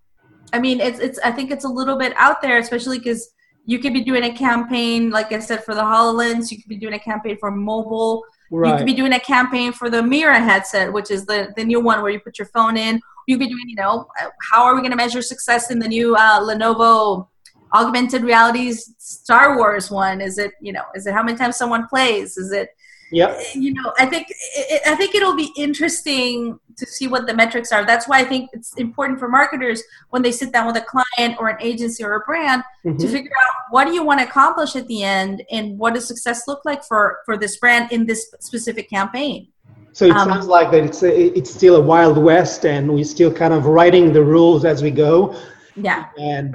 I 0.52 0.58
mean, 0.58 0.80
it's 0.80 0.98
it's 0.98 1.18
I 1.20 1.30
think 1.30 1.50
it's 1.50 1.64
a 1.64 1.68
little 1.68 1.96
bit 1.96 2.12
out 2.16 2.40
there, 2.42 2.58
especially 2.58 2.98
because 2.98 3.30
you 3.66 3.78
could 3.78 3.92
be 3.92 4.02
doing 4.02 4.24
a 4.24 4.32
campaign, 4.32 5.10
like 5.10 5.32
I 5.32 5.38
said, 5.40 5.64
for 5.64 5.74
the 5.74 5.82
Hololens. 5.82 6.50
You 6.50 6.56
could 6.58 6.68
be 6.68 6.76
doing 6.76 6.94
a 6.94 6.98
campaign 6.98 7.36
for 7.38 7.50
mobile. 7.50 8.24
Right. 8.50 8.70
You 8.70 8.76
could 8.78 8.86
be 8.86 8.94
doing 8.94 9.12
a 9.12 9.20
campaign 9.20 9.72
for 9.72 9.90
the 9.90 10.02
Mira 10.02 10.40
headset, 10.40 10.92
which 10.92 11.10
is 11.10 11.26
the 11.26 11.52
the 11.56 11.64
new 11.64 11.80
one 11.80 12.02
where 12.02 12.10
you 12.10 12.20
put 12.20 12.38
your 12.38 12.48
phone 12.48 12.76
in. 12.76 13.00
You 13.26 13.36
could 13.36 13.40
be 13.40 13.48
doing, 13.48 13.68
you 13.68 13.76
know, 13.76 14.06
how 14.50 14.64
are 14.64 14.74
we 14.74 14.80
going 14.80 14.90
to 14.90 14.96
measure 14.96 15.20
success 15.20 15.70
in 15.70 15.78
the 15.78 15.88
new 15.88 16.16
uh, 16.16 16.40
Lenovo 16.40 17.28
augmented 17.74 18.22
realities 18.22 18.94
Star 18.98 19.58
Wars 19.58 19.90
one? 19.90 20.22
Is 20.22 20.38
it, 20.38 20.52
you 20.62 20.72
know, 20.72 20.84
is 20.94 21.06
it 21.06 21.12
how 21.12 21.22
many 21.22 21.36
times 21.36 21.56
someone 21.56 21.86
plays? 21.88 22.38
Is 22.38 22.52
it 22.52 22.70
yeah 23.10 23.40
you 23.54 23.72
know 23.72 23.92
i 23.98 24.04
think 24.04 24.26
it, 24.30 24.82
i 24.86 24.94
think 24.94 25.14
it'll 25.14 25.36
be 25.36 25.52
interesting 25.56 26.58
to 26.78 26.86
see 26.86 27.06
what 27.06 27.26
the 27.26 27.34
metrics 27.34 27.72
are. 27.72 27.84
That's 27.84 28.08
why 28.08 28.20
i 28.20 28.24
think 28.24 28.50
it's 28.52 28.74
important 28.74 29.18
for 29.18 29.28
marketers 29.28 29.82
when 30.10 30.22
they 30.22 30.32
sit 30.32 30.52
down 30.52 30.66
with 30.66 30.76
a 30.76 30.86
client 30.94 31.36
or 31.38 31.48
an 31.48 31.56
agency 31.60 32.02
or 32.04 32.14
a 32.14 32.20
brand 32.20 32.62
mm-hmm. 32.84 32.96
to 32.96 33.08
figure 33.08 33.30
out 33.44 33.52
what 33.70 33.84
do 33.84 33.92
you 33.92 34.04
want 34.04 34.20
to 34.20 34.26
accomplish 34.26 34.76
at 34.76 34.86
the 34.86 35.02
end 35.02 35.42
and 35.50 35.78
what 35.78 35.94
does 35.94 36.06
success 36.06 36.46
look 36.48 36.64
like 36.64 36.82
for 36.84 37.18
for 37.26 37.36
this 37.36 37.56
brand 37.56 37.92
in 37.92 38.06
this 38.06 38.34
specific 38.40 38.88
campaign. 38.88 39.48
So 39.92 40.06
it 40.06 40.12
um, 40.12 40.28
sounds 40.28 40.46
like 40.46 40.70
that 40.70 40.84
it's 40.84 41.02
a, 41.02 41.36
it's 41.36 41.52
still 41.52 41.76
a 41.76 41.80
wild 41.80 42.18
west 42.18 42.64
and 42.64 42.92
we're 42.92 43.04
still 43.04 43.32
kind 43.32 43.52
of 43.52 43.66
writing 43.66 44.12
the 44.12 44.22
rules 44.22 44.64
as 44.64 44.82
we 44.82 44.90
go. 44.90 45.36
Yeah. 45.74 46.06
And 46.18 46.54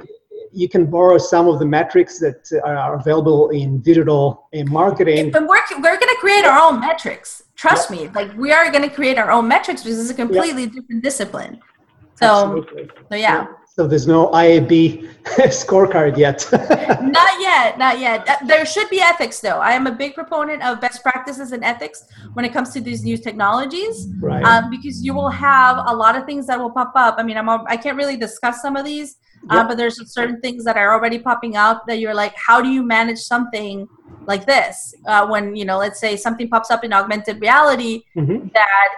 you 0.54 0.68
can 0.68 0.86
borrow 0.86 1.18
some 1.18 1.48
of 1.48 1.58
the 1.58 1.66
metrics 1.66 2.18
that 2.20 2.60
are 2.64 2.94
available 2.94 3.50
in 3.50 3.80
digital 3.80 4.48
and 4.52 4.70
marketing. 4.70 5.30
But 5.30 5.42
we're, 5.42 5.62
we're 5.76 5.98
going 5.98 6.14
to 6.14 6.20
create 6.20 6.44
our 6.44 6.58
own 6.58 6.80
metrics. 6.80 7.42
Trust 7.56 7.90
me, 7.90 8.08
like 8.14 8.34
we 8.36 8.52
are 8.52 8.70
going 8.70 8.88
to 8.88 8.94
create 8.94 9.18
our 9.18 9.30
own 9.30 9.48
metrics 9.48 9.82
because 9.82 9.98
it's 10.00 10.10
a 10.10 10.14
completely 10.14 10.66
different 10.66 11.02
discipline. 11.02 11.60
So, 12.16 12.26
Absolutely. 12.26 12.88
so 13.10 13.16
yeah. 13.16 13.18
yeah. 13.18 13.46
So 13.76 13.88
there's 13.88 14.06
no 14.06 14.28
IAB 14.28 15.08
scorecard 15.50 16.16
yet. 16.16 16.46
not 16.52 17.40
yet, 17.40 17.76
not 17.76 17.98
yet. 17.98 18.28
Uh, 18.28 18.36
there 18.46 18.64
should 18.64 18.88
be 18.88 19.00
ethics 19.00 19.40
though. 19.40 19.58
I 19.58 19.72
am 19.72 19.88
a 19.88 19.92
big 19.92 20.14
proponent 20.14 20.62
of 20.62 20.80
best 20.80 21.02
practices 21.02 21.50
and 21.50 21.64
ethics 21.64 22.04
when 22.34 22.44
it 22.44 22.52
comes 22.52 22.72
to 22.74 22.80
these 22.80 23.02
new 23.02 23.16
technologies, 23.16 24.06
right? 24.20 24.44
Um, 24.44 24.70
because 24.70 25.04
you 25.04 25.12
will 25.12 25.28
have 25.28 25.78
a 25.88 25.94
lot 25.94 26.14
of 26.14 26.24
things 26.24 26.46
that 26.46 26.58
will 26.58 26.70
pop 26.70 26.92
up. 26.94 27.16
I 27.18 27.24
mean, 27.24 27.36
I'm 27.36 27.48
I 27.48 27.76
can't 27.76 27.96
really 27.96 28.16
discuss 28.16 28.62
some 28.62 28.76
of 28.76 28.84
these 28.84 29.16
uh, 29.50 29.66
but 29.66 29.76
there's 29.76 30.12
certain 30.12 30.40
things 30.40 30.64
that 30.64 30.76
are 30.76 30.92
already 30.92 31.18
popping 31.18 31.56
out 31.56 31.86
that 31.86 31.98
you're 31.98 32.14
like 32.14 32.34
how 32.36 32.60
do 32.60 32.68
you 32.68 32.82
manage 32.82 33.18
something 33.18 33.88
like 34.26 34.46
this 34.46 34.94
uh, 35.06 35.26
when 35.26 35.54
you 35.54 35.64
know 35.64 35.78
let's 35.78 36.00
say 36.00 36.16
something 36.16 36.48
pops 36.48 36.70
up 36.70 36.84
in 36.84 36.92
augmented 36.92 37.40
reality 37.40 38.02
mm-hmm. 38.16 38.48
that 38.54 38.88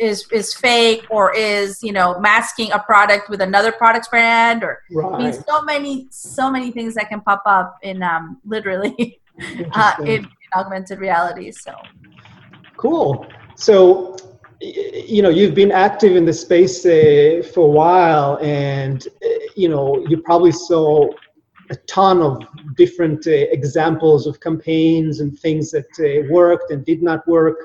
is 0.00 0.26
is 0.32 0.52
fake 0.54 1.06
or 1.10 1.34
is 1.34 1.82
you 1.82 1.92
know 1.92 2.18
masking 2.20 2.72
a 2.72 2.78
product 2.78 3.28
with 3.30 3.40
another 3.40 3.70
product's 3.70 4.08
brand 4.08 4.64
or 4.64 4.82
right. 4.90 5.14
I 5.14 5.18
mean 5.18 5.32
so 5.32 5.62
many 5.62 6.08
so 6.10 6.50
many 6.50 6.70
things 6.72 6.94
that 6.94 7.08
can 7.08 7.20
pop 7.20 7.42
up 7.46 7.78
in 7.82 8.02
um 8.02 8.38
literally 8.44 9.20
uh, 9.72 9.94
in, 10.00 10.08
in 10.08 10.28
augmented 10.54 10.98
reality. 10.98 11.50
So 11.50 11.74
cool. 12.76 13.26
So 13.54 14.16
you 14.60 15.22
know 15.22 15.28
you've 15.28 15.54
been 15.54 15.72
active 15.72 16.16
in 16.16 16.24
the 16.24 16.32
space 16.32 16.84
uh, 16.86 17.42
for 17.52 17.66
a 17.66 17.70
while 17.70 18.38
and 18.40 19.06
uh, 19.24 19.28
you 19.54 19.68
know 19.68 20.04
you 20.08 20.18
probably 20.18 20.52
saw 20.52 21.08
a 21.70 21.76
ton 21.86 22.22
of 22.22 22.42
different 22.76 23.26
uh, 23.26 23.30
examples 23.30 24.26
of 24.26 24.40
campaigns 24.40 25.20
and 25.20 25.38
things 25.38 25.70
that 25.70 25.88
uh, 26.00 26.26
worked 26.32 26.70
and 26.70 26.84
did 26.84 27.02
not 27.02 27.26
work. 27.26 27.56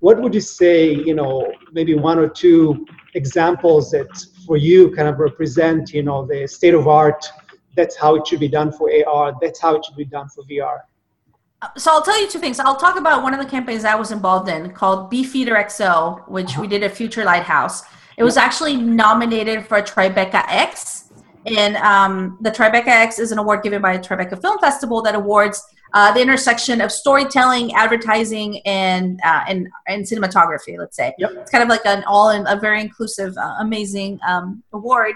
What 0.00 0.20
would 0.20 0.34
you 0.34 0.40
say 0.40 0.92
you 0.92 1.14
know 1.14 1.52
maybe 1.72 1.94
one 1.94 2.18
or 2.18 2.28
two 2.28 2.86
examples 3.14 3.90
that 3.92 4.08
for 4.46 4.56
you 4.56 4.90
kind 4.92 5.08
of 5.08 5.18
represent 5.18 5.92
you 5.92 6.02
know 6.02 6.26
the 6.26 6.46
state 6.46 6.74
of 6.74 6.88
art 6.88 7.24
that's 7.76 7.96
how 7.96 8.16
it 8.16 8.26
should 8.26 8.40
be 8.40 8.48
done 8.48 8.72
for 8.72 8.90
ar 9.06 9.34
that's 9.40 9.60
how 9.60 9.74
it 9.76 9.84
should 9.84 9.96
be 9.96 10.04
done 10.04 10.28
for 10.28 10.42
vr 10.44 10.78
so 11.76 11.90
I'll 11.90 12.02
tell 12.02 12.20
you 12.20 12.28
two 12.28 12.38
things. 12.38 12.60
I'll 12.60 12.76
talk 12.76 12.98
about 12.98 13.22
one 13.22 13.34
of 13.34 13.40
the 13.40 13.46
campaigns 13.46 13.84
I 13.84 13.94
was 13.94 14.12
involved 14.12 14.48
in 14.48 14.70
called 14.72 15.10
Beefeater 15.10 15.54
XO, 15.54 16.28
which 16.28 16.56
we 16.56 16.68
did 16.68 16.82
at 16.82 16.92
Future 16.92 17.24
Lighthouse. 17.24 17.82
It 18.16 18.24
was 18.24 18.36
actually 18.36 18.76
nominated 18.76 19.66
for 19.66 19.78
a 19.78 19.82
Tribeca 19.82 20.44
X, 20.48 21.10
and 21.46 21.76
um, 21.76 22.38
the 22.40 22.50
Tribeca 22.50 22.88
X 22.88 23.18
is 23.18 23.32
an 23.32 23.38
award 23.38 23.62
given 23.62 23.82
by 23.82 23.96
the 23.96 24.02
Tribeca 24.02 24.40
Film 24.40 24.58
Festival 24.58 25.02
that 25.02 25.14
awards 25.14 25.62
uh, 25.94 26.12
the 26.12 26.20
intersection 26.20 26.80
of 26.80 26.92
storytelling, 26.92 27.74
advertising, 27.74 28.60
and 28.66 29.20
uh, 29.24 29.44
and 29.48 29.68
and 29.86 30.04
cinematography. 30.04 30.78
Let's 30.78 30.96
say 30.96 31.12
yep. 31.18 31.32
it's 31.32 31.50
kind 31.50 31.62
of 31.62 31.68
like 31.68 31.84
an 31.86 32.04
all 32.04 32.30
in 32.30 32.46
a 32.46 32.58
very 32.58 32.80
inclusive, 32.80 33.36
uh, 33.36 33.56
amazing 33.60 34.20
um, 34.26 34.62
award. 34.72 35.14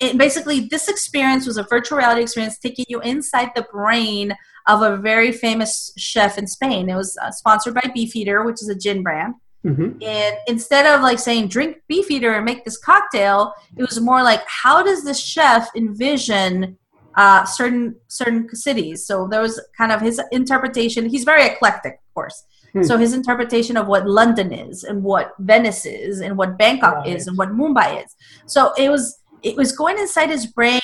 It, 0.00 0.18
basically, 0.18 0.60
this 0.70 0.88
experience 0.88 1.46
was 1.46 1.58
a 1.58 1.64
virtual 1.64 1.98
reality 1.98 2.22
experience 2.22 2.58
taking 2.58 2.86
you 2.88 3.00
inside 3.02 3.50
the 3.54 3.66
brain 3.72 4.34
of 4.66 4.82
a 4.82 4.96
very 4.96 5.32
famous 5.32 5.92
chef 5.96 6.38
in 6.38 6.46
Spain. 6.46 6.88
It 6.88 6.96
was 6.96 7.16
uh, 7.22 7.30
sponsored 7.30 7.74
by 7.74 7.90
Beefeater, 7.94 8.44
which 8.44 8.62
is 8.62 8.68
a 8.68 8.74
gin 8.74 9.02
brand. 9.02 9.34
Mm-hmm. 9.64 10.02
And 10.02 10.36
instead 10.46 10.86
of 10.86 11.02
like 11.02 11.18
saying 11.18 11.48
drink 11.48 11.82
Beefeater 11.86 12.32
and 12.32 12.44
make 12.44 12.64
this 12.64 12.78
cocktail, 12.78 13.52
it 13.76 13.82
was 13.82 14.00
more 14.00 14.22
like 14.22 14.42
how 14.46 14.82
does 14.82 15.04
this 15.04 15.20
chef 15.20 15.68
envision 15.76 16.78
uh, 17.16 17.44
certain 17.44 17.96
certain 18.08 18.48
cities? 18.54 19.06
So 19.06 19.28
there 19.30 19.42
was 19.42 19.60
kind 19.76 19.92
of 19.92 20.00
his 20.00 20.20
interpretation. 20.32 21.08
He's 21.10 21.24
very 21.24 21.44
eclectic, 21.44 21.94
of 21.94 22.14
course. 22.14 22.44
Hmm. 22.72 22.82
So 22.84 22.96
his 22.96 23.12
interpretation 23.12 23.76
of 23.76 23.86
what 23.86 24.06
London 24.08 24.52
is 24.52 24.84
and 24.84 25.02
what 25.02 25.32
Venice 25.38 25.84
is 25.84 26.20
and 26.20 26.38
what 26.38 26.56
Bangkok 26.56 27.04
right. 27.04 27.08
is 27.08 27.26
and 27.26 27.36
what 27.36 27.50
Mumbai 27.50 28.04
is. 28.04 28.14
So 28.46 28.72
it 28.78 28.88
was 28.88 29.18
it 29.42 29.56
was 29.56 29.72
going 29.72 29.98
inside 29.98 30.30
his 30.30 30.46
brain, 30.46 30.80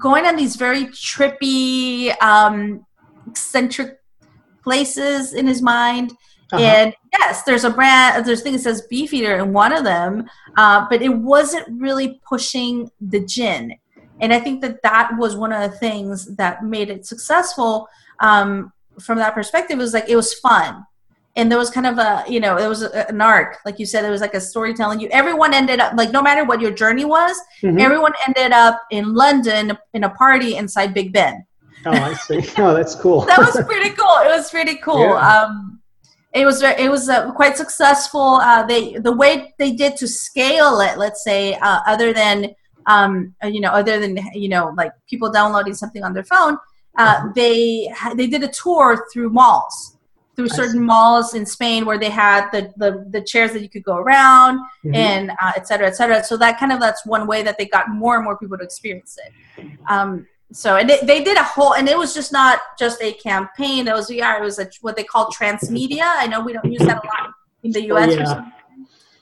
going 0.00 0.26
on 0.26 0.36
these 0.36 0.56
very 0.56 0.86
trippy 0.86 2.20
um, 2.22 2.84
eccentric 3.30 3.98
places 4.62 5.34
in 5.34 5.46
his 5.46 5.62
mind. 5.62 6.12
Uh-huh. 6.52 6.62
And 6.62 6.94
yes, 7.12 7.42
there's 7.42 7.64
a 7.64 7.70
brand, 7.70 8.24
there's 8.24 8.42
thing 8.42 8.54
that 8.54 8.60
says 8.60 8.86
Beefeater 8.88 9.36
in 9.36 9.52
one 9.52 9.72
of 9.72 9.84
them, 9.84 10.28
uh, 10.56 10.86
but 10.88 11.02
it 11.02 11.10
wasn't 11.10 11.66
really 11.80 12.20
pushing 12.26 12.90
the 13.00 13.20
gin. 13.24 13.74
And 14.20 14.32
I 14.32 14.40
think 14.40 14.60
that 14.62 14.82
that 14.82 15.12
was 15.16 15.36
one 15.36 15.52
of 15.52 15.70
the 15.70 15.76
things 15.76 16.34
that 16.36 16.64
made 16.64 16.90
it 16.90 17.06
successful 17.06 17.88
um, 18.20 18.72
from 19.00 19.18
that 19.18 19.34
perspective. 19.34 19.78
It 19.78 19.82
was 19.82 19.94
like 19.94 20.08
it 20.08 20.16
was 20.16 20.34
fun, 20.34 20.84
and 21.36 21.50
there 21.50 21.58
was 21.58 21.70
kind 21.70 21.86
of 21.86 21.98
a 21.98 22.24
you 22.28 22.40
know 22.40 22.56
it 22.56 22.66
was 22.66 22.82
a, 22.82 23.08
an 23.08 23.20
arc, 23.20 23.58
like 23.64 23.78
you 23.78 23.86
said, 23.86 24.04
it 24.04 24.10
was 24.10 24.20
like 24.20 24.34
a 24.34 24.40
storytelling. 24.40 25.00
You 25.00 25.08
everyone 25.12 25.54
ended 25.54 25.78
up 25.80 25.92
like 25.96 26.10
no 26.10 26.22
matter 26.22 26.44
what 26.44 26.60
your 26.60 26.72
journey 26.72 27.04
was, 27.04 27.40
mm-hmm. 27.62 27.78
everyone 27.78 28.12
ended 28.26 28.52
up 28.52 28.82
in 28.90 29.14
London 29.14 29.78
in 29.94 30.04
a 30.04 30.10
party 30.10 30.56
inside 30.56 30.94
Big 30.94 31.12
Ben. 31.12 31.46
Oh, 31.86 31.90
I 31.90 32.14
see. 32.14 32.44
Oh, 32.58 32.74
that's 32.74 32.94
cool. 32.94 33.22
that 33.22 33.38
was 33.38 33.60
pretty 33.66 33.90
cool. 33.90 34.16
It 34.24 34.28
was 34.28 34.50
pretty 34.50 34.76
cool. 34.76 35.00
Yeah. 35.00 35.44
Um, 35.44 35.80
it 36.34 36.44
was 36.44 36.62
it 36.62 36.90
was 36.90 37.08
uh, 37.08 37.32
quite 37.32 37.56
successful. 37.56 38.36
Uh, 38.36 38.64
they 38.66 38.94
the 38.98 39.12
way 39.12 39.54
they 39.58 39.72
did 39.72 39.96
to 39.96 40.06
scale 40.06 40.80
it, 40.80 40.98
let's 40.98 41.24
say, 41.24 41.54
uh, 41.54 41.80
other 41.86 42.12
than 42.12 42.54
um, 42.86 43.34
uh, 43.42 43.46
you 43.46 43.60
know, 43.60 43.70
other 43.70 44.00
than 44.00 44.18
you 44.34 44.48
know, 44.48 44.74
like 44.76 44.92
people 45.08 45.30
downloading 45.30 45.74
something 45.74 46.02
on 46.02 46.12
their 46.12 46.24
phone, 46.24 46.58
uh, 46.96 47.16
mm-hmm. 47.16 47.28
they 47.34 47.92
they 48.16 48.26
did 48.26 48.42
a 48.42 48.48
tour 48.48 49.06
through 49.12 49.30
malls, 49.30 49.96
through 50.36 50.48
certain 50.48 50.82
malls 50.82 51.34
in 51.34 51.46
Spain 51.46 51.84
where 51.84 51.98
they 51.98 52.10
had 52.10 52.50
the 52.50 52.72
the, 52.76 53.06
the 53.10 53.22
chairs 53.22 53.52
that 53.52 53.62
you 53.62 53.68
could 53.68 53.84
go 53.84 53.96
around 53.96 54.58
mm-hmm. 54.84 54.94
and 54.94 55.30
uh, 55.30 55.52
et 55.56 55.68
cetera, 55.68 55.86
et 55.86 55.96
cetera. 55.96 56.22
So 56.24 56.36
that 56.38 56.58
kind 56.58 56.72
of 56.72 56.80
that's 56.80 57.06
one 57.06 57.26
way 57.26 57.42
that 57.42 57.56
they 57.58 57.66
got 57.66 57.90
more 57.90 58.16
and 58.16 58.24
more 58.24 58.36
people 58.36 58.58
to 58.58 58.64
experience 58.64 59.18
it. 59.24 59.70
Um, 59.88 60.26
so 60.52 60.76
and 60.76 60.88
they, 60.88 60.98
they 61.02 61.22
did 61.22 61.36
a 61.36 61.42
whole 61.42 61.74
and 61.74 61.88
it 61.88 61.96
was 61.96 62.14
just 62.14 62.32
not 62.32 62.60
just 62.78 63.02
a 63.02 63.12
campaign 63.14 63.84
that 63.84 63.94
was 63.94 64.08
VR 64.08 64.40
it 64.40 64.42
was 64.42 64.58
a, 64.58 64.68
what 64.80 64.96
they 64.96 65.04
call 65.04 65.30
transmedia 65.30 66.04
I 66.04 66.26
know 66.26 66.40
we 66.40 66.52
don't 66.52 66.70
use 66.70 66.82
that 66.82 67.04
a 67.04 67.06
lot 67.06 67.34
in 67.62 67.70
the 67.72 67.82
US 67.92 68.12
oh, 68.12 68.18
yeah. 68.18 68.44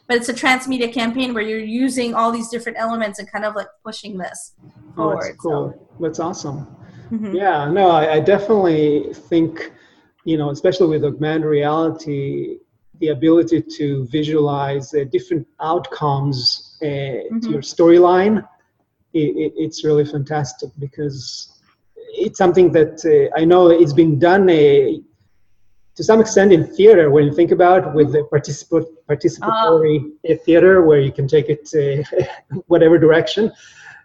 but 0.07 0.17
it's 0.17 0.29
a 0.29 0.35
transmedia 0.35 0.93
campaign 0.93 1.35
where 1.35 1.43
you're 1.43 1.59
using 1.59 2.15
all 2.15 2.31
these 2.31 2.49
different 2.49 2.79
elements 2.79 3.19
and 3.19 3.31
kind 3.31 3.45
of 3.45 3.55
like 3.57 3.69
pushing 3.85 4.17
this 4.17 4.53
forward. 4.97 5.17
Oh, 5.17 5.21
that's 5.21 5.37
cool. 5.37 5.75
So. 5.75 5.89
That's 6.01 6.19
awesome. 6.19 6.67
Mm-hmm. 7.11 7.37
Yeah, 7.37 7.71
no, 7.71 7.91
I, 7.91 8.15
I, 8.15 8.21
definitely 8.21 9.15
think, 9.15 9.73
you 10.25 10.37
know, 10.37 10.51
especially 10.51 10.89
with 10.89 11.05
augmented 11.05 11.45
reality, 11.45 12.59
the 12.99 13.09
ability 13.09 13.63
to 13.77 14.07
visualize 14.07 14.93
uh, 14.93 15.05
different 15.13 15.47
outcomes 15.61 16.77
uh, 16.83 16.87
mm-hmm. 16.87 17.39
to 17.41 17.51
your 17.51 17.61
storyline 17.61 18.47
it, 19.17 19.53
it's 19.57 19.85
really 19.85 20.05
fantastic 20.05 20.71
because 20.79 21.61
it's 21.97 22.39
something 22.39 22.73
that 22.73 22.95
uh, 23.05 23.39
I 23.39 23.45
know 23.45 23.71
it's 23.71 23.93
been 23.93 24.19
done 24.19 24.49
uh, 24.49 25.01
to 25.97 26.05
some 26.05 26.21
extent 26.21 26.53
in 26.53 26.67
theater 26.67 27.11
when 27.11 27.25
you 27.25 27.35
think 27.35 27.51
about 27.51 27.95
with 27.95 28.13
the 28.13 28.23
particip- 28.33 28.87
participatory 29.09 30.11
uh, 30.29 30.35
theater 30.45 30.83
where 30.83 31.01
you 31.01 31.13
can 31.13 31.27
take 31.27 31.49
it 31.49 31.69
uh, 31.75 32.27
whatever 32.67 32.99
direction. 32.99 33.53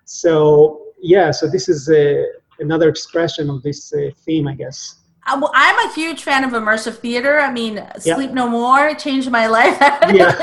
So 0.06 0.88
yeah, 1.02 1.32
so 1.32 1.50
this 1.50 1.68
is 1.68 1.90
uh, 1.90 2.24
another 2.60 2.90
expression 2.90 3.50
of 3.50 3.62
this 3.64 3.94
uh, 3.94 4.12
theme, 4.26 4.48
I 4.48 4.56
guess. 4.56 4.96
I'm 5.24 5.44
a 5.44 5.94
huge 5.94 6.24
fan 6.24 6.44
of 6.44 6.52
immersive 6.52 6.98
theater. 6.98 7.40
I 7.40 7.52
mean, 7.52 7.76
Sleep 8.00 8.30
yeah. 8.30 8.34
No 8.34 8.50
More 8.50 8.96
changed 8.96 9.30
my 9.30 9.48
life. 9.48 9.78
yeah. 10.14 10.36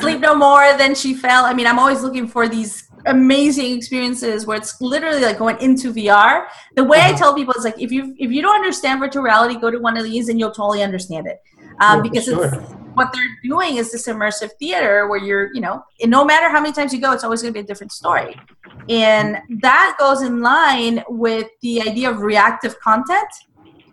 Sleep 0.00 0.20
No 0.20 0.34
More, 0.34 0.76
then 0.76 0.94
she 0.94 1.14
fell. 1.14 1.44
I 1.44 1.54
mean, 1.54 1.66
I'm 1.66 1.78
always 1.78 2.02
looking 2.02 2.28
for 2.28 2.48
these 2.48 2.88
amazing 3.06 3.76
experiences 3.76 4.46
where 4.46 4.56
it's 4.56 4.80
literally 4.80 5.22
like 5.22 5.38
going 5.38 5.60
into 5.60 5.92
VR. 5.92 6.46
The 6.74 6.84
way 6.84 6.98
uh-huh. 6.98 7.14
I 7.14 7.16
tell 7.16 7.34
people 7.34 7.54
is 7.54 7.64
like 7.64 7.80
if 7.80 7.92
you 7.92 8.14
if 8.18 8.30
you 8.30 8.42
don't 8.42 8.56
understand 8.56 9.00
virtual 9.00 9.22
reality, 9.22 9.58
go 9.58 9.70
to 9.70 9.78
one 9.78 9.96
of 9.96 10.04
these 10.04 10.28
and 10.28 10.38
you'll 10.38 10.50
totally 10.52 10.82
understand 10.82 11.26
it. 11.26 11.40
Um, 11.80 11.98
yeah, 11.98 12.02
because 12.02 12.24
sure. 12.24 12.44
it's 12.46 12.56
what 12.96 13.12
they're 13.12 13.38
doing 13.44 13.76
is 13.76 13.92
this 13.92 14.08
immersive 14.08 14.50
theater 14.58 15.06
where 15.06 15.18
you're, 15.18 15.52
you 15.52 15.60
know, 15.60 15.82
and 16.00 16.10
no 16.10 16.24
matter 16.24 16.48
how 16.48 16.60
many 16.60 16.72
times 16.72 16.94
you 16.94 17.00
go, 17.00 17.12
it's 17.12 17.24
always 17.24 17.42
going 17.42 17.52
to 17.52 17.60
be 17.60 17.62
a 17.62 17.66
different 17.66 17.92
story. 17.92 18.34
And 18.88 19.36
that 19.60 19.96
goes 19.98 20.22
in 20.22 20.40
line 20.40 21.04
with 21.08 21.48
the 21.60 21.82
idea 21.82 22.10
of 22.10 22.20
reactive 22.20 22.80
content, 22.80 23.28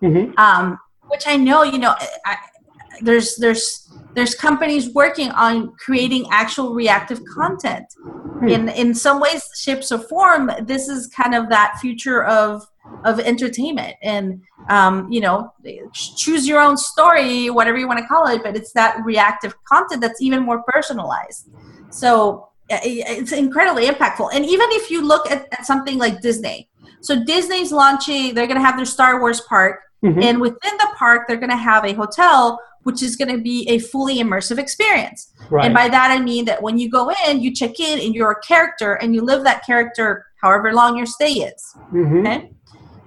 mm-hmm. 0.01 0.39
um, 0.39 0.79
which 1.09 1.27
I 1.27 1.35
know, 1.35 1.63
you 1.63 1.79
know, 1.79 1.93
I, 2.25 2.37
there's 3.01 3.35
there's 3.35 3.89
there's 4.15 4.35
companies 4.35 4.93
working 4.93 5.31
on 5.31 5.73
creating 5.77 6.27
actual 6.31 6.73
reactive 6.73 7.21
content. 7.25 7.85
Hmm. 8.43 8.49
in 8.49 8.69
in 8.69 8.93
some 8.93 9.19
ways 9.19 9.47
shapes 9.55 9.91
or 9.91 9.99
form 9.99 10.51
this 10.61 10.87
is 10.89 11.07
kind 11.07 11.33
of 11.33 11.49
that 11.49 11.77
future 11.79 12.23
of 12.25 12.65
of 13.05 13.19
entertainment. 13.19 13.95
And 14.01 14.41
um, 14.69 15.11
you 15.11 15.21
know 15.21 15.53
choose 15.93 16.47
your 16.47 16.59
own 16.59 16.77
story 16.77 17.49
whatever 17.49 17.77
you 17.77 17.87
want 17.87 17.99
to 17.99 18.05
call 18.05 18.27
it 18.27 18.43
but 18.43 18.55
it's 18.55 18.73
that 18.73 18.97
reactive 19.03 19.53
content 19.65 20.01
that's 20.01 20.21
even 20.21 20.43
more 20.43 20.63
personalized. 20.67 21.49
So 21.89 22.49
it's 22.69 23.31
incredibly 23.31 23.87
impactful. 23.87 24.29
And 24.33 24.45
even 24.45 24.67
if 24.71 24.89
you 24.89 25.05
look 25.05 25.29
at, 25.29 25.47
at 25.53 25.65
something 25.65 25.97
like 25.97 26.21
disney 26.21 26.69
so 27.01 27.23
disney's 27.23 27.71
launching 27.71 28.33
they're 28.33 28.47
going 28.47 28.59
to 28.59 28.65
have 28.65 28.77
their 28.77 28.85
star 28.85 29.19
wars 29.19 29.41
park. 29.41 29.79
Mm-hmm. 30.03 30.21
and 30.21 30.41
within 30.41 30.75
the 30.79 30.89
park 30.97 31.27
they're 31.27 31.37
going 31.37 31.49
to 31.49 31.55
have 31.55 31.85
a 31.85 31.93
hotel 31.93 32.59
which 32.83 33.01
is 33.01 33.15
going 33.15 33.35
to 33.35 33.41
be 33.41 33.67
a 33.69 33.79
fully 33.79 34.17
immersive 34.17 34.57
experience. 34.57 35.33
Right. 35.49 35.65
And 35.65 35.73
by 35.73 35.89
that 35.89 36.11
I 36.11 36.19
mean 36.19 36.45
that 36.45 36.61
when 36.61 36.77
you 36.77 36.89
go 36.89 37.11
in, 37.27 37.41
you 37.41 37.53
check 37.53 37.79
in 37.79 37.99
and 37.99 38.13
you're 38.13 38.31
a 38.31 38.41
character 38.41 38.93
and 38.93 39.13
you 39.13 39.21
live 39.21 39.43
that 39.43 39.65
character 39.65 40.25
however 40.41 40.73
long 40.73 40.97
your 40.97 41.05
stay 41.05 41.33
is. 41.33 41.75
Mm-hmm. 41.91 42.19
Okay. 42.19 42.51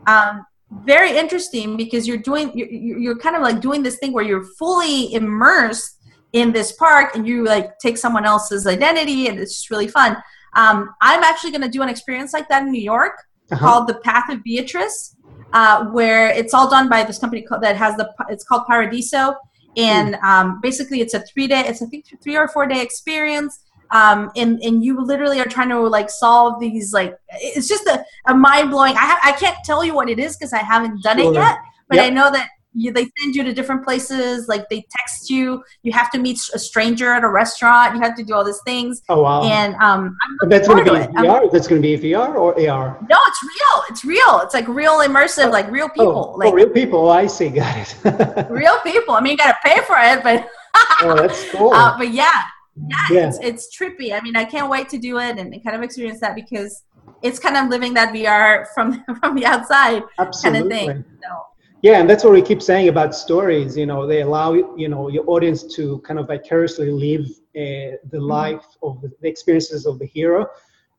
Um, 0.06 0.46
very 0.84 1.16
interesting 1.16 1.76
because 1.76 2.08
you're 2.08 2.16
doing 2.16 2.50
you're, 2.54 2.68
you're 2.68 3.18
kind 3.18 3.36
of 3.36 3.42
like 3.42 3.60
doing 3.60 3.82
this 3.82 3.98
thing 3.98 4.12
where 4.12 4.24
you're 4.24 4.44
fully 4.58 5.12
immersed 5.14 6.00
in 6.32 6.52
this 6.52 6.72
park 6.72 7.14
and 7.14 7.26
you 7.26 7.44
like 7.44 7.78
take 7.78 7.96
someone 7.96 8.24
else's 8.24 8.66
identity 8.66 9.28
and 9.28 9.38
it's 9.38 9.54
just 9.54 9.70
really 9.70 9.88
fun. 9.88 10.16
Um, 10.54 10.94
I'm 11.00 11.22
actually 11.22 11.50
going 11.50 11.62
to 11.62 11.68
do 11.68 11.82
an 11.82 11.88
experience 11.88 12.32
like 12.32 12.48
that 12.48 12.62
in 12.62 12.72
New 12.72 12.82
York 12.82 13.12
uh-huh. 13.50 13.64
called 13.64 13.88
the 13.88 13.94
Path 13.96 14.30
of 14.30 14.42
Beatrice, 14.42 15.16
uh, 15.52 15.86
where 15.86 16.28
it's 16.28 16.52
all 16.52 16.68
done 16.68 16.88
by 16.88 17.04
this 17.04 17.18
company 17.18 17.46
that 17.60 17.76
has 17.76 17.96
the 17.96 18.12
it's 18.28 18.44
called 18.44 18.66
Paradiso 18.66 19.34
and 19.76 20.14
um, 20.16 20.60
basically 20.60 21.00
it's 21.00 21.14
a 21.14 21.20
three 21.20 21.46
day 21.46 21.60
it's 21.66 21.82
a 21.82 21.86
three 22.22 22.36
or 22.36 22.48
four 22.48 22.66
day 22.66 22.82
experience 22.82 23.60
um, 23.90 24.30
and 24.36 24.60
and 24.62 24.84
you 24.84 25.00
literally 25.00 25.40
are 25.40 25.46
trying 25.46 25.68
to 25.68 25.80
like 25.80 26.10
solve 26.10 26.58
these 26.60 26.92
like 26.92 27.16
it's 27.30 27.68
just 27.68 27.86
a, 27.86 28.04
a 28.26 28.34
mind 28.34 28.70
blowing 28.70 28.94
I, 28.94 29.06
ha- 29.06 29.20
I 29.22 29.32
can't 29.32 29.56
tell 29.64 29.84
you 29.84 29.94
what 29.94 30.08
it 30.08 30.18
is 30.18 30.36
because 30.36 30.52
i 30.52 30.58
haven't 30.58 31.02
done 31.02 31.18
sure. 31.18 31.32
it 31.32 31.34
yet 31.34 31.58
but 31.88 31.96
yep. 31.96 32.06
i 32.06 32.10
know 32.10 32.30
that 32.30 32.48
you, 32.76 32.92
they 32.92 33.10
send 33.18 33.34
you 33.34 33.42
to 33.42 33.54
different 33.54 33.82
places 33.82 34.48
like 34.48 34.68
they 34.68 34.84
text 34.96 35.30
you. 35.30 35.64
You 35.82 35.92
have 35.92 36.10
to 36.10 36.18
meet 36.18 36.38
a 36.54 36.58
stranger 36.58 37.12
at 37.12 37.24
a 37.24 37.28
restaurant. 37.28 37.94
You 37.94 38.02
have 38.02 38.14
to 38.16 38.22
do 38.22 38.34
all 38.34 38.44
these 38.44 38.60
things. 38.64 39.02
Oh 39.08 39.22
wow. 39.22 39.42
And 39.44 39.74
um 39.76 40.16
that's 40.48 40.68
going 40.68 40.84
to 40.84 40.92
be 40.92 40.98
vr 40.98 41.50
that's 41.50 41.66
going 41.66 41.80
to 41.80 41.96
be 41.96 41.96
vr 41.96 42.34
or 42.34 42.52
ar 42.70 42.98
no 43.08 43.18
it's 43.26 43.42
real. 43.42 43.84
It's 43.88 44.04
real. 44.04 44.40
It's 44.40 44.54
like 44.54 44.68
real 44.68 45.00
immersive 45.00 45.46
oh, 45.46 45.50
like 45.50 45.70
real 45.70 45.88
people 45.88 46.34
oh, 46.34 46.38
like 46.38 46.52
oh, 46.52 46.54
real 46.54 46.70
people. 46.70 47.06
Oh, 47.06 47.08
i 47.08 47.26
see. 47.26 47.48
Got 47.56 47.76
it. 47.78 48.50
Real 48.50 48.78
people. 48.80 49.14
I 49.14 49.20
mean 49.20 49.32
you 49.32 49.38
gotta 49.38 49.58
pay 49.64 49.80
for 49.82 49.96
it 49.98 50.22
but 50.22 50.48
oh 51.02 51.16
that's 51.16 51.50
cool. 51.52 51.72
Uh, 51.72 51.96
but 51.96 52.12
yeah. 52.12 52.42
Yeah, 52.76 52.96
yeah. 53.10 53.28
It's, 53.28 53.38
it's 53.40 53.76
trippy. 53.76 54.12
I 54.12 54.20
mean 54.20 54.36
i 54.36 54.44
can't 54.44 54.68
wait 54.70 54.90
to 54.90 54.98
do 54.98 55.18
it 55.18 55.38
and 55.38 55.52
kind 55.64 55.74
of 55.76 55.82
experience 55.82 56.20
that 56.20 56.34
because 56.34 56.82
it's 57.22 57.38
kind 57.38 57.56
of 57.56 57.68
living 57.68 57.94
that 57.94 58.12
vr 58.12 58.66
from 58.74 59.02
from 59.20 59.34
the 59.34 59.46
outside 59.46 60.02
Absolutely. 60.18 60.60
kind 60.60 60.90
of 60.90 60.96
thing 60.96 61.04
so 61.22 61.46
yeah 61.82 62.00
and 62.00 62.08
that's 62.08 62.24
what 62.24 62.32
we 62.32 62.42
keep 62.42 62.62
saying 62.62 62.88
about 62.88 63.14
stories 63.14 63.76
you 63.76 63.86
know 63.86 64.06
they 64.06 64.22
allow 64.22 64.52
you 64.54 64.88
know 64.88 65.08
your 65.08 65.24
audience 65.28 65.62
to 65.74 65.98
kind 66.00 66.18
of 66.18 66.26
vicariously 66.26 66.90
live 66.90 67.26
uh, 67.26 67.96
the 68.10 68.18
mm-hmm. 68.18 68.20
life 68.20 68.66
of 68.82 69.00
the, 69.02 69.10
the, 69.20 69.28
experiences 69.28 69.86
of 69.86 69.98
the 69.98 70.06
hero 70.06 70.42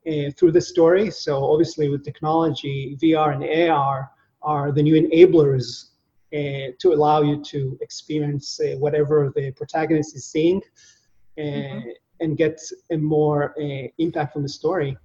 uh, 0.07 0.31
through 0.37 0.51
the 0.51 0.61
story 0.61 1.09
so 1.09 1.43
obviously 1.43 1.89
with 1.89 2.03
technology 2.03 2.97
vr 3.01 3.33
and 3.33 3.69
ar 3.69 4.11
are 4.43 4.71
the 4.71 4.81
new 4.81 4.95
enablers 5.01 5.89
uh, 6.33 6.71
to 6.79 6.93
allow 6.93 7.21
you 7.21 7.41
to 7.41 7.77
experience 7.81 8.59
uh, 8.59 8.75
whatever 8.77 9.31
the 9.35 9.51
protagonist 9.51 10.15
is 10.15 10.25
seeing 10.25 10.61
uh, 11.37 11.41
mm-hmm. 11.41 11.89
and 12.19 12.37
get 12.37 12.59
a 12.91 12.97
more 12.97 13.55
uh, 13.59 13.87
impact 13.97 14.33
from 14.33 14.43
the 14.43 14.49
story 14.49 14.95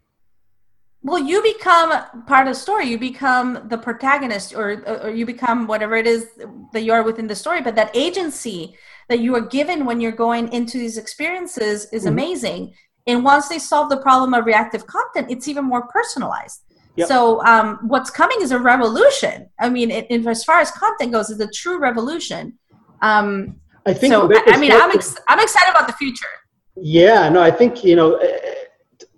well 1.03 1.19
you 1.19 1.43
become 1.43 1.91
part 2.27 2.47
of 2.47 2.55
the 2.55 2.61
story. 2.61 2.87
You 2.87 2.99
become 2.99 3.67
the 3.69 3.79
protagonist 3.79 4.55
or, 4.55 4.83
or 4.87 5.11
you 5.11 5.27
become 5.27 5.67
whatever 5.67 5.97
it 5.97 6.07
is 6.07 6.29
that 6.73 6.83
you 6.83 6.93
are 6.93 7.03
within 7.03 7.27
the 7.27 7.35
story. 7.35 7.61
But 7.61 7.75
that 7.77 7.91
agency 7.95 8.77
that 9.09 9.21
you 9.21 9.35
are 9.35 9.41
given 9.41 9.85
when 9.85 10.01
you're 10.01 10.13
going 10.13 10.53
into 10.53 10.79
these 10.79 10.99
experiences 10.99 11.87
is 11.93 12.03
mm-hmm. 12.03 12.13
amazing. 12.13 12.75
And 13.07 13.25
once 13.25 13.49
they 13.49 13.59
solve 13.59 13.91
the 13.91 13.97
problem 13.97 14.33
of 14.35 14.47
reactive 14.47 14.87
content 14.87 15.31
it's 15.31 15.49
even 15.49 15.65
more 15.65 15.87
personalized. 15.89 16.63
Yep. 16.95 17.09
so 17.09 17.43
um, 17.47 17.79
what's 17.89 18.11
coming 18.11 18.39
is 18.43 18.53
a 18.53 18.59
revolution. 18.59 19.49
I 19.59 19.71
mean 19.71 19.91
it, 19.91 20.07
it, 20.11 20.27
as 20.27 20.45
far 20.45 20.61
as 20.61 20.71
content 20.71 21.13
goes 21.13 21.31
it's 21.31 21.41
a 21.41 21.49
true 21.49 21.79
revolution. 21.79 22.59
Um, 23.01 23.57
i 23.85 23.93
think 23.93 24.13
so 24.13 24.31
i, 24.33 24.43
I 24.47 24.57
mean 24.59 24.71
I'm, 24.71 24.93
ex- 24.93 25.19
I'm 25.27 25.41
excited 25.41 25.71
about 25.71 25.89
the 25.89 25.95
future. 25.95 26.29
Yeah 26.77 27.29
no 27.29 27.43
i 27.43 27.51
think 27.51 27.83
you 27.83 27.97
know 27.97 28.17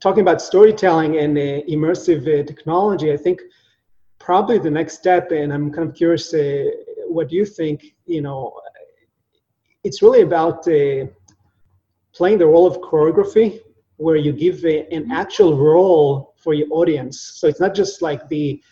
talking 0.05 0.21
about 0.21 0.43
storytelling 0.43 1.17
and 1.17 1.39
uh, 1.39 1.63
immersive 1.77 2.23
uh, 2.29 2.45
technology, 2.45 3.11
I 3.11 3.17
think 3.17 3.41
probably 4.19 4.59
the 4.59 4.71
next 4.71 4.99
step, 4.99 5.33
and 5.33 5.51
I'm 5.51 5.73
kind 5.73 5.89
of 5.89 5.95
curious 5.95 6.35
uh, 6.35 6.65
what 7.09 7.33
you 7.33 7.47
think, 7.47 7.95
you 8.05 8.21
know, 8.21 8.53
it's 9.83 10.03
really 10.03 10.21
about 10.21 10.69
uh, 10.69 11.07
playing 12.15 12.37
the 12.37 12.47
role 12.47 12.67
of 12.67 12.83
choreography 12.83 13.61
where 13.97 14.17
you 14.17 14.33
give 14.33 14.63
a, 14.67 14.81
an 14.93 15.05
mm-hmm. 15.05 15.13
actual 15.13 15.57
role 15.57 16.35
for 16.37 16.53
your 16.53 16.69
audience. 16.71 17.17
So 17.37 17.49
it's 17.49 17.61
not 17.61 17.75
just 17.75 18.03
like 18.03 18.29
the, 18.29 18.63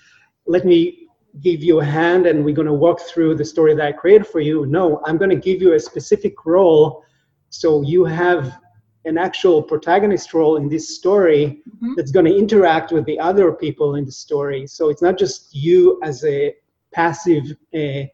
let 0.46 0.66
me 0.66 1.08
give 1.40 1.62
you 1.62 1.80
a 1.80 1.84
hand 1.84 2.26
and 2.26 2.44
we're 2.44 2.54
going 2.54 2.74
to 2.74 2.74
walk 2.86 3.00
through 3.00 3.36
the 3.36 3.44
story 3.44 3.74
that 3.74 3.86
I 3.86 3.92
created 3.92 4.26
for 4.26 4.40
you. 4.40 4.66
No, 4.66 5.00
I'm 5.06 5.16
going 5.16 5.30
to 5.30 5.42
give 5.48 5.62
you 5.62 5.72
a 5.72 5.80
specific 5.80 6.44
role 6.44 7.04
so 7.48 7.80
you 7.80 8.04
have 8.04 8.58
an 9.04 9.18
actual 9.18 9.62
protagonist 9.62 10.32
role 10.32 10.56
in 10.56 10.68
this 10.68 10.96
story 10.96 11.62
mm-hmm. 11.68 11.94
that's 11.96 12.12
going 12.12 12.26
to 12.26 12.36
interact 12.36 12.92
with 12.92 13.04
the 13.04 13.18
other 13.18 13.52
people 13.52 13.96
in 13.96 14.04
the 14.04 14.12
story. 14.12 14.66
So 14.66 14.90
it's 14.90 15.02
not 15.02 15.18
just 15.18 15.54
you 15.54 16.00
as 16.02 16.24
a 16.24 16.54
passive, 16.92 17.44
uh, 17.74 18.04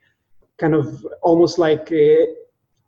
kind 0.59 0.75
of 0.75 1.07
almost 1.23 1.59
like 1.59 1.91
a 1.93 2.27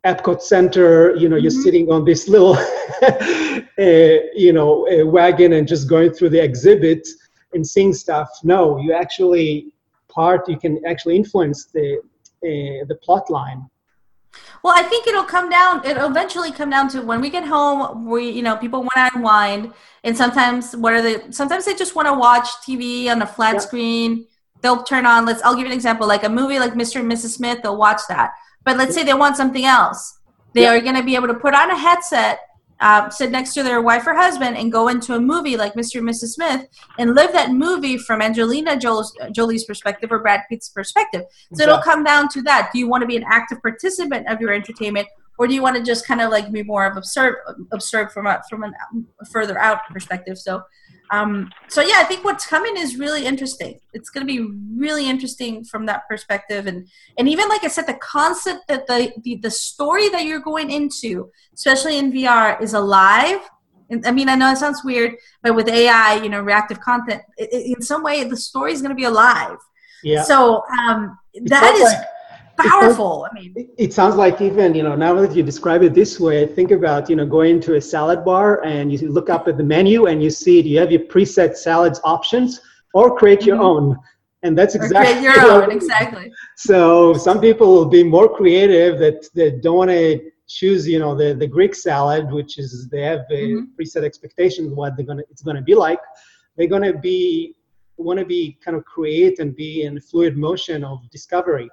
Epcot 0.05 0.41
Center. 0.41 1.15
You 1.17 1.29
know, 1.29 1.37
mm-hmm. 1.37 1.43
you're 1.43 1.63
sitting 1.63 1.93
on 1.93 2.05
this 2.05 2.29
little, 2.29 2.55
uh, 3.03 4.27
you 4.35 4.53
know, 4.53 4.87
wagon 5.05 5.53
and 5.53 5.69
just 5.69 5.89
going 5.89 6.13
through 6.13 6.31
the 6.31 6.43
exhibit 6.43 7.07
and 7.53 7.67
seeing 7.67 7.93
stuff. 7.93 8.31
No, 8.45 8.79
you 8.79 8.93
actually 8.93 9.75
part. 10.09 10.49
You 10.49 10.59
can 10.59 10.81
actually 10.87 11.17
influence 11.17 11.67
the 11.67 11.99
uh, 12.43 12.85
the 12.89 12.99
plot 13.03 13.29
line. 13.31 13.69
Well, 14.63 14.75
I 14.77 14.83
think 14.83 15.07
it'll 15.07 15.25
come 15.25 15.49
down. 15.49 15.85
It'll 15.85 16.11
eventually 16.11 16.53
come 16.53 16.71
down 16.71 16.89
to 16.91 17.01
when 17.01 17.21
we 17.21 17.31
get 17.31 17.45
home. 17.45 18.07
We, 18.07 18.29
you 18.31 18.43
know, 18.43 18.57
people 18.57 18.81
want 18.81 18.93
to 18.95 19.11
unwind, 19.15 19.73
and 20.05 20.17
sometimes 20.17 20.77
what 20.77 20.93
are 20.93 21.03
they? 21.03 21.31
Sometimes 21.31 21.65
they 21.65 21.75
just 21.75 21.95
want 21.95 22.09
to 22.09 22.15
watch 22.15 22.47
TV 22.67 23.11
on 23.11 23.23
a 23.23 23.27
flat 23.27 23.55
yep. 23.55 23.63
screen. 23.63 24.27
They'll 24.61 24.83
turn 24.83 25.07
on. 25.07 25.25
Let's. 25.25 25.43
I'll 25.43 25.55
give 25.55 25.67
you 25.67 25.73
an 25.73 25.73
example. 25.73 26.07
Like 26.07 26.25
a 26.25 26.29
movie 26.29 26.59
like 26.59 26.75
Mr. 26.75 27.01
and 27.01 27.11
Mrs. 27.11 27.31
Smith. 27.31 27.61
They'll 27.63 27.79
watch 27.79 28.03
that. 28.09 28.33
But 28.65 28.77
let's 28.77 28.95
say 28.95 29.03
they 29.03 29.15
want 29.15 29.37
something 29.37 29.65
else. 29.65 30.19
They 30.53 30.63
yep. 30.63 30.77
are 30.77 30.85
going 30.85 30.97
to 30.97 31.03
be 31.03 31.15
able 31.15 31.29
to 31.29 31.35
put 31.35 31.55
on 31.55 31.71
a 31.71 31.77
headset 31.77 32.41
uh, 32.81 33.11
sit 33.11 33.31
next 33.31 33.55
to 33.55 33.63
their 33.63 33.83
wife 33.83 34.07
or 34.07 34.15
husband 34.15 34.57
and 34.57 34.73
go 34.73 34.89
into 34.89 35.15
a 35.15 35.21
movie 35.21 35.57
like 35.57 35.75
Mr. 35.75 35.99
and 35.99 36.09
Mrs. 36.09 36.35
Smith 36.35 36.67
and 36.99 37.15
live 37.15 37.33
that 37.33 37.51
movie 37.51 37.99
from 37.99 38.23
Angelina 38.23 38.79
Jolie's, 38.79 39.13
Jolie's 39.33 39.65
perspective 39.65 40.11
or 40.11 40.19
Brad 40.19 40.41
Pitt's 40.49 40.69
perspective. 40.69 41.23
So 41.55 41.63
it'll 41.63 41.83
come 41.83 42.05
down 42.05 42.29
to 42.31 42.43
that. 42.43 42.71
Do 42.73 42.79
you 42.79 42.89
want 42.89 43.03
to 43.03 43.07
be 43.07 43.17
an 43.17 43.25
active 43.29 43.61
participant 43.61 44.29
of 44.29 44.41
your 44.41 44.53
entertainment 44.53 45.09
or 45.41 45.47
do 45.47 45.55
you 45.55 45.63
want 45.63 45.75
to 45.77 45.83
just 45.83 46.07
kind 46.07 46.21
of 46.21 46.31
like 46.31 46.53
be 46.53 46.63
more 46.63 46.85
of 46.85 46.99
observe 46.99 47.35
observe 47.73 48.13
from 48.13 48.27
a 48.27 48.43
from 48.51 48.63
a 48.63 49.25
further 49.25 49.59
out 49.59 49.79
perspective? 49.91 50.37
So 50.39 50.63
um, 51.11 51.51
so 51.69 51.81
yeah, 51.81 51.97
I 51.97 52.05
think 52.05 52.25
what's 52.25 52.47
coming 52.47 52.77
is 52.77 52.97
really 52.97 53.27
interesting. 53.27 53.81
It's 53.93 54.11
going 54.11 54.27
to 54.27 54.33
be 54.33 54.55
really 54.77 55.09
interesting 55.09 55.65
from 55.65 55.87
that 55.87 56.09
perspective, 56.09 56.67
and 56.67 56.87
and 57.19 57.29
even 57.29 57.49
like 57.49 57.65
I 57.65 57.69
said, 57.69 57.87
the 57.87 57.95
concept 57.95 58.69
that 58.69 58.87
the 58.87 59.13
the, 59.23 59.37
the 59.37 59.51
story 59.51 60.09
that 60.11 60.25
you're 60.25 60.41
going 60.41 60.71
into, 60.71 61.31
especially 61.55 61.99
in 61.99 62.13
VR, 62.13 62.61
is 62.63 62.75
alive. 62.75 63.41
And, 63.91 64.07
I 64.07 64.13
mean, 64.13 64.29
I 64.29 64.37
know 64.37 64.53
it 64.53 64.59
sounds 64.59 64.85
weird, 64.85 65.17
but 65.43 65.57
with 65.57 65.69
AI, 65.69 66.23
you 66.23 66.29
know, 66.29 66.41
reactive 66.41 66.79
content, 66.81 67.23
it, 67.37 67.53
it, 67.53 67.77
in 67.77 67.83
some 67.83 68.05
way, 68.05 68.23
the 68.23 68.37
story 68.37 68.73
is 68.73 68.81
going 68.81 68.91
to 68.91 68.95
be 68.95 69.03
alive. 69.03 69.57
Yeah. 70.05 70.23
So 70.23 70.63
um, 70.81 71.19
that 71.47 71.75
is. 71.75 71.83
Like- 71.83 72.07
powerful. 72.69 73.27
I 73.31 73.35
mean, 73.35 73.55
it 73.79 73.93
sounds 73.93 74.17
like 74.17 74.41
even 74.41 74.75
you 74.75 74.83
know 74.83 74.95
now 74.95 75.15
that 75.21 75.35
you 75.35 75.43
describe 75.43 75.83
it 75.83 75.95
this 75.95 76.19
way, 76.21 76.47
think 76.47 76.71
about 76.71 77.09
you 77.11 77.17
know 77.17 77.27
going 77.27 77.61
to 77.61 77.77
a 77.77 77.81
salad 77.81 78.25
bar 78.25 78.65
and 78.65 78.93
you 78.93 79.11
look 79.11 79.31
up 79.31 79.49
at 79.49 79.57
the 79.57 79.65
menu 79.65 80.07
and 80.07 80.23
you 80.23 80.31
see 80.31 80.63
do 80.63 80.69
you 80.69 80.79
have 80.79 80.91
your 80.91 81.03
preset 81.03 81.57
salads 81.57 82.01
options 82.05 82.61
or 82.95 83.17
create 83.17 83.45
your 83.45 83.57
mm-hmm. 83.57 83.65
own. 83.65 83.99
And 84.43 84.57
that's 84.57 84.75
exactly 84.75 85.15
create 85.15 85.37
your 85.37 85.63
own, 85.63 85.71
exactly. 85.71 86.33
So 86.57 87.13
some 87.15 87.41
people 87.41 87.69
will 87.75 87.91
be 87.91 88.03
more 88.03 88.35
creative 88.35 88.99
that, 88.99 89.29
that 89.35 89.61
don't 89.63 89.77
want 89.77 89.91
to 89.91 90.31
choose, 90.49 90.89
you 90.89 90.99
know, 90.99 91.15
the, 91.15 91.35
the 91.35 91.47
Greek 91.47 91.75
salad, 91.75 92.31
which 92.33 92.59
is 92.59 92.89
they 92.91 93.03
have 93.03 93.21
a 93.31 93.35
mm-hmm. 93.35 93.65
preset 93.79 94.03
expectations 94.03 94.73
what 94.73 94.97
they're 94.97 95.07
gonna 95.07 95.23
it's 95.31 95.43
gonna 95.43 95.63
be 95.63 95.75
like. 95.75 96.01
They're 96.57 96.69
gonna 96.69 96.97
be 96.99 97.55
want 97.97 98.19
to 98.19 98.25
be 98.25 98.59
kind 98.65 98.77
of 98.77 98.85
create 98.85 99.39
and 99.39 99.55
be 99.55 99.83
in 99.83 100.01
fluid 100.01 100.37
motion 100.37 100.85
of 100.85 100.99
discovery. 101.11 101.69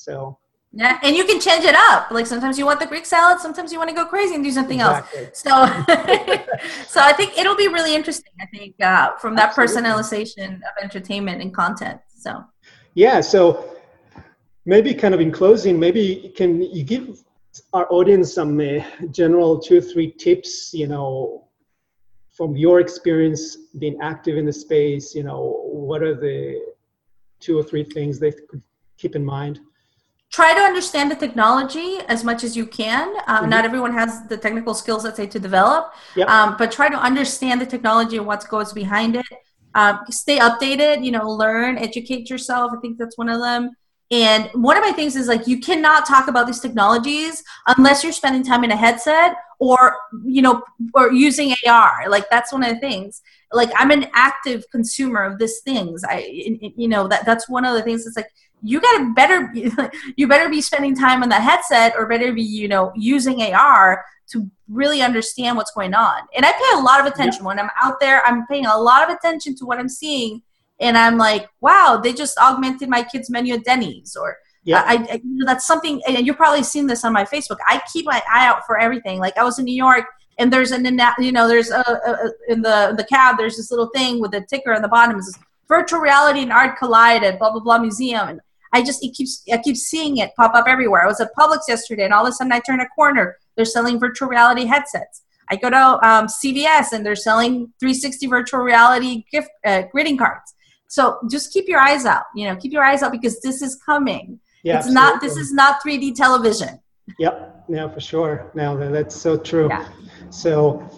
So 0.00 0.38
yeah, 0.72 1.00
and 1.02 1.16
you 1.16 1.24
can 1.24 1.40
change 1.40 1.64
it 1.64 1.74
up. 1.74 2.12
Like 2.12 2.26
sometimes 2.26 2.56
you 2.56 2.64
want 2.64 2.78
the 2.78 2.86
Greek 2.86 3.04
salad, 3.04 3.40
sometimes 3.40 3.72
you 3.72 3.78
want 3.78 3.90
to 3.90 3.96
go 3.96 4.04
crazy 4.04 4.36
and 4.36 4.44
do 4.44 4.52
something 4.52 4.78
exactly. 4.78 5.26
else. 5.26 5.38
So, 5.38 5.50
so 6.86 7.00
I 7.00 7.12
think 7.12 7.36
it'll 7.36 7.56
be 7.56 7.66
really 7.66 7.94
interesting. 7.94 8.32
I 8.40 8.46
think 8.46 8.80
uh, 8.80 9.16
from 9.16 9.34
that 9.34 9.48
Absolutely. 9.48 9.90
personalization 9.90 10.56
of 10.56 10.72
entertainment 10.80 11.42
and 11.42 11.52
content. 11.52 12.00
So, 12.16 12.44
yeah. 12.94 13.20
So 13.20 13.78
maybe 14.64 14.94
kind 14.94 15.12
of 15.12 15.20
in 15.20 15.32
closing, 15.32 15.80
maybe 15.80 16.32
can 16.36 16.62
you 16.62 16.84
give 16.84 17.18
our 17.72 17.92
audience 17.92 18.32
some 18.32 18.60
uh, 18.60 18.84
general 19.10 19.58
two 19.58 19.78
or 19.78 19.80
three 19.80 20.12
tips? 20.12 20.72
You 20.72 20.86
know, 20.86 21.48
from 22.30 22.56
your 22.56 22.78
experience 22.78 23.56
being 23.80 23.98
active 24.00 24.38
in 24.38 24.46
the 24.46 24.52
space. 24.52 25.16
You 25.16 25.24
know, 25.24 25.62
what 25.64 26.04
are 26.04 26.14
the 26.14 26.62
two 27.40 27.58
or 27.58 27.64
three 27.64 27.82
things 27.82 28.20
they 28.20 28.30
could 28.30 28.62
keep 28.96 29.16
in 29.16 29.24
mind? 29.24 29.58
Try 30.30 30.54
to 30.54 30.60
understand 30.60 31.10
the 31.10 31.16
technology 31.16 31.98
as 32.08 32.22
much 32.24 32.44
as 32.44 32.56
you 32.56 32.66
can. 32.66 33.08
Um, 33.26 33.42
mm-hmm. 33.42 33.50
Not 33.50 33.64
everyone 33.64 33.92
has 33.92 34.26
the 34.28 34.36
technical 34.36 34.74
skills, 34.74 35.04
let's 35.04 35.16
say, 35.16 35.26
to 35.26 35.38
develop, 35.38 35.92
yep. 36.14 36.28
um, 36.28 36.56
but 36.56 36.70
try 36.70 36.88
to 36.88 36.96
understand 36.96 37.60
the 37.60 37.66
technology 37.66 38.16
and 38.16 38.26
what 38.26 38.46
goes 38.48 38.72
behind 38.72 39.16
it. 39.16 39.26
Um, 39.74 40.00
stay 40.10 40.38
updated, 40.38 41.04
you 41.04 41.12
know, 41.12 41.28
learn, 41.28 41.78
educate 41.78 42.28
yourself. 42.30 42.72
I 42.76 42.80
think 42.80 42.98
that's 42.98 43.16
one 43.18 43.28
of 43.28 43.40
them. 43.40 43.70
And 44.12 44.50
one 44.54 44.76
of 44.76 44.82
my 44.82 44.90
things 44.90 45.14
is 45.14 45.28
like 45.28 45.46
you 45.46 45.60
cannot 45.60 46.04
talk 46.04 46.26
about 46.26 46.48
these 46.48 46.58
technologies 46.58 47.44
unless 47.68 48.02
you're 48.02 48.12
spending 48.12 48.42
time 48.42 48.64
in 48.64 48.72
a 48.72 48.76
headset 48.76 49.36
or 49.60 49.96
you 50.24 50.42
know 50.42 50.64
or 50.94 51.12
using 51.12 51.54
AR. 51.64 52.08
Like 52.08 52.28
that's 52.28 52.52
one 52.52 52.64
of 52.64 52.74
the 52.74 52.80
things. 52.80 53.22
Like 53.52 53.70
I'm 53.76 53.92
an 53.92 54.08
active 54.12 54.64
consumer 54.72 55.22
of 55.22 55.38
these 55.38 55.60
things. 55.60 56.02
I 56.02 56.26
you 56.76 56.88
know 56.88 57.06
that 57.06 57.24
that's 57.24 57.48
one 57.48 57.64
of 57.64 57.74
the 57.74 57.82
things. 57.82 58.04
It's 58.04 58.16
like 58.16 58.32
you 58.62 58.80
gotta 58.80 59.12
better 59.14 59.52
you 60.16 60.28
better 60.28 60.48
be 60.48 60.60
spending 60.60 60.94
time 60.94 61.22
on 61.22 61.28
the 61.28 61.34
headset 61.34 61.94
or 61.96 62.06
better 62.06 62.32
be 62.32 62.42
you 62.42 62.68
know 62.68 62.92
using 62.96 63.42
ar 63.52 64.04
to 64.28 64.48
really 64.68 65.02
understand 65.02 65.56
what's 65.56 65.72
going 65.72 65.94
on. 65.94 66.22
And 66.34 66.44
i 66.44 66.52
pay 66.52 66.78
a 66.78 66.82
lot 66.82 67.00
of 67.00 67.06
attention. 67.06 67.44
When 67.44 67.58
i'm 67.58 67.70
out 67.80 68.00
there 68.00 68.22
i'm 68.26 68.46
paying 68.46 68.66
a 68.66 68.78
lot 68.78 69.08
of 69.08 69.16
attention 69.16 69.56
to 69.56 69.64
what 69.64 69.78
i'm 69.78 69.88
seeing 69.88 70.42
and 70.78 70.96
i'm 70.96 71.18
like 71.18 71.48
wow 71.60 72.00
they 72.02 72.12
just 72.12 72.38
augmented 72.38 72.88
my 72.88 73.02
kids 73.02 73.30
menu 73.30 73.54
at 73.54 73.64
denny's 73.64 74.16
or 74.16 74.38
yeah. 74.62 74.84
I, 74.86 74.94
I, 75.10 75.20
that's 75.46 75.66
something 75.66 76.02
and 76.06 76.26
you've 76.26 76.36
probably 76.36 76.62
seen 76.62 76.86
this 76.86 77.02
on 77.02 77.14
my 77.14 77.24
facebook. 77.24 77.56
I 77.66 77.80
keep 77.90 78.04
my 78.04 78.22
eye 78.30 78.46
out 78.46 78.66
for 78.66 78.78
everything. 78.78 79.18
Like 79.18 79.36
i 79.38 79.44
was 79.44 79.58
in 79.58 79.64
new 79.64 79.74
york 79.74 80.04
and 80.40 80.52
there's 80.52 80.72
an 80.72 80.84
you 81.18 81.32
know 81.32 81.46
there's 81.46 81.70
a, 81.70 81.80
a, 81.80 82.30
in 82.48 82.62
the 82.62 82.94
the 82.96 83.04
cab 83.04 83.36
there's 83.36 83.56
this 83.56 83.70
little 83.70 83.90
thing 83.94 84.20
with 84.20 84.34
a 84.34 84.40
ticker 84.40 84.74
on 84.74 84.82
the 84.82 84.88
bottom. 84.88 85.18
Is 85.18 85.38
virtual 85.68 86.00
reality 86.00 86.40
and 86.40 86.52
art 86.52 86.78
collide 86.78 87.22
at 87.22 87.38
blah 87.38 87.52
blah 87.52 87.60
blah 87.60 87.78
museum. 87.78 88.28
And 88.28 88.40
I 88.72 88.82
just 88.82 89.04
it 89.04 89.14
keeps 89.14 89.42
I 89.52 89.58
keep 89.58 89.76
seeing 89.76 90.18
it 90.18 90.30
pop 90.36 90.54
up 90.54 90.66
everywhere. 90.68 91.02
I 91.02 91.06
was 91.06 91.20
at 91.20 91.30
Publix 91.38 91.60
yesterday, 91.68 92.04
and 92.04 92.14
all 92.14 92.24
of 92.24 92.30
a 92.30 92.32
sudden 92.32 92.52
I 92.52 92.60
turn 92.60 92.80
a 92.80 92.88
corner. 92.88 93.36
They're 93.56 93.64
selling 93.64 93.98
virtual 93.98 94.28
reality 94.28 94.64
headsets. 94.64 95.22
I 95.50 95.56
go 95.56 95.68
to 95.70 95.76
um, 95.76 96.26
CVS, 96.26 96.92
and 96.92 97.04
they're 97.04 97.16
selling 97.16 97.72
360 97.80 98.26
virtual 98.28 98.60
reality 98.60 99.24
gift 99.32 99.48
uh, 99.64 99.82
greeting 99.90 100.16
cards. 100.16 100.54
So 100.86 101.18
just 101.30 101.52
keep 101.52 101.68
your 101.68 101.80
eyes 101.80 102.06
out. 102.06 102.24
You 102.34 102.46
know, 102.46 102.56
keep 102.56 102.72
your 102.72 102.84
eyes 102.84 103.02
out 103.02 103.12
because 103.12 103.40
this 103.40 103.60
is 103.60 103.80
coming. 103.84 104.38
Yeah, 104.62 104.78
it's 104.78 104.86
absolutely. 104.86 104.94
not. 104.94 105.20
This 105.20 105.36
is 105.36 105.52
not 105.52 105.82
3D 105.84 106.14
television. 106.14 106.80
Yep. 107.18 107.64
No, 107.68 107.88
for 107.88 108.00
sure. 108.00 108.50
Now 108.54 108.76
that's 108.76 109.16
so 109.16 109.36
true. 109.36 109.68
Yeah. 109.68 109.88
So 110.30 110.88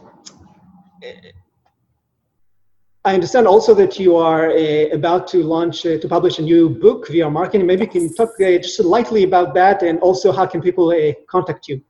I 3.05 3.15
understand 3.15 3.49
also 3.49 3.75
that 3.75 3.99
you 3.99 4.17
are 4.17 4.51
uh, 4.51 4.87
about 4.93 5.27
to 5.29 5.43
launch, 5.43 5.85
uh, 5.85 5.99
to 5.99 6.09
publish 6.09 6.39
a 6.39 6.43
new 6.43 6.69
book, 6.69 7.09
VR 7.09 7.33
Marketing. 7.33 7.67
Maybe 7.67 7.83
you 7.83 7.91
can 7.91 8.15
talk 8.15 8.31
uh, 8.41 8.59
just 8.59 8.79
lightly 8.79 9.25
about 9.25 9.55
that 9.55 9.83
and 9.83 9.99
also 10.01 10.31
how 10.31 10.47
can 10.47 10.63
people 10.63 10.91
uh, 10.91 11.13
contact 11.29 11.69
you? 11.69 11.83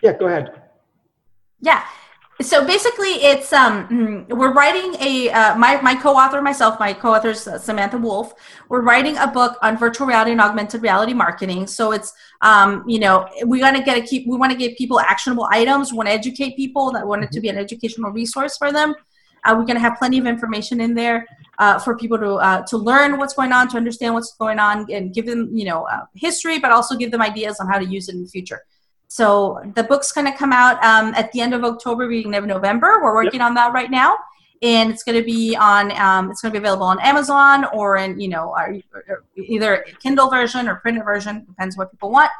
Yeah, 0.00 0.16
go 0.16 0.26
ahead. 0.26 0.62
Yeah 1.60 1.82
so 2.44 2.64
basically 2.64 3.14
it's 3.30 3.52
um 3.52 3.88
mm, 3.88 4.28
we're 4.28 4.52
writing 4.52 4.94
a 5.00 5.30
uh, 5.30 5.56
my 5.56 5.80
my 5.80 5.94
co-author 5.94 6.40
myself 6.42 6.78
my 6.78 6.92
co-author 6.92 7.30
is 7.30 7.48
uh, 7.48 7.58
samantha 7.58 7.98
wolfe 7.98 8.34
we're 8.68 8.80
writing 8.80 9.16
a 9.18 9.26
book 9.26 9.56
on 9.62 9.76
virtual 9.76 10.06
reality 10.06 10.32
and 10.32 10.40
augmented 10.40 10.82
reality 10.82 11.14
marketing. 11.14 11.66
So 11.66 11.92
it's 11.92 12.12
um 12.40 12.84
you 12.86 12.98
know 12.98 13.28
we 13.46 13.60
want 13.60 13.76
to 13.76 13.82
get 13.82 13.96
a 13.96 14.02
keep 14.02 14.26
we 14.26 14.36
want 14.36 14.52
to 14.52 14.58
give 14.58 14.76
people 14.76 15.00
actionable 15.00 15.48
items 15.50 15.92
we 15.92 15.96
want 15.96 16.08
to 16.08 16.12
educate 16.12 16.56
people 16.56 16.90
that 16.92 17.06
want 17.06 17.24
it 17.24 17.32
to 17.32 17.40
be 17.40 17.48
an 17.48 17.58
educational 17.58 18.10
resource 18.10 18.56
for 18.56 18.72
them. 18.72 18.94
Uh, 19.44 19.54
we're 19.56 19.66
going 19.66 19.76
to 19.76 19.80
have 19.80 19.98
plenty 19.98 20.16
of 20.16 20.26
information 20.26 20.80
in 20.80 20.94
there 20.94 21.26
uh, 21.58 21.78
for 21.78 21.96
people 21.96 22.18
to 22.18 22.32
uh, 22.34 22.62
to 22.66 22.76
learn 22.76 23.18
what's 23.18 23.34
going 23.34 23.52
on 23.52 23.68
to 23.68 23.76
understand 23.76 24.14
what's 24.14 24.34
going 24.36 24.58
on 24.58 24.90
and 24.90 25.14
give 25.14 25.26
them 25.26 25.50
you 25.54 25.64
know 25.64 25.84
uh, 25.84 26.04
history 26.14 26.58
but 26.58 26.70
also 26.72 26.96
give 26.96 27.10
them 27.10 27.22
ideas 27.22 27.60
on 27.60 27.66
how 27.68 27.78
to 27.78 27.84
use 27.84 28.08
it 28.08 28.14
in 28.14 28.22
the 28.22 28.28
future 28.28 28.62
so 29.08 29.60
the 29.76 29.84
book's 29.84 30.12
going 30.12 30.30
to 30.30 30.36
come 30.36 30.52
out 30.52 30.82
um, 30.82 31.14
at 31.14 31.30
the 31.32 31.40
end 31.40 31.54
of 31.54 31.62
October, 31.64 32.08
beginning 32.08 32.34
of 32.34 32.46
November. 32.46 33.00
We're 33.02 33.14
working 33.14 33.40
yep. 33.40 33.48
on 33.48 33.54
that 33.54 33.72
right 33.72 33.90
now, 33.90 34.16
and 34.62 34.90
it's 34.90 35.02
going 35.02 35.18
to 35.18 35.24
be 35.24 35.54
on. 35.56 35.92
Um, 35.92 36.30
it's 36.30 36.42
going 36.42 36.52
to 36.52 36.58
be 36.58 36.62
available 36.62 36.86
on 36.86 36.98
Amazon 37.00 37.66
or 37.72 37.96
in 37.96 38.18
you 38.18 38.28
know 38.28 38.52
our, 38.56 38.74
either 39.36 39.84
Kindle 40.02 40.30
version 40.30 40.68
or 40.68 40.76
printed 40.76 41.04
version, 41.04 41.44
depends 41.44 41.76
what 41.76 41.90
people 41.90 42.10
want. 42.10 42.30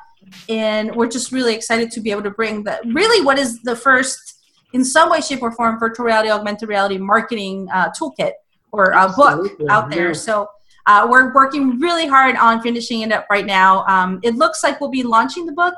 And 0.49 0.95
we're 0.97 1.09
just 1.09 1.33
really 1.33 1.55
excited 1.55 1.91
to 1.93 2.01
be 2.01 2.11
able 2.11 2.23
to 2.23 2.31
bring 2.31 2.65
the 2.65 2.81
really 2.87 3.25
what 3.25 3.39
is 3.39 3.63
the 3.63 3.77
first, 3.77 4.41
in 4.73 4.85
some 4.85 5.11
way, 5.11 5.21
shape, 5.21 5.43
or 5.43 5.53
form, 5.53 5.79
virtual 5.79 6.07
reality, 6.07 6.31
augmented 6.31 6.69
reality 6.69 6.99
marketing 6.99 7.69
uh, 7.73 7.91
toolkit 7.91 8.33
or 8.73 8.87
a 8.93 9.13
book 9.15 9.53
out 9.69 9.91
there. 9.91 10.09
Yeah. 10.09 10.15
So. 10.15 10.49
Uh, 10.87 11.07
we're 11.09 11.33
working 11.33 11.81
really 11.81 12.07
hard 12.07 12.37
on 12.37 12.61
finishing 12.61 13.01
it 13.01 13.11
up 13.11 13.25
right 13.31 13.47
now. 13.47 13.87
Um, 13.87 14.21
it 14.23 14.35
looks 14.35 14.63
like 14.63 14.83
we'll 14.83 14.91
be 14.91 15.03
launching 15.03 15.47
the 15.47 15.53
book 15.53 15.73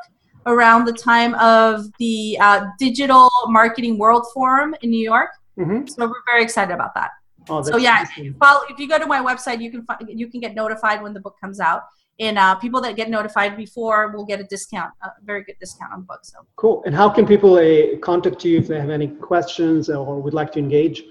around 0.47 0.85
the 0.85 0.93
time 0.93 1.35
of 1.35 1.85
the 1.99 2.39
uh, 2.41 2.67
Digital 2.79 3.29
Marketing 3.49 3.99
World 3.99 4.27
Forum 4.33 4.75
in 4.83 4.91
New 4.91 5.05
York. 5.05 5.31
Mm-hmm. 5.59 5.87
So 5.87 6.07
we're 6.07 6.25
very 6.27 6.43
excited 6.43 6.73
about 6.73 6.95
that. 6.95 7.11
Oh, 7.49 7.63
so 7.63 7.77
yeah, 7.77 8.05
follow, 8.41 8.63
if 8.69 8.79
you 8.79 8.89
go 8.89 8.99
to 8.99 9.07
my 9.07 9.21
website, 9.21 9.61
you 9.61 9.71
can 9.71 9.85
find, 9.85 10.01
you 10.09 10.29
can 10.29 10.41
get 10.41 10.55
notified 10.55 11.03
when 11.03 11.15
the 11.15 11.21
book 11.21 11.37
comes 11.41 11.61
out. 11.61 11.83
And 12.19 12.39
uh, 12.39 12.55
people 12.55 12.81
that 12.81 12.97
get 12.97 13.11
notified 13.11 13.57
before 13.57 14.09
will 14.09 14.25
get 14.25 14.41
a 14.41 14.45
discount, 14.45 14.91
a 15.03 15.11
very 15.23 15.45
good 15.45 15.57
discount 15.61 15.93
on 15.93 16.03
books. 16.03 16.33
So 16.33 16.47
cool. 16.57 16.83
And 16.87 16.95
how 16.95 17.11
can 17.11 17.27
people 17.27 17.57
uh, 17.57 17.99
contact 17.99 18.45
you 18.45 18.59
if 18.59 18.69
they 18.69 18.81
have 18.81 18.91
any 18.91 19.09
questions 19.09 19.91
or 19.91 20.21
would 20.21 20.33
like 20.33 20.51
to 20.53 20.59
engage? 20.59 21.05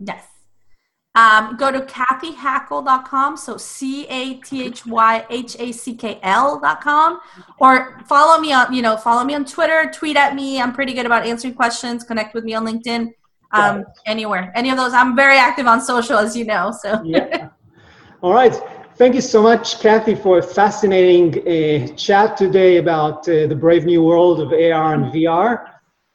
Yes. 0.00 0.24
Um, 1.14 1.56
go 1.58 1.70
to 1.70 1.80
cathyhackl.com, 1.82 3.36
so 3.36 3.58
C 3.58 4.06
A 4.06 4.34
T 4.36 4.64
H 4.64 4.86
Y 4.86 5.26
H 5.28 5.56
A 5.58 5.70
C 5.70 5.94
K 5.94 6.18
L.com, 6.22 7.20
or 7.58 8.00
follow 8.06 8.40
me 8.40 8.52
on, 8.54 8.72
you 8.72 8.80
know, 8.80 8.96
follow 8.96 9.22
me 9.22 9.34
on 9.34 9.44
Twitter, 9.44 9.90
tweet 9.92 10.16
at 10.16 10.34
me. 10.34 10.58
I'm 10.58 10.72
pretty 10.72 10.94
good 10.94 11.04
about 11.04 11.26
answering 11.26 11.54
questions. 11.54 12.02
Connect 12.02 12.34
with 12.34 12.44
me 12.44 12.54
on 12.54 12.64
LinkedIn, 12.66 13.10
um, 13.50 13.84
anywhere, 14.06 14.50
any 14.54 14.70
of 14.70 14.78
those. 14.78 14.94
I'm 14.94 15.14
very 15.14 15.36
active 15.36 15.66
on 15.66 15.82
social, 15.82 16.16
as 16.16 16.34
you 16.34 16.46
know. 16.46 16.72
So, 16.72 17.02
yeah. 17.04 17.50
All 18.22 18.32
right. 18.32 18.58
Thank 18.96 19.14
you 19.14 19.20
so 19.20 19.42
much, 19.42 19.80
Cathy, 19.80 20.14
for 20.14 20.38
a 20.38 20.42
fascinating 20.42 21.40
uh, 21.40 21.94
chat 21.96 22.36
today 22.38 22.76
about 22.76 23.28
uh, 23.28 23.46
the 23.48 23.56
brave 23.56 23.84
new 23.84 24.02
world 24.02 24.40
of 24.40 24.52
AR 24.52 24.94
and 24.94 25.12
VR 25.12 25.72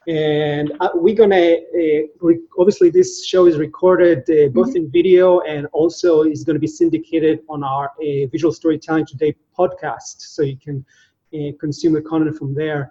and 0.07 0.71
uh, 0.79 0.89
we're 0.93 1.13
gonna 1.13 1.57
uh, 1.57 2.31
obviously 2.57 2.89
this 2.89 3.25
show 3.25 3.45
is 3.45 3.57
recorded 3.57 4.19
uh, 4.29 4.47
both 4.53 4.69
mm-hmm. 4.69 4.77
in 4.77 4.91
video 4.91 5.41
and 5.41 5.67
also 5.73 6.21
is 6.23 6.45
going 6.45 6.55
to 6.55 6.59
be 6.59 6.67
syndicated 6.67 7.41
on 7.49 7.61
our 7.61 7.89
uh, 7.89 8.25
visual 8.31 8.53
storytelling 8.53 9.05
today 9.05 9.35
podcast. 9.57 10.21
So 10.21 10.43
you 10.43 10.57
can 10.57 10.85
uh, 11.33 11.51
consume 11.59 11.91
the 11.91 12.01
content 12.01 12.37
from 12.37 12.55
there. 12.55 12.89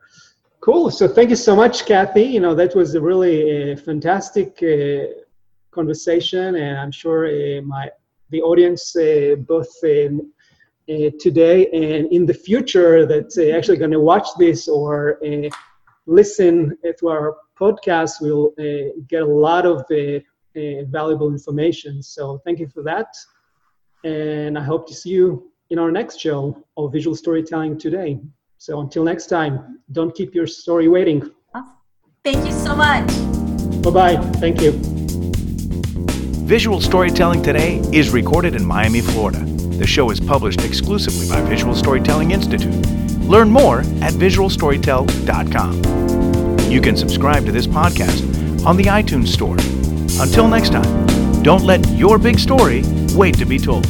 Cool. 0.60 0.90
So 0.90 1.08
thank 1.08 1.30
you 1.30 1.36
so 1.36 1.56
much 1.56 1.86
cathy. 1.86 2.22
You 2.22 2.40
know 2.40 2.54
that 2.54 2.74
was 2.74 2.94
a 2.94 3.00
really 3.00 3.72
uh, 3.72 3.76
fantastic 3.78 4.62
conversation. 5.70 6.54
And 6.56 6.78
i'm 6.78 6.92
sure 6.92 7.22
my 7.62 7.90
the 8.30 8.42
audience 8.42 8.94
both 9.46 9.72
today 11.18 11.66
and 11.72 12.12
in 12.12 12.26
the 12.26 12.34
future 12.34 13.06
that's 13.06 13.38
actually 13.38 13.76
going 13.76 13.90
to 13.90 14.00
watch 14.00 14.28
this 14.38 14.68
or 14.68 15.18
listen 16.06 16.76
to 16.98 17.08
our 17.08 17.36
podcast, 17.58 18.20
we'll 18.20 18.52
uh, 18.58 18.92
get 19.08 19.22
a 19.22 19.26
lot 19.26 19.66
of 19.66 19.84
uh, 19.90 20.20
uh, 20.56 20.84
valuable 20.86 21.30
information. 21.30 22.02
So 22.02 22.40
thank 22.44 22.58
you 22.58 22.68
for 22.68 22.82
that. 22.82 23.08
And 24.04 24.58
I 24.58 24.62
hope 24.62 24.86
to 24.88 24.94
see 24.94 25.10
you 25.10 25.50
in 25.70 25.78
our 25.78 25.90
next 25.90 26.20
show 26.20 26.64
of 26.76 26.92
visual 26.92 27.16
storytelling 27.16 27.78
today. 27.78 28.20
So 28.58 28.80
until 28.80 29.04
next 29.04 29.26
time, 29.26 29.80
don't 29.92 30.14
keep 30.14 30.34
your 30.34 30.46
story 30.46 30.88
waiting. 30.88 31.30
Thank 32.24 32.44
you 32.46 32.52
so 32.52 32.74
much. 32.74 33.06
Bye 33.82 33.90
bye. 33.90 34.16
Thank 34.40 34.60
you. 34.60 34.72
Visual 36.46 36.80
Storytelling 36.80 37.42
Today 37.42 37.78
is 37.92 38.10
recorded 38.10 38.54
in 38.54 38.64
Miami, 38.64 39.00
Florida. 39.00 39.40
The 39.40 39.86
show 39.86 40.10
is 40.10 40.20
published 40.20 40.64
exclusively 40.64 41.28
by 41.28 41.40
Visual 41.48 41.74
Storytelling 41.74 42.30
Institute. 42.30 42.95
Learn 43.26 43.50
more 43.50 43.80
at 43.80 44.14
visualstorytell.com. 44.14 46.70
You 46.70 46.80
can 46.80 46.96
subscribe 46.96 47.44
to 47.46 47.52
this 47.52 47.66
podcast 47.66 48.64
on 48.64 48.76
the 48.76 48.84
iTunes 48.84 49.28
Store. 49.28 49.56
Until 50.20 50.48
next 50.48 50.70
time, 50.70 51.42
don't 51.42 51.64
let 51.64 51.86
your 51.90 52.18
big 52.18 52.38
story 52.38 52.82
wait 53.14 53.36
to 53.38 53.44
be 53.44 53.58
told. 53.58 53.86